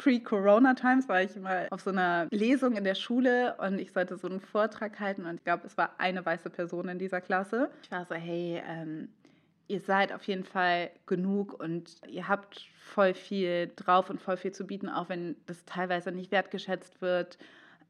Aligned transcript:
Pre-Corona-Times 0.00 1.08
war 1.10 1.22
ich 1.22 1.36
mal 1.36 1.68
auf 1.70 1.82
so 1.82 1.90
einer 1.90 2.26
Lesung 2.30 2.74
in 2.74 2.84
der 2.84 2.94
Schule 2.94 3.54
und 3.58 3.78
ich 3.78 3.92
sollte 3.92 4.16
so 4.16 4.28
einen 4.28 4.40
Vortrag 4.40 4.98
halten 4.98 5.26
und 5.26 5.36
ich 5.36 5.44
glaube, 5.44 5.66
es 5.66 5.76
war 5.76 5.90
eine 5.98 6.24
weiße 6.24 6.48
Person 6.48 6.88
in 6.88 6.98
dieser 6.98 7.20
Klasse. 7.20 7.70
Ich 7.82 7.90
war 7.90 8.06
so, 8.06 8.14
hey, 8.14 8.62
ähm, 8.66 9.10
ihr 9.68 9.80
seid 9.80 10.12
auf 10.12 10.22
jeden 10.24 10.44
Fall 10.44 10.90
genug 11.04 11.52
und 11.60 11.96
ihr 12.08 12.28
habt 12.28 12.66
voll 12.78 13.12
viel 13.12 13.70
drauf 13.76 14.08
und 14.08 14.22
voll 14.22 14.38
viel 14.38 14.52
zu 14.52 14.66
bieten, 14.66 14.88
auch 14.88 15.10
wenn 15.10 15.36
das 15.46 15.66
teilweise 15.66 16.12
nicht 16.12 16.32
wertgeschätzt 16.32 17.02
wird. 17.02 17.36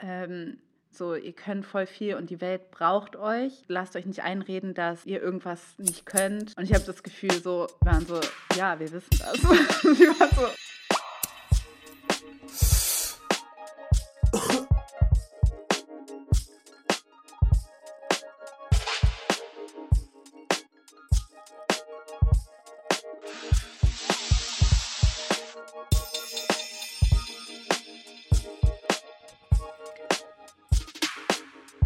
Ähm, 0.01 0.59
so, 0.91 1.15
ihr 1.15 1.33
könnt 1.33 1.65
voll 1.65 1.87
viel 1.87 2.17
und 2.17 2.29
die 2.31 2.41
Welt 2.41 2.73
braucht 2.73 3.15
euch. 3.15 3.63
Lasst 3.69 3.95
euch 3.95 4.07
nicht 4.07 4.25
einreden, 4.25 4.75
dass 4.75 5.07
ihr 5.07 5.23
irgendwas 5.23 5.79
nicht 5.79 6.07
könnt. 6.07 6.57
Und 6.59 6.65
ich 6.65 6.75
habe 6.75 6.85
das 6.85 7.05
Gefühl, 7.05 7.31
so, 7.35 7.69
wir 7.83 7.93
waren 7.93 8.05
so, 8.05 8.19
ja, 8.57 8.81
wir 8.81 8.91
wissen 8.91 9.17
das. 9.17 9.35
die 9.83 10.09
waren 10.09 10.31
so, 10.35 10.49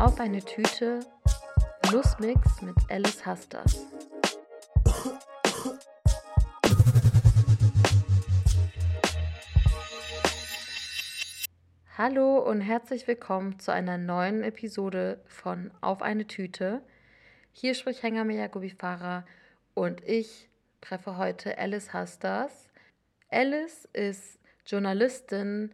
Auf 0.04 0.20
eine 0.20 0.44
Tüte 0.44 1.00
Nussmix 1.90 2.60
mit 2.60 2.74
Alice 2.90 3.24
Hasters. 3.24 3.86
Hallo 11.96 12.38
und 12.38 12.60
herzlich 12.60 13.08
willkommen 13.08 13.58
zu 13.58 13.72
einer 13.72 13.96
neuen 13.96 14.42
Episode 14.42 15.22
von 15.26 15.70
Auf 15.80 16.02
eine 16.02 16.26
Tüte. 16.26 16.82
Hier 17.52 17.72
spricht 17.72 18.02
Hengame 18.02 18.34
Yakubifara 18.34 19.24
und 19.72 20.06
ich 20.06 20.50
treffe 20.82 21.16
heute 21.16 21.56
Alice 21.56 21.94
Hasters. 21.94 22.68
Alice 23.30 23.88
ist 23.94 24.38
Journalistin, 24.66 25.70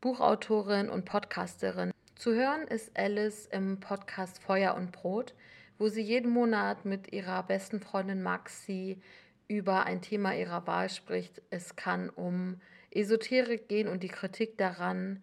Buchautorin 0.00 0.88
und 0.88 1.04
Podcasterin. 1.04 1.92
Zu 2.20 2.34
hören 2.34 2.68
ist 2.68 2.98
Alice 2.98 3.46
im 3.46 3.80
Podcast 3.80 4.42
Feuer 4.42 4.74
und 4.74 4.92
Brot, 4.92 5.32
wo 5.78 5.88
sie 5.88 6.02
jeden 6.02 6.30
Monat 6.30 6.84
mit 6.84 7.14
ihrer 7.14 7.42
besten 7.44 7.80
Freundin 7.80 8.22
Maxi 8.22 9.00
über 9.48 9.86
ein 9.86 10.02
Thema 10.02 10.36
ihrer 10.36 10.66
Wahl 10.66 10.90
spricht. 10.90 11.40
Es 11.48 11.76
kann 11.76 12.10
um 12.10 12.60
Esoterik 12.90 13.68
gehen 13.68 13.88
und 13.88 14.02
die 14.02 14.08
Kritik 14.08 14.58
daran, 14.58 15.22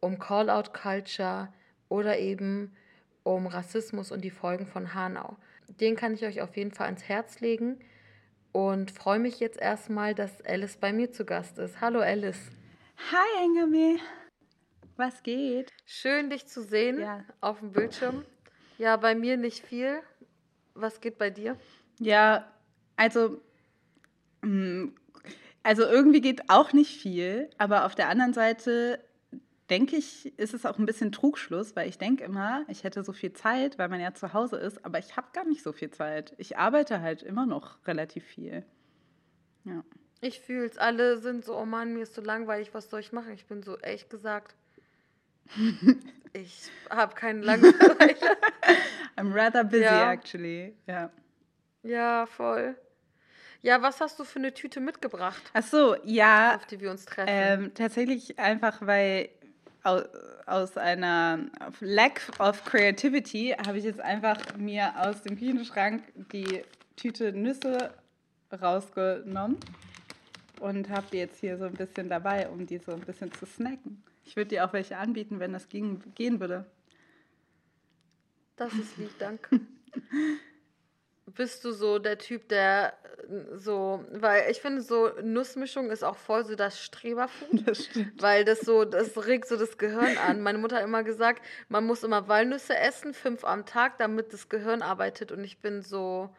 um 0.00 0.18
Call-out-Culture 0.18 1.52
oder 1.90 2.18
eben 2.18 2.74
um 3.22 3.46
Rassismus 3.46 4.10
und 4.10 4.24
die 4.24 4.30
Folgen 4.30 4.66
von 4.66 4.94
Hanau. 4.94 5.36
Den 5.68 5.94
kann 5.94 6.14
ich 6.14 6.24
euch 6.24 6.40
auf 6.40 6.56
jeden 6.56 6.72
Fall 6.72 6.86
ans 6.86 7.04
Herz 7.04 7.40
legen 7.40 7.80
und 8.52 8.92
freue 8.92 9.18
mich 9.18 9.40
jetzt 9.40 9.60
erstmal, 9.60 10.14
dass 10.14 10.40
Alice 10.46 10.78
bei 10.78 10.94
mir 10.94 11.12
zu 11.12 11.26
Gast 11.26 11.58
ist. 11.58 11.82
Hallo 11.82 12.00
Alice. 12.00 12.50
Hi 13.12 13.44
Engame. 13.44 13.98
Was 15.00 15.22
geht? 15.22 15.72
Schön 15.86 16.28
dich 16.28 16.46
zu 16.46 16.62
sehen 16.62 17.00
ja. 17.00 17.24
auf 17.40 17.60
dem 17.60 17.72
Bildschirm. 17.72 18.22
Ja, 18.76 18.98
bei 18.98 19.14
mir 19.14 19.38
nicht 19.38 19.64
viel. 19.64 20.02
Was 20.74 21.00
geht 21.00 21.16
bei 21.16 21.30
dir? 21.30 21.56
Ja, 21.98 22.46
also 22.96 23.40
mm, 24.42 24.88
also 25.62 25.84
irgendwie 25.84 26.20
geht 26.20 26.50
auch 26.50 26.74
nicht 26.74 27.00
viel, 27.00 27.48
aber 27.56 27.86
auf 27.86 27.94
der 27.94 28.10
anderen 28.10 28.34
Seite 28.34 29.02
denke 29.70 29.96
ich, 29.96 30.38
ist 30.38 30.52
es 30.52 30.66
auch 30.66 30.78
ein 30.78 30.84
bisschen 30.84 31.12
Trugschluss, 31.12 31.74
weil 31.76 31.88
ich 31.88 31.96
denke 31.96 32.22
immer, 32.24 32.66
ich 32.68 32.84
hätte 32.84 33.02
so 33.02 33.14
viel 33.14 33.32
Zeit, 33.32 33.78
weil 33.78 33.88
man 33.88 34.00
ja 34.00 34.12
zu 34.12 34.34
Hause 34.34 34.58
ist, 34.58 34.84
aber 34.84 34.98
ich 34.98 35.16
habe 35.16 35.28
gar 35.32 35.46
nicht 35.46 35.62
so 35.62 35.72
viel 35.72 35.90
Zeit. 35.90 36.34
Ich 36.36 36.58
arbeite 36.58 37.00
halt 37.00 37.22
immer 37.22 37.46
noch 37.46 37.86
relativ 37.86 38.24
viel. 38.24 38.66
Ja. 39.64 39.82
Ich 40.20 40.40
fühle 40.40 40.66
es. 40.66 40.76
Alle 40.76 41.16
sind 41.16 41.46
so, 41.46 41.56
oh 41.56 41.64
Mann, 41.64 41.94
mir 41.94 42.02
ist 42.02 42.12
so 42.12 42.20
langweilig, 42.20 42.74
was 42.74 42.90
soll 42.90 43.00
ich 43.00 43.12
machen? 43.12 43.32
Ich 43.32 43.46
bin 43.46 43.62
so, 43.62 43.78
echt 43.78 44.10
gesagt, 44.10 44.56
ich 46.32 46.70
habe 46.88 47.14
keine 47.14 47.40
Langeweile. 47.42 48.16
I'm 49.16 49.34
rather 49.34 49.64
busy, 49.64 49.82
ja. 49.82 50.12
actually. 50.12 50.74
Ja. 50.86 51.10
Ja, 51.82 52.26
voll. 52.26 52.76
Ja, 53.62 53.82
was 53.82 54.00
hast 54.00 54.18
du 54.18 54.24
für 54.24 54.38
eine 54.38 54.54
Tüte 54.54 54.80
mitgebracht? 54.80 55.42
Ach 55.52 55.62
so, 55.62 55.96
ja. 56.04 56.56
Auf 56.56 56.66
die 56.66 56.80
wir 56.80 56.90
uns 56.90 57.04
treffen. 57.04 57.28
Ähm, 57.30 57.74
tatsächlich 57.74 58.38
einfach, 58.38 58.78
weil 58.80 59.28
aus, 59.82 60.04
aus 60.46 60.76
einer 60.76 61.40
Lack 61.80 62.22
of 62.38 62.64
Creativity 62.64 63.54
habe 63.66 63.78
ich 63.78 63.84
jetzt 63.84 64.00
einfach 64.00 64.38
mir 64.56 64.92
aus 64.96 65.22
dem 65.22 65.38
Küchenschrank 65.38 66.04
die 66.32 66.62
Tüte 66.96 67.32
Nüsse 67.32 67.92
rausgenommen 68.50 69.58
und 70.60 70.88
habe 70.88 71.06
die 71.12 71.18
jetzt 71.18 71.40
hier 71.40 71.58
so 71.58 71.64
ein 71.64 71.74
bisschen 71.74 72.08
dabei, 72.08 72.48
um 72.48 72.66
die 72.66 72.78
so 72.78 72.92
ein 72.92 73.00
bisschen 73.00 73.32
zu 73.32 73.46
snacken. 73.46 74.02
Ich 74.30 74.36
würde 74.36 74.50
dir 74.50 74.64
auch 74.64 74.72
welche 74.72 74.96
anbieten, 74.96 75.40
wenn 75.40 75.52
das 75.52 75.68
ging, 75.68 76.04
gehen 76.14 76.38
würde. 76.38 76.64
Das 78.54 78.72
ist 78.74 78.96
lieb, 78.96 79.10
danke. 79.18 79.58
Bist 81.26 81.64
du 81.64 81.72
so 81.72 81.98
der 81.98 82.16
Typ, 82.16 82.48
der 82.48 82.92
äh, 83.28 83.56
so, 83.56 84.04
weil 84.12 84.48
ich 84.48 84.60
finde, 84.60 84.82
so 84.82 85.10
Nussmischung 85.20 85.90
ist 85.90 86.04
auch 86.04 86.14
voll 86.14 86.44
so 86.44 86.54
das 86.54 86.80
Streberfood. 86.80 87.66
Das 87.66 87.86
stimmt. 87.86 88.22
Weil 88.22 88.44
das 88.44 88.60
so, 88.60 88.84
das 88.84 89.26
regt 89.26 89.48
so 89.48 89.56
das 89.56 89.78
Gehirn 89.78 90.16
an. 90.18 90.42
Meine 90.42 90.58
Mutter 90.58 90.76
hat 90.76 90.84
immer 90.84 91.02
gesagt, 91.02 91.44
man 91.68 91.84
muss 91.84 92.04
immer 92.04 92.28
Walnüsse 92.28 92.76
essen, 92.76 93.14
fünf 93.14 93.42
am 93.42 93.66
Tag, 93.66 93.98
damit 93.98 94.32
das 94.32 94.48
Gehirn 94.48 94.80
arbeitet. 94.80 95.32
Und 95.32 95.42
ich 95.42 95.58
bin 95.58 95.82
so, 95.82 96.30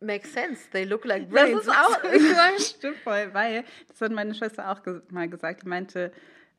makes 0.00 0.32
sense. 0.32 0.68
They 0.70 0.84
look 0.84 1.04
like 1.04 1.28
brains. 1.28 1.64
Das 1.64 1.66
ist 1.66 1.70
auch, 1.70 2.58
stimmt 2.76 2.96
voll, 2.98 3.30
weil, 3.32 3.64
das 3.88 4.00
hat 4.00 4.12
meine 4.12 4.34
Schwester 4.34 4.70
auch 4.70 4.82
ge 4.82 5.00
mal 5.10 5.28
gesagt, 5.28 5.62
die 5.62 5.68
meinte, 5.68 6.12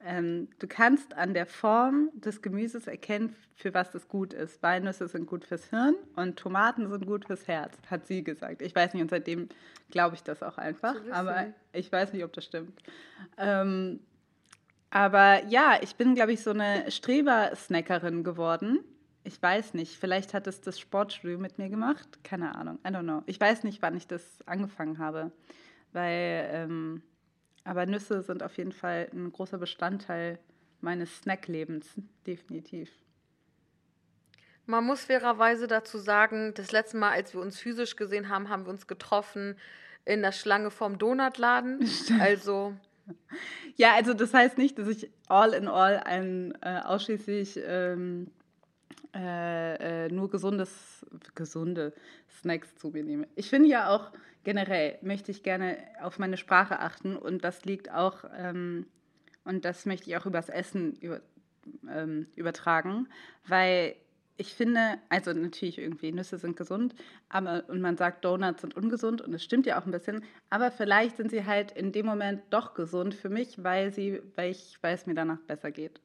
ähm, 0.05 0.47
du 0.59 0.67
kannst 0.67 1.15
an 1.15 1.33
der 1.33 1.47
Form 1.47 2.09
des 2.13 2.41
Gemüses 2.41 2.87
erkennen, 2.87 3.35
für 3.55 3.73
was 3.73 3.89
das 3.91 4.07
gut 4.07 4.33
ist. 4.33 4.61
Walnüsse 4.61 5.07
sind 5.07 5.25
gut 5.25 5.43
fürs 5.43 5.69
Hirn 5.69 5.95
und 6.15 6.37
Tomaten 6.37 6.87
sind 6.89 7.07
gut 7.07 7.25
fürs 7.25 7.47
Herz, 7.47 7.75
hat 7.89 8.05
sie 8.05 8.23
gesagt. 8.23 8.61
Ich 8.61 8.75
weiß 8.75 8.93
nicht, 8.93 9.01
und 9.01 9.09
seitdem 9.09 9.49
glaube 9.89 10.15
ich 10.15 10.23
das 10.23 10.43
auch 10.43 10.57
einfach, 10.59 10.95
aber 11.11 11.47
ich 11.73 11.91
weiß 11.91 12.13
nicht, 12.13 12.23
ob 12.23 12.33
das 12.33 12.45
stimmt. 12.45 12.79
Ähm, 13.37 13.99
aber 14.91 15.43
ja, 15.45 15.79
ich 15.81 15.95
bin, 15.95 16.13
glaube 16.15 16.33
ich, 16.33 16.41
so 16.41 16.51
eine 16.51 16.89
Streber-Snackerin 16.89 18.23
geworden 18.23 18.79
ich 19.27 19.41
weiß 19.41 19.73
nicht, 19.73 19.97
vielleicht 19.97 20.33
hat 20.33 20.47
es 20.47 20.61
das 20.61 20.79
Sportstudio 20.79 21.37
mit 21.37 21.57
mir 21.57 21.67
gemacht. 21.67 22.07
Keine 22.23 22.55
Ahnung, 22.55 22.79
I 22.85 22.91
don't 22.91 23.03
know. 23.03 23.23
Ich 23.25 23.39
weiß 23.39 23.65
nicht, 23.65 23.81
wann 23.81 23.97
ich 23.97 24.07
das 24.07 24.23
angefangen 24.45 24.99
habe. 24.99 25.31
Weil, 25.91 26.49
ähm, 26.51 27.03
aber 27.65 27.85
Nüsse 27.85 28.21
sind 28.21 28.41
auf 28.41 28.57
jeden 28.57 28.71
Fall 28.71 29.09
ein 29.11 29.31
großer 29.33 29.57
Bestandteil 29.57 30.39
meines 30.79 31.17
Snacklebens, 31.17 31.89
definitiv. 32.25 32.89
Man 34.65 34.85
muss 34.85 35.03
fairerweise 35.03 35.67
dazu 35.67 35.97
sagen, 35.97 36.53
das 36.55 36.71
letzte 36.71 36.95
Mal, 36.95 37.11
als 37.11 37.33
wir 37.33 37.41
uns 37.41 37.59
physisch 37.59 37.97
gesehen 37.97 38.29
haben, 38.29 38.47
haben 38.47 38.65
wir 38.65 38.69
uns 38.69 38.87
getroffen 38.87 39.57
in 40.05 40.21
der 40.21 40.31
Schlange 40.31 40.71
vom 40.71 40.97
Donutladen. 40.97 41.85
Stimmt. 41.87 42.21
Also. 42.21 42.73
Ja, 43.75 43.93
also 43.95 44.13
das 44.13 44.33
heißt 44.33 44.57
nicht, 44.57 44.79
dass 44.79 44.87
ich 44.87 45.11
all 45.27 45.53
in 45.53 45.67
all 45.67 45.97
ein 45.97 46.57
äh, 46.61 46.79
ausschließlich 46.79 47.59
ähm, 47.65 48.31
äh, 49.15 50.05
äh, 50.05 50.09
nur 50.09 50.29
gesundes, 50.29 51.05
gesunde 51.35 51.93
Snacks 52.29 52.75
zu 52.75 52.89
mir 52.89 53.03
nehme. 53.03 53.27
Ich 53.35 53.49
finde 53.49 53.69
ja 53.69 53.89
auch 53.89 54.11
generell, 54.43 54.97
möchte 55.01 55.31
ich 55.31 55.43
gerne 55.43 55.77
auf 56.01 56.19
meine 56.19 56.37
Sprache 56.37 56.79
achten 56.79 57.15
und 57.15 57.43
das 57.43 57.65
liegt 57.65 57.91
auch, 57.91 58.23
ähm, 58.37 58.85
und 59.43 59.65
das 59.65 59.85
möchte 59.85 60.09
ich 60.09 60.17
auch 60.17 60.25
übers 60.25 60.49
Essen 60.49 60.93
über, 60.95 61.21
ähm, 61.89 62.27
übertragen, 62.35 63.07
weil 63.45 63.95
ich 64.37 64.53
finde, 64.53 64.99
also 65.09 65.33
natürlich 65.33 65.79
irgendwie 65.79 66.11
Nüsse 66.11 66.37
sind 66.37 66.55
gesund, 66.55 66.93
aber 67.27 67.63
und 67.67 67.81
man 67.81 67.97
sagt 67.97 68.23
Donuts 68.23 68.61
sind 68.61 68.75
ungesund 68.75 69.21
und 69.21 69.33
es 69.33 69.43
stimmt 69.43 69.65
ja 69.65 69.79
auch 69.79 69.85
ein 69.85 69.91
bisschen, 69.91 70.23
aber 70.49 70.71
vielleicht 70.71 71.17
sind 71.17 71.31
sie 71.31 71.45
halt 71.45 71.71
in 71.71 71.91
dem 71.91 72.05
Moment 72.05 72.41
doch 72.51 72.73
gesund 72.73 73.15
für 73.15 73.29
mich, 73.29 73.63
weil 73.63 73.91
sie, 73.91 74.21
weil 74.35 74.51
ich, 74.51 74.77
weil 74.81 74.93
es 74.93 75.07
mir 75.07 75.15
danach 75.15 75.39
besser 75.39 75.71
geht. 75.71 75.99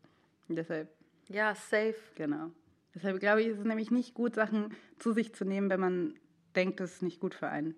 Und 0.49 0.57
deshalb. 0.57 0.89
Ja, 1.29 1.55
safe. 1.55 1.95
Genau. 2.15 2.51
Deshalb 2.95 3.21
glaube 3.21 3.43
ich, 3.43 3.49
ist 3.49 3.59
es 3.59 3.65
nämlich 3.65 3.91
nicht 3.91 4.15
gut, 4.15 4.35
Sachen 4.35 4.75
zu 4.99 5.13
sich 5.13 5.35
zu 5.35 5.45
nehmen, 5.45 5.71
wenn 5.71 5.81
man 5.81 6.15
denkt, 6.55 6.81
es 6.81 6.95
ist 6.95 7.03
nicht 7.03 7.21
gut 7.21 7.35
für 7.35 7.49
einen. 7.49 7.75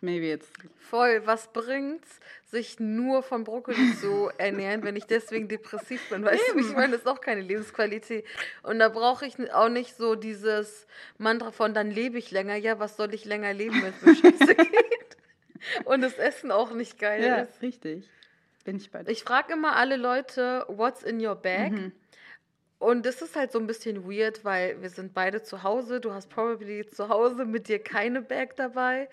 Maybe 0.00 0.26
jetzt. 0.26 0.52
Voll, 0.76 1.22
was 1.24 1.52
bringt's, 1.52 2.20
sich 2.44 2.78
nur 2.78 3.22
von 3.22 3.44
Brokkoli 3.44 3.94
zu 4.00 4.30
ernähren, 4.38 4.82
wenn 4.82 4.94
ich 4.96 5.06
deswegen 5.06 5.48
depressiv 5.48 6.08
bin? 6.10 6.24
Weißt 6.24 6.42
Eben. 6.50 6.60
du, 6.60 6.68
ich 6.68 6.74
meine, 6.74 6.92
das 6.92 7.02
ist 7.02 7.06
auch 7.06 7.20
keine 7.20 7.40
Lebensqualität. 7.40 8.24
Und 8.62 8.78
da 8.78 8.88
brauche 8.88 9.26
ich 9.26 9.52
auch 9.52 9.68
nicht 9.68 9.96
so 9.96 10.14
dieses 10.14 10.86
Mantra 11.18 11.50
von, 11.50 11.74
dann 11.74 11.90
lebe 11.90 12.18
ich 12.18 12.30
länger. 12.30 12.56
Ja, 12.56 12.78
was 12.78 12.96
soll 12.96 13.14
ich 13.14 13.24
länger 13.24 13.52
leben, 13.54 13.82
wenn 13.82 13.92
es 13.92 14.02
mir 14.02 14.14
scheiße 14.32 14.54
geht? 14.54 15.16
und 15.84 16.02
das 16.02 16.14
Essen 16.14 16.52
auch 16.52 16.72
nicht 16.72 16.98
geil 16.98 17.24
ja, 17.24 17.36
ist. 17.36 17.62
richtig. 17.62 18.08
Bin 18.64 18.76
ich 18.76 18.90
bei 18.90 19.02
dir. 19.02 19.10
Ich 19.10 19.24
frage 19.24 19.52
immer 19.52 19.76
alle 19.76 19.96
Leute, 19.96 20.64
what's 20.68 21.02
in 21.02 21.24
your 21.24 21.36
bag? 21.36 21.72
Mhm. 21.72 21.92
Und 22.78 23.06
das 23.06 23.22
ist 23.22 23.36
halt 23.36 23.52
so 23.52 23.58
ein 23.58 23.66
bisschen 23.66 24.04
weird, 24.04 24.44
weil 24.44 24.80
wir 24.82 24.90
sind 24.90 25.14
beide 25.14 25.42
zu 25.42 25.62
Hause. 25.62 26.00
Du 26.00 26.12
hast 26.12 26.28
probably 26.28 26.86
zu 26.86 27.08
Hause 27.08 27.44
mit 27.46 27.68
dir 27.68 27.78
keine 27.78 28.20
Bag 28.20 28.56
dabei. 28.56 29.08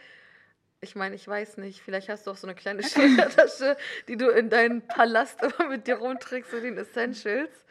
Ich 0.81 0.95
meine, 0.95 1.15
ich 1.15 1.25
weiß 1.25 1.57
nicht, 1.57 1.81
vielleicht 1.81 2.09
hast 2.09 2.27
du 2.27 2.31
auch 2.31 2.35
so 2.35 2.45
eine 2.45 2.55
kleine 2.55 2.83
Schultertasche, 2.87 3.77
die 4.07 4.17
du 4.17 4.29
in 4.29 4.49
deinen 4.49 4.85
Palast 4.85 5.41
immer 5.59 5.69
mit 5.69 5.87
dir 5.87 5.95
rumträgst, 5.95 6.51
so 6.51 6.59
den 6.59 6.77
Essentials. 6.77 7.63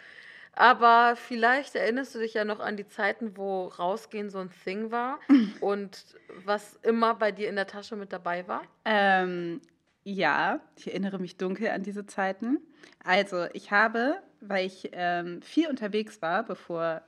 Aber 0.54 1.14
vielleicht 1.16 1.74
erinnerst 1.74 2.14
du 2.14 2.18
dich 2.18 2.34
ja 2.34 2.44
noch 2.44 2.60
an 2.60 2.76
die 2.76 2.86
Zeiten, 2.86 3.36
wo 3.36 3.66
rausgehen 3.66 4.28
so 4.28 4.38
ein 4.38 4.50
Thing 4.64 4.90
war 4.90 5.18
und 5.60 6.04
was 6.44 6.76
immer 6.82 7.14
bei 7.14 7.32
dir 7.32 7.48
in 7.48 7.56
der 7.56 7.66
Tasche 7.66 7.96
mit 7.96 8.12
dabei 8.12 8.46
war. 8.48 8.62
Ähm, 8.84 9.60
ja, 10.04 10.60
ich 10.76 10.88
erinnere 10.88 11.18
mich 11.18 11.36
dunkel 11.36 11.68
an 11.68 11.82
diese 11.82 12.06
Zeiten. 12.06 12.58
Also, 13.04 13.46
ich 13.52 13.70
habe, 13.70 14.20
weil 14.42 14.66
ich 14.66 14.90
ähm, 14.92 15.40
viel 15.42 15.68
unterwegs 15.68 16.20
war, 16.20 16.42
bevor 16.42 17.02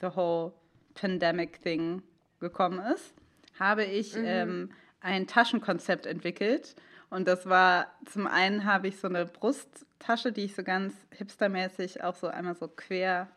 the 0.00 0.08
whole 0.14 0.52
pandemic 0.94 1.60
thing 1.62 2.02
gekommen 2.40 2.80
ist, 2.94 3.14
habe 3.58 3.84
ich 3.84 4.14
ähm, 4.16 4.70
ein 5.00 5.26
Taschenkonzept 5.26 6.06
entwickelt. 6.06 6.76
Und 7.10 7.26
das 7.26 7.46
war, 7.46 7.88
zum 8.06 8.26
einen 8.26 8.64
habe 8.64 8.88
ich 8.88 8.98
so 8.98 9.08
eine 9.08 9.26
Brusttasche, 9.26 10.30
die 10.30 10.44
ich 10.44 10.54
so 10.54 10.62
ganz 10.62 10.94
hipstermäßig 11.10 12.04
auch 12.04 12.14
so 12.14 12.28
einmal 12.28 12.54
so 12.54 12.68
quer 12.68 13.28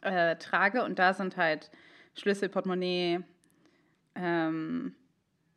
äh, 0.00 0.36
trage. 0.36 0.84
Und 0.84 0.98
da 0.98 1.12
sind 1.12 1.36
halt 1.36 1.70
Schlüssel, 2.14 2.48
Portemonnaie, 2.48 3.20
ähm, 4.14 4.94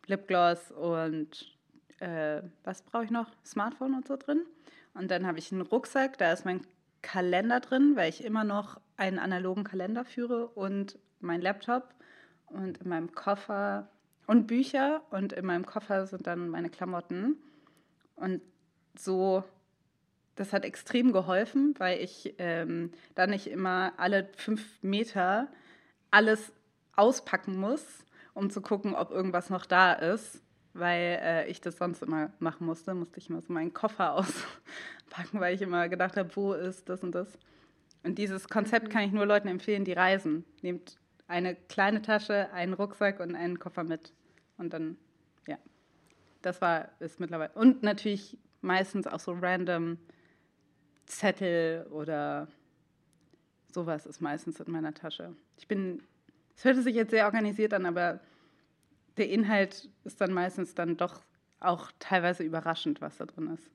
Lipgloss 0.07 0.71
und 0.71 1.55
äh, 1.99 2.41
was 2.63 2.81
brauche 2.81 3.05
ich 3.05 3.11
noch? 3.11 3.27
Smartphone 3.45 3.93
und 3.93 4.07
so 4.07 4.17
drin. 4.17 4.41
Und 4.93 5.09
dann 5.09 5.25
habe 5.25 5.39
ich 5.39 5.51
einen 5.51 5.61
Rucksack, 5.61 6.17
da 6.17 6.33
ist 6.33 6.43
mein 6.43 6.61
Kalender 7.01 7.59
drin, 7.59 7.95
weil 7.95 8.09
ich 8.09 8.23
immer 8.23 8.43
noch 8.43 8.79
einen 8.97 9.19
analogen 9.19 9.63
Kalender 9.63 10.05
führe 10.05 10.47
und 10.47 10.99
mein 11.19 11.41
Laptop 11.41 11.93
und 12.47 12.79
in 12.79 12.89
meinem 12.89 13.11
Koffer 13.13 13.89
und 14.27 14.47
Bücher 14.47 15.01
und 15.09 15.33
in 15.33 15.45
meinem 15.45 15.65
Koffer 15.65 16.05
sind 16.07 16.27
dann 16.27 16.49
meine 16.49 16.69
Klamotten. 16.69 17.37
Und 18.15 18.41
so, 18.97 19.43
das 20.35 20.53
hat 20.53 20.63
extrem 20.63 21.11
geholfen, 21.11 21.75
weil 21.77 21.99
ich 21.99 22.35
ähm, 22.37 22.91
dann 23.15 23.31
nicht 23.31 23.47
immer 23.47 23.93
alle 23.97 24.29
fünf 24.35 24.81
Meter 24.81 25.47
alles 26.11 26.51
auspacken 26.95 27.57
muss, 27.57 28.05
um 28.33 28.49
zu 28.49 28.61
gucken, 28.61 28.95
ob 28.95 29.11
irgendwas 29.11 29.49
noch 29.49 29.65
da 29.65 29.93
ist, 29.93 30.41
weil 30.73 31.19
äh, 31.21 31.47
ich 31.49 31.61
das 31.61 31.77
sonst 31.77 32.01
immer 32.01 32.31
machen 32.39 32.65
musste. 32.65 32.93
Musste 32.93 33.19
ich 33.19 33.29
immer 33.29 33.41
so 33.41 33.51
meinen 33.51 33.73
Koffer 33.73 34.13
auspacken, 34.15 35.39
weil 35.39 35.55
ich 35.55 35.61
immer 35.61 35.89
gedacht 35.89 36.17
habe, 36.17 36.35
wo 36.35 36.53
ist 36.53 36.89
das 36.89 37.03
und 37.03 37.13
das. 37.13 37.27
Und 38.03 38.17
dieses 38.17 38.47
Konzept 38.47 38.89
kann 38.89 39.03
ich 39.03 39.11
nur 39.11 39.25
Leuten 39.25 39.47
empfehlen, 39.47 39.85
die 39.85 39.93
reisen. 39.93 40.43
Nehmt 40.61 40.97
eine 41.27 41.55
kleine 41.55 42.01
Tasche, 42.01 42.51
einen 42.51 42.73
Rucksack 42.73 43.19
und 43.19 43.35
einen 43.35 43.59
Koffer 43.59 43.83
mit. 43.83 44.13
Und 44.57 44.73
dann, 44.73 44.97
ja, 45.47 45.57
das 46.41 46.61
war 46.61 46.89
es 46.99 47.19
mittlerweile. 47.19 47.51
Und 47.53 47.83
natürlich 47.83 48.37
meistens 48.61 49.07
auch 49.07 49.19
so 49.19 49.33
random 49.33 49.97
Zettel 51.05 51.85
oder 51.91 52.47
sowas 53.73 54.05
ist 54.05 54.21
meistens 54.21 54.59
in 54.59 54.71
meiner 54.71 54.93
Tasche. 54.93 55.35
Ich 55.57 55.67
bin, 55.67 56.03
es 56.55 56.65
hörte 56.65 56.81
sich 56.81 56.95
jetzt 56.95 57.11
sehr 57.11 57.25
organisiert 57.25 57.73
an, 57.73 57.85
aber 57.85 58.19
der 59.17 59.29
Inhalt 59.29 59.89
ist 60.03 60.21
dann 60.21 60.33
meistens 60.33 60.73
dann 60.75 60.97
doch 60.97 61.21
auch 61.59 61.91
teilweise 61.99 62.43
überraschend, 62.43 63.01
was 63.01 63.17
da 63.17 63.25
drin 63.25 63.53
ist. 63.53 63.69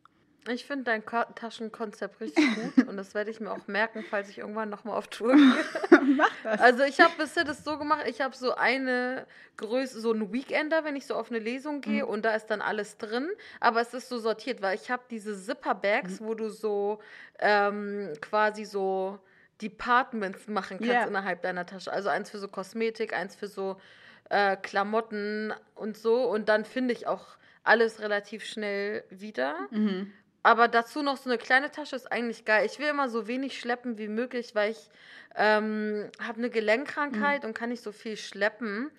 Ich 0.49 0.65
finde 0.65 0.85
dein 0.85 1.05
Ko 1.05 1.23
Taschenkonzept 1.35 2.21
richtig 2.21 2.55
gut 2.55 2.79
und 2.89 2.97
das 2.97 3.15
werde 3.15 3.31
ich 3.33 3.41
mir 3.41 3.51
auch 3.51 3.67
merken, 3.67 4.05
falls 4.09 4.29
ich 4.29 4.39
irgendwann 4.39 4.69
nochmal 4.71 4.97
auf 4.97 5.09
Tour 5.09 5.35
gehe. 5.35 5.65
Mach 6.17 6.31
das. 6.45 6.61
Also 6.61 6.85
ich 6.85 7.01
habe 7.01 7.15
bisher 7.19 7.43
das 7.43 7.65
so 7.65 7.79
gemacht, 7.79 8.05
ich 8.07 8.21
habe 8.21 8.35
so 8.37 8.55
eine 8.55 9.27
Größe, 9.57 10.01
so 10.01 10.13
einen 10.13 10.33
Weekender, 10.33 10.85
wenn 10.85 10.95
ich 10.95 11.07
so 11.07 11.15
auf 11.17 11.31
eine 11.31 11.41
Lesung 11.41 11.81
gehe 11.81 12.05
Mhm. 12.05 12.11
und 12.11 12.25
da 12.25 12.33
ist 12.35 12.47
dann 12.47 12.63
alles 12.63 12.97
drin, 12.97 13.29
aber 13.59 13.81
es 13.81 13.93
ist 13.93 14.09
so 14.09 14.19
sortiert, 14.19 14.63
weil 14.63 14.77
ich 14.77 14.89
habe 14.91 15.03
diese 15.11 15.37
Zipper-Bags, 15.37 16.21
Mhm. 16.21 16.25
wo 16.27 16.35
du 16.35 16.49
so 16.49 17.01
ähm, 17.41 18.13
quasi 18.21 18.65
so 18.65 19.19
Departments 19.61 20.47
machen 20.49 20.79
kannst 20.79 20.89
Ja. 20.93 21.05
innerhalb 21.07 21.43
deiner 21.43 21.67
Tasche. 21.67 21.93
Also 21.93 22.09
eins 22.09 22.31
für 22.31 22.39
so 22.39 22.47
Kosmetik, 22.49 23.13
eins 23.15 23.35
für 23.35 23.49
so 23.49 23.81
äh, 24.31 24.57
Klamotten 24.57 25.53
und 25.75 25.97
so 25.97 26.29
und 26.31 26.49
dann 26.49 26.65
finde 26.65 26.95
ich 26.95 27.07
auch 27.07 27.37
alles 27.65 28.01
relativ 28.01 28.45
schnell 28.45 29.05
wieder. 29.11 29.57
Mhm. 29.71 30.13
Aber 30.43 30.69
dazu 30.69 31.03
noch 31.03 31.17
so 31.17 31.29
eine 31.29 31.39
kleine 31.39 31.73
Tasche 31.73 31.97
ist 31.97 32.13
eigentlich 32.13 32.45
geil. 32.45 32.65
Ich 32.67 32.79
will 32.79 32.87
immer 32.87 33.09
so 33.09 33.27
wenig 33.27 33.59
schleppen 33.59 33.99
wie 33.99 34.07
möglich, 34.07 34.55
weil 34.55 34.71
ich 34.71 34.91
ähm, 35.35 36.09
habe 36.21 36.39
eine 36.39 36.51
Gelenkkrankheit 36.51 37.45
und 37.45 37.53
kann 37.53 37.71
nicht 37.71 37.83
so 37.83 37.91
viel 37.91 38.17
schleppen. 38.17 38.93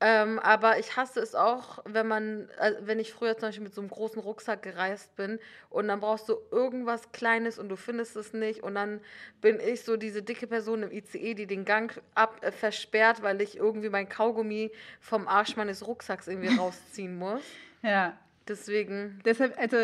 Ähm, 0.00 0.38
aber 0.40 0.78
ich 0.78 0.96
hasse 0.96 1.20
es 1.20 1.34
auch, 1.34 1.78
wenn 1.86 2.06
man, 2.06 2.50
äh, 2.58 2.74
wenn 2.80 2.98
ich 2.98 3.12
früher 3.12 3.38
zum 3.38 3.48
Beispiel 3.48 3.64
mit 3.64 3.74
so 3.74 3.80
einem 3.80 3.88
großen 3.88 4.20
Rucksack 4.20 4.62
gereist 4.62 5.16
bin 5.16 5.38
und 5.70 5.88
dann 5.88 6.00
brauchst 6.00 6.28
du 6.28 6.36
irgendwas 6.50 7.12
Kleines 7.12 7.58
und 7.58 7.70
du 7.70 7.76
findest 7.76 8.14
es 8.14 8.34
nicht 8.34 8.62
und 8.62 8.74
dann 8.74 9.00
bin 9.40 9.58
ich 9.58 9.84
so 9.84 9.96
diese 9.96 10.22
dicke 10.22 10.46
Person 10.46 10.82
im 10.82 10.92
ICE, 10.92 11.32
die 11.32 11.46
den 11.46 11.64
Gang 11.64 11.98
ab 12.14 12.38
äh, 12.42 12.52
versperrt, 12.52 13.22
weil 13.22 13.40
ich 13.40 13.56
irgendwie 13.56 13.88
mein 13.88 14.08
Kaugummi 14.08 14.70
vom 15.00 15.26
Arsch 15.26 15.56
meines 15.56 15.86
Rucksacks 15.86 16.28
irgendwie 16.28 16.54
rausziehen 16.58 17.16
muss. 17.16 17.42
Ja, 17.82 18.18
Deswegen, 18.48 19.20
deshalb, 19.24 19.58
also 19.58 19.76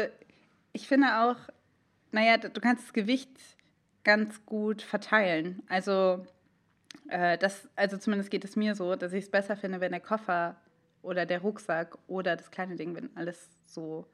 ich 0.73 0.87
finde 0.87 1.19
auch, 1.19 1.37
naja, 2.13 2.37
du 2.37 2.61
kannst 2.61 2.85
das 2.85 2.93
Gewicht 2.93 3.31
ganz 4.05 4.45
gut 4.47 4.83
verteilen. 4.83 5.63
Also, 5.69 6.25
äh, 7.09 7.39
das, 7.39 7.69
also 7.77 7.97
zumindest 7.97 8.31
geht 8.31 8.45
es 8.45 8.57
mir 8.57 8.75
so, 8.75 8.97
dass 8.97 9.13
ich 9.13 9.25
es 9.25 9.31
besser 9.31 9.57
finde, 9.57 9.81
wenn 9.81 9.93
der 9.93 10.01
Koffer 10.01 10.57
oder 11.03 11.27
der 11.27 11.41
Rucksack 11.41 11.97
oder 12.07 12.37
das 12.37 12.51
kleine 12.51 12.77
Ding, 12.77 12.95
wenn 12.95 13.11
alles 13.17 13.51
so 13.67 14.07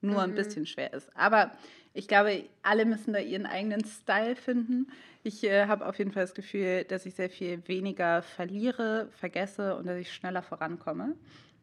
nur 0.00 0.22
ein 0.22 0.34
bisschen 0.34 0.66
schwer 0.66 0.92
ist. 0.92 1.10
Aber 1.16 1.52
ich 1.94 2.08
glaube, 2.08 2.44
alle 2.62 2.84
müssen 2.84 3.12
da 3.12 3.20
ihren 3.20 3.46
eigenen 3.46 3.84
Style 3.84 4.36
finden. 4.36 4.88
Ich 5.22 5.44
äh, 5.44 5.66
habe 5.66 5.86
auf 5.86 5.98
jeden 5.98 6.12
Fall 6.12 6.24
das 6.24 6.34
Gefühl, 6.34 6.84
dass 6.84 7.06
ich 7.06 7.14
sehr 7.14 7.30
viel 7.30 7.66
weniger 7.66 8.22
verliere, 8.22 9.08
vergesse 9.12 9.76
und 9.76 9.86
dass 9.86 9.96
ich 9.96 10.12
schneller 10.12 10.42
vorankomme 10.42 11.14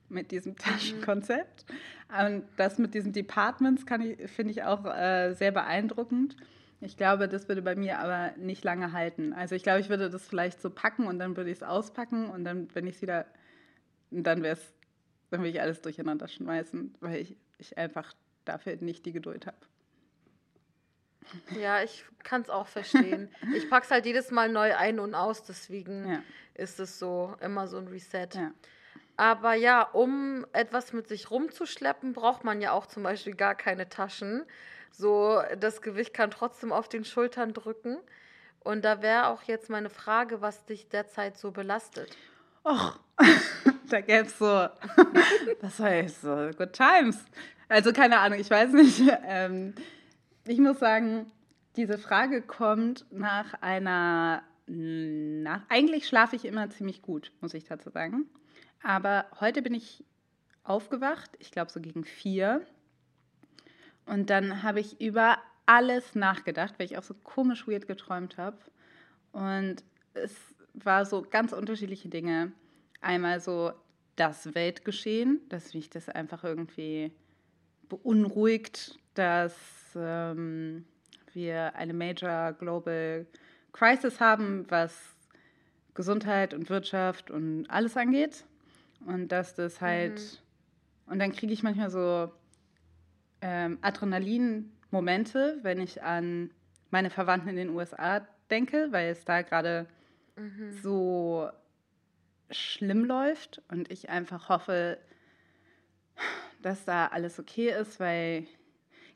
mit 0.09 0.31
diesem 0.31 0.55
Taschenkonzept. 0.57 1.65
Und 2.19 2.43
das 2.57 2.77
mit 2.77 2.93
diesen 2.93 3.13
Departments 3.13 3.85
kann 3.85 4.01
ich, 4.01 4.31
finde 4.31 4.51
ich 4.51 4.63
auch 4.63 4.85
äh, 4.85 5.33
sehr 5.33 5.51
beeindruckend. 5.51 6.35
Ich 6.81 6.97
glaube, 6.97 7.27
das 7.27 7.47
würde 7.47 7.61
bei 7.61 7.75
mir 7.75 7.99
aber 7.99 8.31
nicht 8.37 8.63
lange 8.63 8.91
halten. 8.91 9.33
Also 9.33 9.53
ich 9.55 9.61
glaube, 9.61 9.79
ich 9.79 9.89
würde 9.89 10.09
das 10.09 10.27
vielleicht 10.27 10.59
so 10.61 10.71
packen 10.71 11.05
und 11.07 11.19
dann 11.19 11.37
würde 11.37 11.51
ich 11.51 11.57
es 11.57 11.63
auspacken 11.63 12.29
und 12.29 12.43
dann, 12.43 12.67
wenn 12.73 12.87
ich 12.87 12.95
es 12.95 13.01
wieder, 13.03 13.25
dann 14.09 14.41
wäre 14.41 14.55
es, 14.55 14.73
dann 15.29 15.41
würde 15.41 15.49
ich 15.49 15.61
alles 15.61 15.81
durcheinander 15.81 16.27
schmeißen, 16.27 16.95
weil 16.99 17.17
ich, 17.17 17.37
ich 17.59 17.77
einfach 17.77 18.13
dafür 18.45 18.75
nicht 18.77 19.05
die 19.05 19.13
Geduld 19.13 19.45
habe. 19.45 19.57
Ja, 21.59 21.83
ich 21.83 22.03
kann 22.23 22.41
es 22.41 22.49
auch 22.49 22.67
verstehen. 22.67 23.29
Ich 23.55 23.69
pack's 23.69 23.91
halt 23.91 24.05
jedes 24.07 24.31
Mal 24.31 24.49
neu 24.49 24.75
ein 24.75 24.99
und 24.99 25.13
aus, 25.13 25.43
deswegen 25.43 26.09
Ja. 26.09 26.23
ist 26.55 26.79
es 26.79 26.97
so 26.97 27.35
immer 27.41 27.67
so 27.67 27.77
ein 27.77 27.87
Reset. 27.87 28.27
Ja. 28.33 28.51
Aber 29.17 29.53
ja, 29.53 29.83
um 29.83 30.47
etwas 30.51 30.93
mit 30.93 31.07
sich 31.07 31.29
rumzuschleppen, 31.29 32.13
braucht 32.13 32.43
man 32.43 32.59
ja 32.59 32.71
auch 32.71 32.87
zum 32.87 33.03
Beispiel 33.03 33.35
gar 33.35 33.53
keine 33.53 33.87
Taschen. 33.87 34.45
So, 34.91 35.41
das 35.59 35.81
Gewicht 35.81 36.13
kann 36.13 36.31
trotzdem 36.31 36.71
auf 36.71 36.89
den 36.89 37.05
Schultern 37.05 37.53
drücken. 37.53 37.97
Und 38.59 38.85
da 38.85 39.01
wäre 39.01 39.27
auch 39.27 39.43
jetzt 39.43 39.69
meine 39.69 39.89
Frage, 39.89 40.41
was 40.41 40.65
dich 40.65 40.87
derzeit 40.89 41.37
so 41.37 41.51
belastet. 41.51 42.15
Och, 42.63 42.99
da 43.89 44.01
gäbe 44.01 44.27
es 44.27 44.37
so, 44.37 44.45
was 45.61 45.79
heißt 45.79 46.21
so, 46.21 46.51
good 46.55 46.73
times. 46.73 47.17
Also 47.67 47.91
keine 47.93 48.19
Ahnung, 48.19 48.39
ich 48.39 48.49
weiß 48.49 48.73
nicht. 48.73 49.01
Ähm, 49.25 49.73
ich 50.45 50.59
muss 50.59 50.79
sagen, 50.79 51.31
diese 51.75 51.97
Frage 51.97 52.41
kommt 52.41 53.05
nach 53.11 53.53
einer, 53.61 54.43
nach, 54.67 55.61
eigentlich 55.69 56.07
schlafe 56.07 56.35
ich 56.35 56.45
immer 56.45 56.69
ziemlich 56.69 57.01
gut, 57.01 57.31
muss 57.41 57.53
ich 57.53 57.63
dazu 57.63 57.89
sagen. 57.89 58.25
Aber 58.83 59.25
heute 59.39 59.61
bin 59.61 59.73
ich 59.73 60.03
aufgewacht, 60.63 61.31
ich 61.39 61.51
glaube 61.51 61.71
so 61.71 61.79
gegen 61.79 62.03
vier. 62.03 62.65
Und 64.11 64.29
dann 64.29 64.61
habe 64.61 64.81
ich 64.81 64.99
über 64.99 65.37
alles 65.65 66.15
nachgedacht, 66.15 66.73
weil 66.77 66.85
ich 66.85 66.97
auch 66.97 67.03
so 67.03 67.13
komisch 67.13 67.65
weird 67.65 67.87
geträumt 67.87 68.37
habe. 68.37 68.57
Und 69.31 69.77
es 70.13 70.35
war 70.73 71.05
so 71.05 71.21
ganz 71.21 71.53
unterschiedliche 71.53 72.09
Dinge. 72.09 72.51
Einmal 72.99 73.39
so 73.39 73.71
das 74.17 74.53
Weltgeschehen, 74.53 75.39
dass 75.47 75.73
mich 75.73 75.89
das 75.89 76.09
einfach 76.09 76.43
irgendwie 76.43 77.13
beunruhigt, 77.87 78.99
dass 79.13 79.55
ähm, 79.95 80.83
wir 81.31 81.73
eine 81.75 81.93
Major 81.93 82.51
Global 82.51 83.25
Crisis 83.71 84.19
haben, 84.19 84.65
was 84.67 85.15
Gesundheit 85.93 86.53
und 86.53 86.69
Wirtschaft 86.69 87.31
und 87.31 87.65
alles 87.69 87.95
angeht. 87.95 88.43
Und 89.05 89.29
dass 89.29 89.55
das 89.55 89.79
halt 89.79 90.43
Und 91.05 91.19
dann 91.19 91.31
kriege 91.31 91.53
ich 91.53 91.63
manchmal 91.63 91.89
so 91.89 92.29
ähm, 93.41 93.79
Adrenalin-Momente, 93.81 95.59
wenn 95.61 95.79
ich 95.79 96.01
an 96.03 96.51
meine 96.89 97.09
Verwandten 97.09 97.49
in 97.49 97.55
den 97.55 97.69
USA 97.69 98.27
denke, 98.49 98.87
weil 98.91 99.09
es 99.09 99.25
da 99.25 99.41
gerade 99.41 99.87
mhm. 100.35 100.71
so 100.81 101.49
schlimm 102.51 103.05
läuft 103.05 103.61
und 103.69 103.91
ich 103.91 104.09
einfach 104.09 104.49
hoffe, 104.49 104.97
dass 106.61 106.85
da 106.85 107.07
alles 107.07 107.39
okay 107.39 107.69
ist, 107.69 107.99
weil 107.99 108.45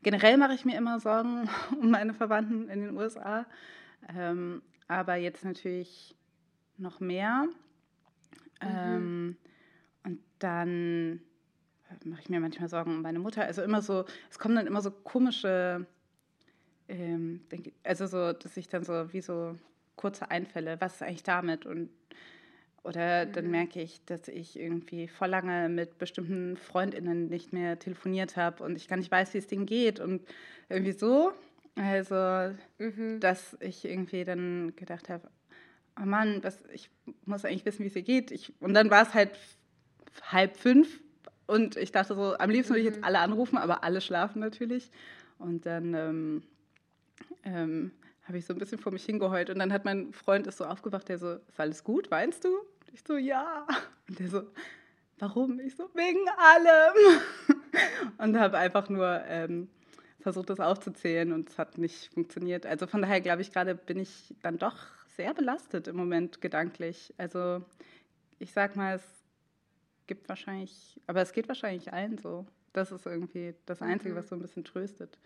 generell 0.01 0.37
mache 0.37 0.53
ich 0.53 0.65
mir 0.65 0.77
immer 0.77 0.99
Sorgen 0.99 1.49
um 1.79 1.91
meine 1.91 2.13
Verwandten 2.13 2.69
in 2.69 2.81
den 2.81 2.97
USA, 2.97 3.45
ähm, 4.15 4.61
aber 4.87 5.15
jetzt 5.15 5.43
natürlich 5.43 6.15
noch 6.77 6.99
mehr. 6.99 7.45
Mhm. 8.61 8.67
Ähm, 8.67 9.37
und 10.03 10.19
dann 10.39 11.21
mache 12.03 12.21
ich 12.21 12.29
mir 12.29 12.39
manchmal 12.39 12.69
Sorgen 12.69 12.91
um 12.91 13.01
meine 13.01 13.19
Mutter. 13.19 13.43
Also 13.43 13.61
immer 13.61 13.81
so, 13.81 14.05
es 14.29 14.39
kommen 14.39 14.55
dann 14.55 14.67
immer 14.67 14.81
so 14.81 14.91
komische, 14.91 15.85
ähm, 16.87 17.41
also 17.83 18.07
so, 18.07 18.33
dass 18.33 18.57
ich 18.57 18.67
dann 18.67 18.83
so 18.83 19.13
wie 19.13 19.21
so 19.21 19.57
kurze 19.95 20.29
Einfälle, 20.29 20.79
was 20.79 20.95
ist 20.95 21.03
eigentlich 21.03 21.23
damit? 21.23 21.65
Und 21.65 21.89
oder 22.83 23.25
dann 23.25 23.45
mhm. 23.45 23.51
merke 23.51 23.81
ich, 23.81 24.05
dass 24.05 24.27
ich 24.27 24.59
irgendwie 24.59 25.07
vor 25.07 25.27
lange 25.27 25.69
mit 25.69 25.97
bestimmten 25.97 26.55
FreundInnen 26.55 27.29
nicht 27.29 27.51
mehr 27.51 27.79
telefoniert 27.79 28.37
habe 28.37 28.63
und 28.63 28.75
ich 28.75 28.87
gar 28.87 28.97
nicht 28.97 29.11
weiß, 29.11 29.33
wie 29.33 29.39
es 29.39 29.47
denen 29.47 29.65
geht. 29.65 29.99
Und 29.99 30.21
irgendwie 30.69 30.91
so. 30.91 31.33
Also, 31.75 32.55
mhm. 32.77 33.19
dass 33.19 33.57
ich 33.59 33.83
irgendwie 33.85 34.23
dann 34.23 34.75
gedacht 34.75 35.09
habe, 35.09 35.29
oh 35.99 36.05
Mann, 36.05 36.43
was, 36.43 36.63
ich 36.73 36.89
muss 37.25 37.43
eigentlich 37.43 37.65
wissen, 37.65 37.83
wie 37.83 37.87
es 37.87 37.95
ihr 37.95 38.03
geht. 38.03 38.31
Ich, 38.31 38.53
und 38.61 38.73
dann 38.73 38.89
war 38.89 39.01
es 39.01 39.13
halt 39.13 39.31
halb 40.31 40.55
fünf 40.55 41.01
und 41.47 41.77
ich 41.77 41.91
dachte 41.91 42.15
so, 42.15 42.35
am 42.37 42.49
liebsten 42.49 42.73
würde 42.73 42.81
ich 42.81 42.85
jetzt 42.87 42.99
mhm. 42.99 43.03
alle 43.05 43.19
anrufen, 43.19 43.57
aber 43.57 43.83
alle 43.83 44.01
schlafen 44.01 44.39
natürlich. 44.39 44.91
Und 45.37 45.65
dann 45.65 45.93
ähm, 45.93 46.43
ähm, 47.43 47.91
habe 48.23 48.37
ich 48.37 48.45
so 48.45 48.53
ein 48.53 48.59
bisschen 48.59 48.79
vor 48.79 48.91
mich 48.91 49.05
hingeheult. 49.05 49.49
Und 49.49 49.59
dann 49.59 49.71
hat 49.71 49.85
mein 49.85 50.13
Freund 50.13 50.47
ist 50.47 50.57
so 50.57 50.65
aufgewacht, 50.65 51.07
der 51.09 51.17
so, 51.17 51.33
ist 51.33 51.59
alles 51.59 51.83
gut, 51.83 52.09
weinst 52.09 52.43
du? 52.43 52.49
Und 52.57 52.93
ich 52.93 53.03
so, 53.07 53.17
ja. 53.17 53.67
Und 54.07 54.19
der 54.19 54.27
so, 54.29 54.43
warum? 55.19 55.59
Ich 55.59 55.75
so, 55.75 55.89
wegen 55.93 56.27
allem. 56.37 57.21
Und 58.17 58.39
habe 58.39 58.57
einfach 58.57 58.89
nur 58.89 59.21
ähm, 59.27 59.67
versucht, 60.21 60.49
das 60.49 60.59
aufzuzählen 60.59 61.33
und 61.33 61.49
es 61.49 61.59
hat 61.59 61.77
nicht 61.77 62.13
funktioniert. 62.13 62.65
Also 62.65 62.87
von 62.87 63.01
daher 63.01 63.19
glaube 63.21 63.41
ich, 63.41 63.51
gerade 63.51 63.75
bin 63.75 63.99
ich 63.99 64.33
dann 64.41 64.57
doch 64.57 64.77
sehr 65.17 65.33
belastet 65.33 65.87
im 65.87 65.97
Moment 65.97 66.41
gedanklich. 66.41 67.13
Also 67.17 67.61
ich 68.39 68.53
sag 68.53 68.75
mal, 68.75 68.95
es 68.95 69.03
gibt 70.07 70.29
wahrscheinlich, 70.29 70.99
aber 71.07 71.21
es 71.21 71.33
geht 71.33 71.47
wahrscheinlich 71.47 71.91
allen 71.93 72.17
so. 72.17 72.45
Das 72.73 72.91
ist 72.91 73.05
irgendwie 73.05 73.55
das 73.65 73.81
Einzige, 73.81 74.13
mhm. 74.13 74.17
was 74.17 74.29
so 74.29 74.35
ein 74.35 74.41
bisschen 74.41 74.65
tröstet. 74.65 75.17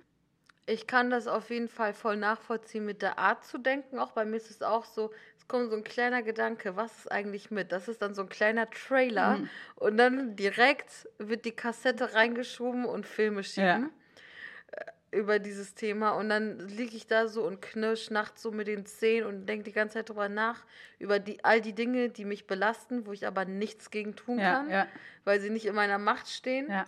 Ich 0.66 0.86
kann 0.86 1.10
das 1.10 1.26
auf 1.28 1.50
jeden 1.50 1.68
Fall 1.68 1.94
voll 1.94 2.16
nachvollziehen 2.16 2.86
mit 2.86 3.02
der 3.02 3.18
Art 3.18 3.44
zu 3.44 3.58
denken. 3.58 3.98
Auch 3.98 4.12
bei 4.12 4.24
mir 4.24 4.38
ist 4.38 4.52
es 4.52 4.62
auch 4.62 4.86
so, 4.86 5.12
es 5.36 5.48
kommt 5.48 5.72
so 5.72 5.76
ein 5.76 5.84
kleiner 5.84 6.22
Gedanke, 6.22 6.76
was 6.76 6.96
ist 7.00 7.12
eigentlich 7.12 7.50
mit? 7.50 7.72
Das 7.72 7.88
ist 7.88 8.04
dann 8.04 8.14
so 8.14 8.22
ein 8.22 8.30
kleiner 8.30 8.70
Trailer 8.70 9.38
mhm. 9.38 9.50
und 9.76 9.98
dann 9.98 10.36
direkt 10.36 11.10
wird 11.18 11.46
die 11.46 11.54
Kassette 11.54 12.14
reingeschoben 12.14 12.86
und 12.86 13.08
Filme 13.08 13.44
schieben. 13.44 13.66
Ja 13.66 13.90
über 15.12 15.40
dieses 15.40 15.74
Thema 15.74 16.12
und 16.12 16.30
dann 16.30 16.60
liege 16.70 16.96
ich 16.96 17.08
da 17.08 17.28
so 17.28 17.46
und 17.46 17.62
knirsch 17.62 18.12
nachts 18.12 18.42
so 18.42 18.52
mit 18.52 18.68
den 18.68 18.86
Zehen 18.86 19.26
und 19.26 19.48
denke 19.48 19.64
die 19.64 19.72
ganze 19.72 19.96
Zeit 19.96 20.10
drüber 20.10 20.30
nach, 20.30 20.66
über 21.00 21.20
die, 21.20 21.44
all 21.44 21.62
die 21.62 21.74
Dinge, 21.74 22.10
die 22.10 22.26
mich 22.26 22.48
belasten, 22.48 23.06
wo 23.06 23.14
ich 23.14 23.26
aber 23.26 23.46
nichts 23.46 23.90
gegen 23.90 24.16
tun 24.16 24.40
ja, 24.40 24.54
kann, 24.54 24.70
ja. 24.70 24.88
weil 25.24 25.40
sie 25.40 25.50
nicht 25.50 25.66
in 25.66 25.76
meiner 25.76 25.98
Macht 25.98 26.30
stehen. 26.30 26.70
Ja, 26.70 26.86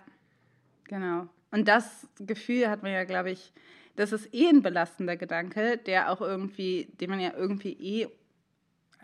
genau. 0.84 1.28
Und 1.50 1.68
das 1.68 2.06
Gefühl 2.18 2.68
hat 2.68 2.82
man 2.82 2.92
ja, 2.92 3.04
glaube 3.04 3.30
ich, 3.30 3.52
das 3.96 4.12
ist 4.12 4.32
eh 4.32 4.48
ein 4.48 4.62
belastender 4.62 5.16
Gedanke, 5.16 5.76
der 5.76 6.10
auch 6.10 6.20
irgendwie, 6.20 6.88
den 7.00 7.10
man 7.10 7.20
ja 7.20 7.32
irgendwie 7.36 7.72
eh 7.72 8.08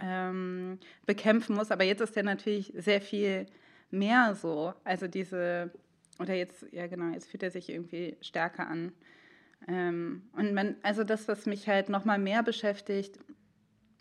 ähm, 0.01 0.79
bekämpfen 1.05 1.57
muss. 1.57 1.71
Aber 1.71 1.85
jetzt 1.85 2.01
ist 2.01 2.17
der 2.17 2.23
natürlich 2.23 2.73
sehr 2.77 3.01
viel 3.01 3.47
mehr 3.91 4.35
so. 4.35 4.75
Also 4.85 5.07
diese 5.09 5.71
oder 6.19 6.35
jetzt, 6.35 6.67
ja 6.73 6.87
genau, 6.87 7.13
jetzt 7.13 7.29
fühlt 7.29 7.43
er 7.43 7.51
sich 7.51 7.69
irgendwie 7.69 8.17
stärker 8.21 8.69
an. 8.69 8.93
Ähm, 9.67 10.23
und 10.33 10.55
man, 10.55 10.77
also 10.83 11.05
das, 11.05 11.29
was 11.29 11.47
mich 11.47 11.69
halt 11.69 11.89
nochmal 11.89 12.19
mehr 12.19 12.43
beschäftigt, 12.43 13.19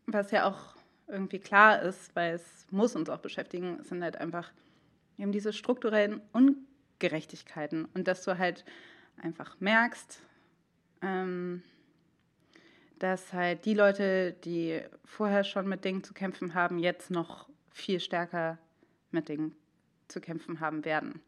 was 0.05 0.31
ja 0.31 0.47
auch 0.47 0.75
irgendwie 1.07 1.39
klar 1.39 1.81
ist, 1.81 2.15
weil 2.15 2.35
es 2.35 2.67
muss 2.69 2.95
uns 2.95 3.09
auch 3.09 3.19
beschäftigen, 3.19 3.83
sind 3.83 4.03
halt 4.03 4.17
einfach 4.17 4.51
eben 5.17 5.31
diese 5.31 5.53
strukturellen 5.53 6.21
Ungerechtigkeiten. 6.33 7.85
Und 7.93 8.07
dass 8.07 8.23
du 8.23 8.37
halt 8.37 8.65
einfach 9.21 9.59
merkst, 9.59 10.21
ähm, 11.01 11.63
dass 12.99 13.33
halt 13.33 13.65
die 13.65 13.73
Leute, 13.73 14.33
die 14.43 14.81
vorher 15.05 15.43
schon 15.43 15.67
mit 15.67 15.85
Dingen 15.85 16.03
zu 16.03 16.13
kämpfen 16.13 16.53
haben, 16.53 16.79
jetzt 16.79 17.11
noch 17.11 17.47
viel 17.69 17.99
stärker 17.99 18.57
mit 19.11 19.29
Dingen 19.29 19.55
zu 20.07 20.19
kämpfen 20.19 20.59
haben 20.59 20.83
werden. 20.83 21.21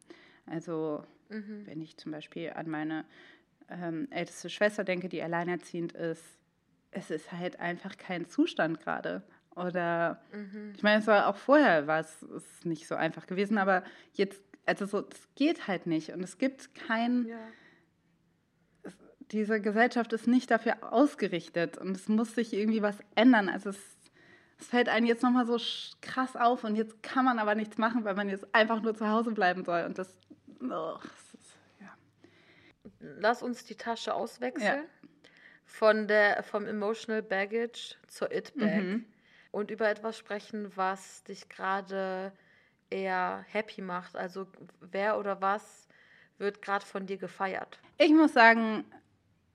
Also 0.50 1.04
mhm. 1.28 1.66
wenn 1.66 1.80
ich 1.80 1.96
zum 1.96 2.12
Beispiel 2.12 2.50
an 2.50 2.68
meine 2.68 3.04
ähm, 3.68 4.08
älteste 4.10 4.50
Schwester 4.50 4.84
denke, 4.84 5.08
die 5.08 5.22
alleinerziehend 5.22 5.92
ist, 5.92 6.24
es 6.90 7.10
ist 7.10 7.32
halt 7.32 7.60
einfach 7.60 7.96
kein 7.96 8.26
Zustand 8.26 8.80
gerade. 8.80 9.22
Oder 9.54 10.20
mhm. 10.32 10.72
ich 10.76 10.82
meine, 10.82 11.00
es 11.00 11.06
war 11.06 11.28
auch 11.28 11.36
vorher 11.36 11.86
war 11.86 12.00
es 12.00 12.22
ist 12.22 12.66
nicht 12.66 12.86
so 12.86 12.94
einfach 12.94 13.26
gewesen, 13.26 13.58
aber 13.58 13.84
jetzt, 14.12 14.42
also 14.66 14.86
so, 14.86 14.98
es 15.10 15.28
geht 15.34 15.66
halt 15.68 15.86
nicht. 15.86 16.10
Und 16.10 16.22
es 16.22 16.38
gibt 16.38 16.74
kein. 16.74 17.26
Ja. 17.26 17.38
Es, 18.82 18.94
diese 19.32 19.60
Gesellschaft 19.60 20.12
ist 20.12 20.26
nicht 20.26 20.50
dafür 20.50 20.92
ausgerichtet 20.92 21.78
und 21.78 21.96
es 21.96 22.08
muss 22.08 22.34
sich 22.34 22.52
irgendwie 22.52 22.82
was 22.82 22.98
ändern. 23.14 23.48
Also 23.48 23.70
es, 23.70 23.78
es 24.58 24.66
fällt 24.66 24.88
einem 24.88 25.06
jetzt 25.06 25.22
nochmal 25.22 25.46
so 25.46 25.56
krass 26.00 26.36
auf 26.36 26.64
und 26.64 26.76
jetzt 26.76 27.02
kann 27.02 27.24
man 27.24 27.38
aber 27.38 27.54
nichts 27.54 27.78
machen, 27.78 28.04
weil 28.04 28.14
man 28.14 28.28
jetzt 28.28 28.54
einfach 28.54 28.82
nur 28.82 28.94
zu 28.94 29.08
Hause 29.08 29.32
bleiben 29.32 29.64
soll. 29.64 29.84
Und 29.84 29.98
das 29.98 30.16
Oh, 30.62 30.98
ist, 31.34 31.56
ja. 31.80 31.96
Lass 33.00 33.42
uns 33.42 33.64
die 33.64 33.76
Tasche 33.76 34.14
auswechseln. 34.14 34.84
Ja. 34.84 35.08
Von 35.64 36.08
der, 36.08 36.42
vom 36.42 36.66
Emotional 36.66 37.22
Baggage 37.22 37.96
zur 38.08 38.32
It 38.32 38.54
Bag. 38.56 38.82
Mhm. 38.82 39.06
Und 39.52 39.70
über 39.70 39.88
etwas 39.88 40.16
sprechen, 40.16 40.70
was 40.76 41.24
dich 41.24 41.48
gerade 41.48 42.32
eher 42.90 43.44
happy 43.48 43.80
macht. 43.82 44.16
Also 44.16 44.46
wer 44.80 45.18
oder 45.18 45.40
was 45.40 45.88
wird 46.38 46.62
gerade 46.62 46.84
von 46.84 47.06
dir 47.06 47.18
gefeiert? 47.18 47.78
Ich 47.98 48.12
muss 48.12 48.32
sagen, 48.32 48.84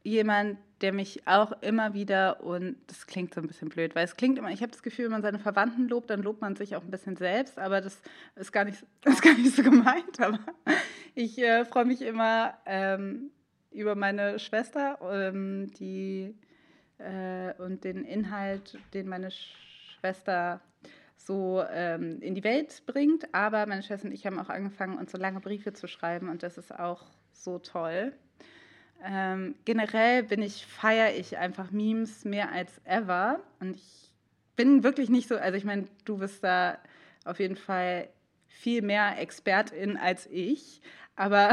jemand, 0.04 0.60
der 0.82 0.92
mich 0.92 1.26
auch 1.28 1.54
immer 1.62 1.94
wieder, 1.94 2.44
und 2.44 2.76
das 2.88 3.08
klingt 3.08 3.34
so 3.34 3.42
ein 3.42 3.48
bisschen 3.48 3.70
blöd, 3.70 3.96
weil 3.96 4.04
es 4.06 4.16
klingt 4.16 4.38
immer, 4.38 4.52
ich 4.52 4.62
habe 4.62 4.72
das 4.72 4.84
Gefühl, 4.84 5.06
wenn 5.06 5.14
man 5.14 5.22
seine 5.22 5.40
Verwandten 5.40 5.88
lobt, 5.88 6.10
dann 6.10 6.22
lobt 6.22 6.42
man 6.42 6.56
sich 6.56 6.76
auch 6.76 6.84
ein 6.84 6.92
bisschen 6.92 7.16
selbst, 7.16 7.58
aber 7.58 7.82
das 7.82 8.02
ist 8.36 8.52
gar 8.52 8.66
nicht, 8.66 8.84
ist 9.06 9.22
gar 9.22 9.34
nicht 9.34 9.56
so 9.56 9.64
gemeint. 9.64 10.20
Aber 10.20 10.40
ich 11.14 11.38
äh, 11.38 11.66
freue 11.66 11.86
mich 11.86 12.02
immer 12.02 12.56
ähm, 12.66 13.32
über 13.72 13.96
meine 13.96 14.40
Schwester, 14.40 15.00
ähm, 15.02 15.72
die 15.80 16.36
äh, 16.98 17.54
und 17.62 17.84
den 17.84 18.04
Inhalt, 18.04 18.78
den 18.94 19.08
meine 19.08 19.32
Schwester 19.32 20.62
so 21.18 21.64
ähm, 21.72 22.22
in 22.22 22.36
die 22.36 22.44
Welt 22.44 22.84
bringt. 22.86 23.34
Aber 23.34 23.66
meine 23.66 23.84
Schwester 23.84 24.08
und 24.08 24.14
ich 24.14 24.26
haben 24.26 24.40
auch 24.40 24.50
angefangen, 24.50 24.98
uns 24.98 25.12
so 25.12 25.18
lange 25.18 25.40
Briefe 25.40 25.74
zu 25.74 25.88
schreiben 25.88 26.30
und 26.30 26.44
das 26.44 26.58
ist 26.58 26.78
auch 26.78 27.06
so 27.34 27.60
toll. 27.60 28.14
Ähm, 29.04 29.56
generell 29.66 30.24
bin 30.24 30.42
ich, 30.42 30.66
feiere 30.66 31.16
ich 31.16 31.38
einfach 31.38 31.72
Memes 31.72 32.26
mehr 32.26 32.52
als 32.52 32.82
ever. 32.86 33.40
Und 33.60 33.76
ich 33.76 34.12
bin 34.56 34.84
wirklich 34.84 35.10
nicht 35.10 35.28
so, 35.28 35.36
also 35.38 35.58
ich 35.58 35.66
meine, 35.66 35.88
du 36.06 36.18
bist 36.18 36.44
da 36.44 36.78
auf 37.24 37.40
jeden 37.40 37.56
Fall 37.56 38.10
viel 38.48 38.82
mehr 38.82 39.20
Expertin 39.20 39.98
als 39.98 40.28
ich. 40.32 40.82
Aber, 41.18 41.52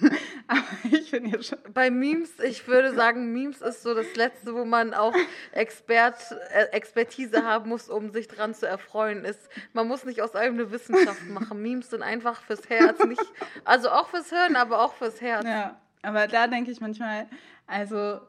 aber 0.46 0.62
ich 0.90 1.10
bin 1.10 1.26
ja 1.26 1.42
schon. 1.42 1.58
Bei 1.74 1.90
Memes, 1.90 2.38
ich 2.40 2.66
würde 2.66 2.94
sagen, 2.94 3.32
Memes 3.32 3.60
ist 3.60 3.82
so 3.82 3.94
das 3.94 4.14
Letzte, 4.14 4.54
wo 4.54 4.64
man 4.64 4.94
auch 4.94 5.14
Expert, 5.52 6.16
äh, 6.54 6.64
Expertise 6.72 7.44
haben 7.44 7.68
muss, 7.68 7.90
um 7.90 8.10
sich 8.10 8.26
dran 8.28 8.54
zu 8.54 8.66
erfreuen. 8.66 9.24
Ist, 9.24 9.50
man 9.74 9.86
muss 9.86 10.04
nicht 10.04 10.22
aus 10.22 10.34
allem 10.34 10.54
eine 10.54 10.70
Wissenschaft 10.70 11.28
machen. 11.28 11.60
Memes 11.60 11.90
sind 11.90 12.02
einfach 12.02 12.42
fürs 12.42 12.68
Herz, 12.70 13.04
nicht, 13.04 13.22
also 13.64 13.90
auch 13.90 14.08
fürs 14.08 14.30
Hirn, 14.30 14.56
aber 14.56 14.82
auch 14.82 14.94
fürs 14.94 15.20
Herz. 15.20 15.44
Ja. 15.44 15.78
Aber 16.02 16.26
da 16.26 16.48
denke 16.48 16.70
ich 16.70 16.80
manchmal, 16.80 17.28
also 17.66 18.20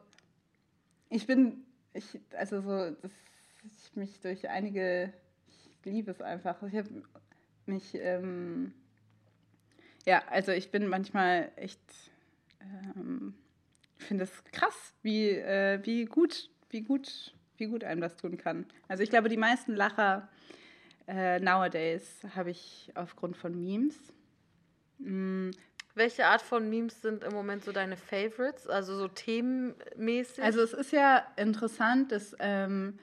ich 1.10 1.26
bin, 1.26 1.64
ich, 1.92 2.20
also 2.36 2.60
so, 2.60 2.90
dass 2.90 3.12
ich 3.62 3.96
mich 3.96 4.20
durch 4.20 4.48
einige, 4.48 5.12
ich 5.48 5.84
liebe 5.84 6.10
es 6.10 6.20
einfach. 6.20 6.62
Ich 6.62 6.74
habe 6.76 7.02
mich, 7.66 7.94
ähm, 7.94 8.72
ja, 10.06 10.22
also 10.28 10.52
ich 10.52 10.70
bin 10.70 10.86
manchmal 10.86 11.50
echt, 11.56 11.80
ähm, 12.60 13.34
ich 13.98 14.06
finde 14.06 14.24
es 14.24 14.44
krass, 14.52 14.94
wie, 15.02 15.30
äh, 15.30 15.80
wie 15.84 16.04
gut, 16.04 16.50
wie 16.70 16.82
gut, 16.82 17.34
wie 17.56 17.66
gut 17.66 17.84
einem 17.84 18.00
das 18.00 18.16
tun 18.16 18.36
kann. 18.36 18.66
Also 18.88 19.02
ich 19.02 19.10
glaube, 19.10 19.28
die 19.28 19.36
meisten 19.36 19.74
Lacher 19.74 20.28
äh, 21.06 21.38
nowadays 21.40 22.22
habe 22.34 22.50
ich 22.50 22.92
aufgrund 22.94 23.36
von 23.36 23.58
Memes. 23.58 23.96
Welche 25.94 26.26
Art 26.26 26.42
von 26.42 26.68
Memes 26.68 27.02
sind 27.02 27.22
im 27.22 27.32
Moment 27.32 27.64
so 27.64 27.70
deine 27.70 27.96
Favorites? 27.96 28.66
Also 28.66 28.96
so 28.96 29.08
themenmäßig? 29.08 30.42
Also 30.42 30.60
es 30.60 30.72
ist 30.72 30.92
ja 30.92 31.24
interessant, 31.36 32.10
dass 32.10 32.34
ähm, 32.40 32.98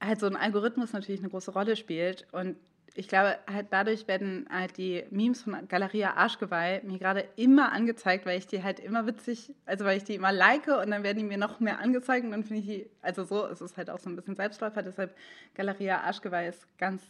halt 0.00 0.20
so 0.20 0.26
ein 0.26 0.36
Algorithmus 0.36 0.92
natürlich 0.92 1.20
eine 1.20 1.30
große 1.30 1.50
Rolle 1.50 1.74
spielt. 1.74 2.26
Und 2.30 2.56
ich 2.94 3.08
glaube, 3.08 3.38
halt 3.52 3.68
dadurch 3.70 4.08
werden 4.08 4.48
halt 4.50 4.76
die 4.76 5.04
Memes 5.10 5.42
von 5.42 5.68
Galeria 5.68 6.14
Arschgeweih 6.14 6.80
mir 6.84 6.98
gerade 6.98 7.28
immer 7.36 7.72
angezeigt, 7.72 8.26
weil 8.26 8.38
ich 8.38 8.46
die 8.46 8.62
halt 8.62 8.80
immer 8.80 9.06
witzig, 9.06 9.54
also 9.66 9.84
weil 9.84 9.98
ich 9.98 10.04
die 10.04 10.14
immer 10.14 10.32
like 10.32 10.66
und 10.66 10.90
dann 10.90 11.02
werden 11.02 11.18
die 11.18 11.24
mir 11.24 11.38
noch 11.38 11.60
mehr 11.60 11.78
angezeigt 11.78 12.24
und 12.24 12.32
dann 12.32 12.44
finde 12.44 12.60
ich 12.62 12.66
die, 12.66 12.90
also 13.00 13.24
so, 13.24 13.46
es 13.46 13.60
ist 13.60 13.76
halt 13.76 13.90
auch 13.90 14.00
so 14.00 14.10
ein 14.10 14.16
bisschen 14.16 14.34
Selbstläufer, 14.34 14.82
deshalb 14.82 15.14
Galeria 15.54 16.00
Arschgeweih 16.00 16.48
ist 16.48 16.66
ganz 16.78 17.02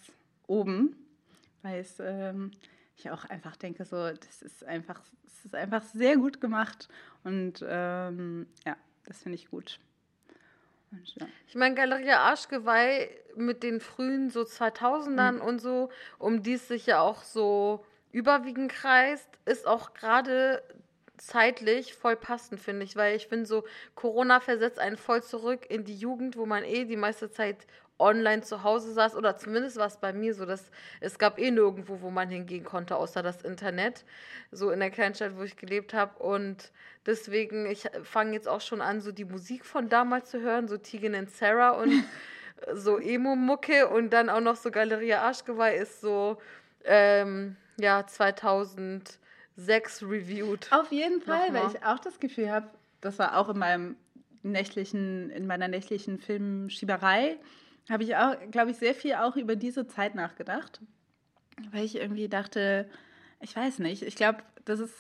oben, 0.46 0.94
weil 1.62 1.80
es 1.80 1.96
ähm, 2.00 2.50
ich 2.98 3.10
auch 3.10 3.24
einfach 3.26 3.56
denke, 3.56 3.84
so, 3.84 4.10
das 4.10 4.42
ist 4.42 4.64
einfach, 4.64 5.00
das 5.24 5.44
ist 5.44 5.54
einfach 5.54 5.82
sehr 5.82 6.16
gut 6.16 6.40
gemacht 6.40 6.88
und 7.24 7.64
ähm, 7.66 8.46
ja, 8.66 8.76
das 9.04 9.22
finde 9.22 9.36
ich 9.36 9.50
gut. 9.50 9.78
Und, 10.90 11.14
ja. 11.16 11.26
Ich 11.46 11.54
meine, 11.54 11.74
Galeria 11.74 12.20
Arschgeweih 12.20 13.08
mit 13.36 13.62
den 13.62 13.80
frühen 13.80 14.30
so 14.30 14.42
2000ern 14.42 15.36
Mhm. 15.36 15.40
und 15.42 15.60
so, 15.60 15.90
um 16.18 16.42
die 16.42 16.54
es 16.54 16.66
sich 16.68 16.86
ja 16.86 17.00
auch 17.00 17.22
so 17.22 17.84
überwiegend 18.10 18.72
kreist, 18.72 19.28
ist 19.44 19.66
auch 19.66 19.94
gerade 19.94 20.62
zeitlich 21.18 21.94
voll 21.94 22.16
passend, 22.16 22.60
finde 22.60 22.84
ich, 22.84 22.96
weil 22.96 23.16
ich 23.16 23.26
finde 23.26 23.46
so, 23.46 23.64
Corona 23.94 24.40
versetzt 24.40 24.78
einen 24.78 24.96
voll 24.96 25.22
zurück 25.22 25.66
in 25.68 25.84
die 25.84 25.96
Jugend, 25.96 26.36
wo 26.36 26.46
man 26.46 26.64
eh 26.64 26.84
die 26.84 26.96
meiste 26.96 27.30
Zeit 27.30 27.66
online 27.98 28.42
zu 28.42 28.62
Hause 28.62 28.92
saß 28.92 29.16
oder 29.16 29.36
zumindest 29.36 29.76
war 29.76 29.86
es 29.86 29.96
bei 29.96 30.12
mir 30.12 30.34
so, 30.34 30.46
dass 30.46 30.70
es 31.00 31.18
gab 31.18 31.38
eh 31.38 31.50
nirgendwo, 31.50 32.00
wo 32.00 32.10
man 32.10 32.28
hingehen 32.28 32.64
konnte, 32.64 32.96
außer 32.96 33.22
das 33.22 33.42
Internet, 33.42 34.04
so 34.52 34.70
in 34.70 34.80
der 34.80 34.90
Kleinstadt, 34.90 35.36
wo 35.36 35.42
ich 35.42 35.56
gelebt 35.56 35.94
habe 35.94 36.22
und 36.22 36.70
deswegen, 37.06 37.66
ich 37.66 37.88
fange 38.04 38.32
jetzt 38.32 38.48
auch 38.48 38.60
schon 38.60 38.80
an, 38.80 39.00
so 39.00 39.12
die 39.12 39.24
Musik 39.24 39.64
von 39.64 39.88
damals 39.88 40.30
zu 40.30 40.40
hören, 40.40 40.68
so 40.68 40.76
Tegan 40.76 41.14
and 41.14 41.30
Sarah 41.30 41.70
und 41.70 42.04
so 42.74 42.98
Emo-Mucke 42.98 43.88
und 43.88 44.10
dann 44.10 44.28
auch 44.28 44.40
noch 44.40 44.56
so 44.56 44.70
Galeria 44.70 45.22
Arschgeweih 45.22 45.76
ist 45.76 46.00
so, 46.00 46.38
ähm, 46.84 47.56
ja, 47.78 48.06
2006 48.06 50.02
reviewed. 50.02 50.68
Auf 50.72 50.90
jeden 50.90 51.20
Fall, 51.20 51.46
Nochmal. 51.46 51.64
weil 51.64 51.70
ich 51.74 51.84
auch 51.84 51.98
das 51.98 52.18
Gefühl 52.20 52.50
habe, 52.50 52.68
das 53.00 53.18
war 53.18 53.36
auch 53.36 53.48
in 53.48 53.58
meinem 53.58 53.96
nächtlichen, 54.42 55.30
in 55.30 55.46
meiner 55.46 55.68
nächtlichen 55.68 56.18
Filmschieberei, 56.18 57.36
habe 57.90 58.02
ich 58.02 58.16
auch, 58.16 58.36
glaube 58.50 58.70
ich, 58.70 58.76
sehr 58.76 58.94
viel 58.94 59.14
auch 59.14 59.36
über 59.36 59.56
diese 59.56 59.86
Zeit 59.86 60.14
nachgedacht. 60.14 60.80
Weil 61.72 61.84
ich 61.84 61.96
irgendwie 61.96 62.28
dachte, 62.28 62.88
ich 63.40 63.54
weiß 63.54 63.78
nicht, 63.80 64.02
ich 64.02 64.14
glaube, 64.14 64.42
das 64.64 64.80
ist, 64.80 64.94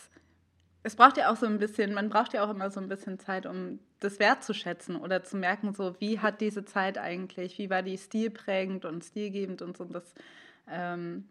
es 0.82 0.96
braucht 0.96 1.16
ja 1.16 1.30
auch 1.30 1.36
so 1.36 1.46
ein 1.46 1.58
bisschen, 1.58 1.94
man 1.94 2.08
braucht 2.08 2.32
ja 2.32 2.44
auch 2.44 2.50
immer 2.50 2.70
so 2.70 2.80
ein 2.80 2.88
bisschen 2.88 3.18
Zeit, 3.18 3.46
um 3.46 3.78
das 4.00 4.18
wertzuschätzen 4.18 4.96
oder 4.96 5.24
zu 5.24 5.36
merken, 5.36 5.74
so, 5.74 6.00
wie 6.00 6.20
hat 6.20 6.40
diese 6.40 6.64
Zeit 6.64 6.98
eigentlich, 6.98 7.58
wie 7.58 7.70
war 7.70 7.82
die 7.82 7.98
stilprägend 7.98 8.84
und 8.84 9.04
stilgebend 9.04 9.62
und 9.62 9.76
so. 9.76 9.84
Und 9.84 9.92
das, 9.92 10.14
ähm, 10.68 11.28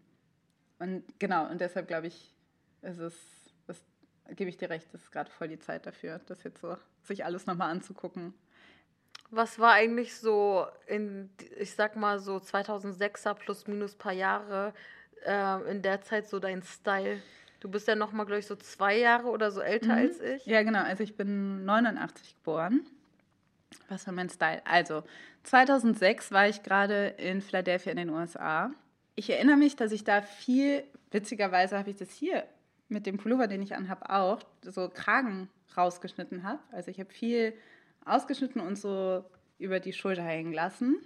und 0.78 1.02
genau, 1.18 1.48
und 1.50 1.60
deshalb 1.60 1.88
glaube 1.88 2.06
ich, 2.06 2.34
ist 2.82 2.98
es, 2.98 3.14
das 3.66 3.82
gebe 4.36 4.50
ich 4.50 4.56
dir 4.56 4.70
recht, 4.70 4.86
das 4.92 5.02
ist 5.02 5.12
gerade 5.12 5.30
voll 5.30 5.48
die 5.48 5.58
Zeit 5.58 5.86
dafür, 5.86 6.20
das 6.26 6.42
jetzt 6.44 6.60
so, 6.60 6.76
sich 7.02 7.24
alles 7.24 7.46
nochmal 7.46 7.70
anzugucken. 7.70 8.34
Was 9.30 9.58
war 9.58 9.72
eigentlich 9.72 10.16
so 10.16 10.66
in, 10.86 11.30
ich 11.58 11.74
sag 11.74 11.96
mal 11.96 12.18
so 12.18 12.36
2006er 12.36 13.34
plus 13.34 13.66
minus 13.66 13.94
paar 13.94 14.12
Jahre 14.12 14.72
äh, 15.26 15.70
in 15.70 15.82
der 15.82 16.00
Zeit 16.02 16.28
so 16.28 16.38
dein 16.38 16.62
Style? 16.62 17.20
Du 17.60 17.68
bist 17.68 17.88
ja 17.88 17.94
noch 17.94 18.12
mal, 18.12 18.24
glaube 18.24 18.38
ich, 18.38 18.46
so 18.46 18.56
zwei 18.56 18.96
Jahre 18.98 19.28
oder 19.28 19.50
so 19.50 19.60
älter 19.60 19.86
Mhm. 19.94 19.98
als 19.98 20.20
ich. 20.20 20.46
Ja, 20.46 20.62
genau. 20.62 20.82
Also 20.82 21.02
ich 21.02 21.16
bin 21.16 21.64
89 21.64 22.36
geboren. 22.36 22.86
Was 23.88 24.06
war 24.06 24.14
mein 24.14 24.30
Style? 24.30 24.62
Also 24.64 25.02
2006 25.42 26.30
war 26.32 26.48
ich 26.48 26.62
gerade 26.62 27.08
in 27.18 27.42
Philadelphia 27.42 27.90
in 27.92 27.98
den 27.98 28.10
USA. 28.10 28.70
Ich 29.14 29.28
erinnere 29.30 29.56
mich, 29.56 29.76
dass 29.76 29.92
ich 29.92 30.04
da 30.04 30.22
viel, 30.22 30.84
witzigerweise 31.10 31.76
habe 31.78 31.90
ich 31.90 31.96
das 31.96 32.10
hier 32.12 32.44
mit 32.88 33.04
dem 33.06 33.18
Pullover, 33.18 33.46
den 33.46 33.60
ich 33.60 33.74
anhabe, 33.74 34.08
auch 34.08 34.40
so 34.62 34.88
Kragen 34.88 35.48
rausgeschnitten 35.76 36.44
habe. 36.44 36.60
Also 36.72 36.90
ich 36.90 37.00
habe 37.00 37.10
viel 37.12 37.52
ausgeschnitten 38.08 38.60
und 38.60 38.76
so 38.76 39.24
über 39.58 39.80
die 39.80 39.92
Schulter 39.92 40.22
hängen 40.22 40.52
lassen. 40.52 40.96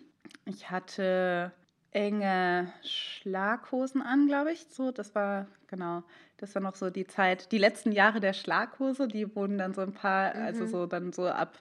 Ich 0.44 0.70
hatte 0.70 1.52
enge 1.90 2.72
Schlaghosen 2.82 4.02
an, 4.02 4.26
glaube 4.26 4.52
ich. 4.52 4.66
So, 4.70 4.90
das 4.90 5.14
war 5.14 5.46
genau, 5.66 6.02
das 6.38 6.54
war 6.54 6.62
noch 6.62 6.74
so 6.74 6.90
die 6.90 7.06
Zeit, 7.06 7.52
die 7.52 7.58
letzten 7.58 7.92
Jahre 7.92 8.20
der 8.20 8.32
Schlaghose, 8.32 9.08
die 9.08 9.34
wurden 9.36 9.58
dann 9.58 9.74
so 9.74 9.82
ein 9.82 9.92
paar, 9.92 10.34
also 10.34 10.64
Mhm. 10.64 10.68
so 10.68 10.86
dann 10.86 11.12
so 11.12 11.28
ab. 11.28 11.58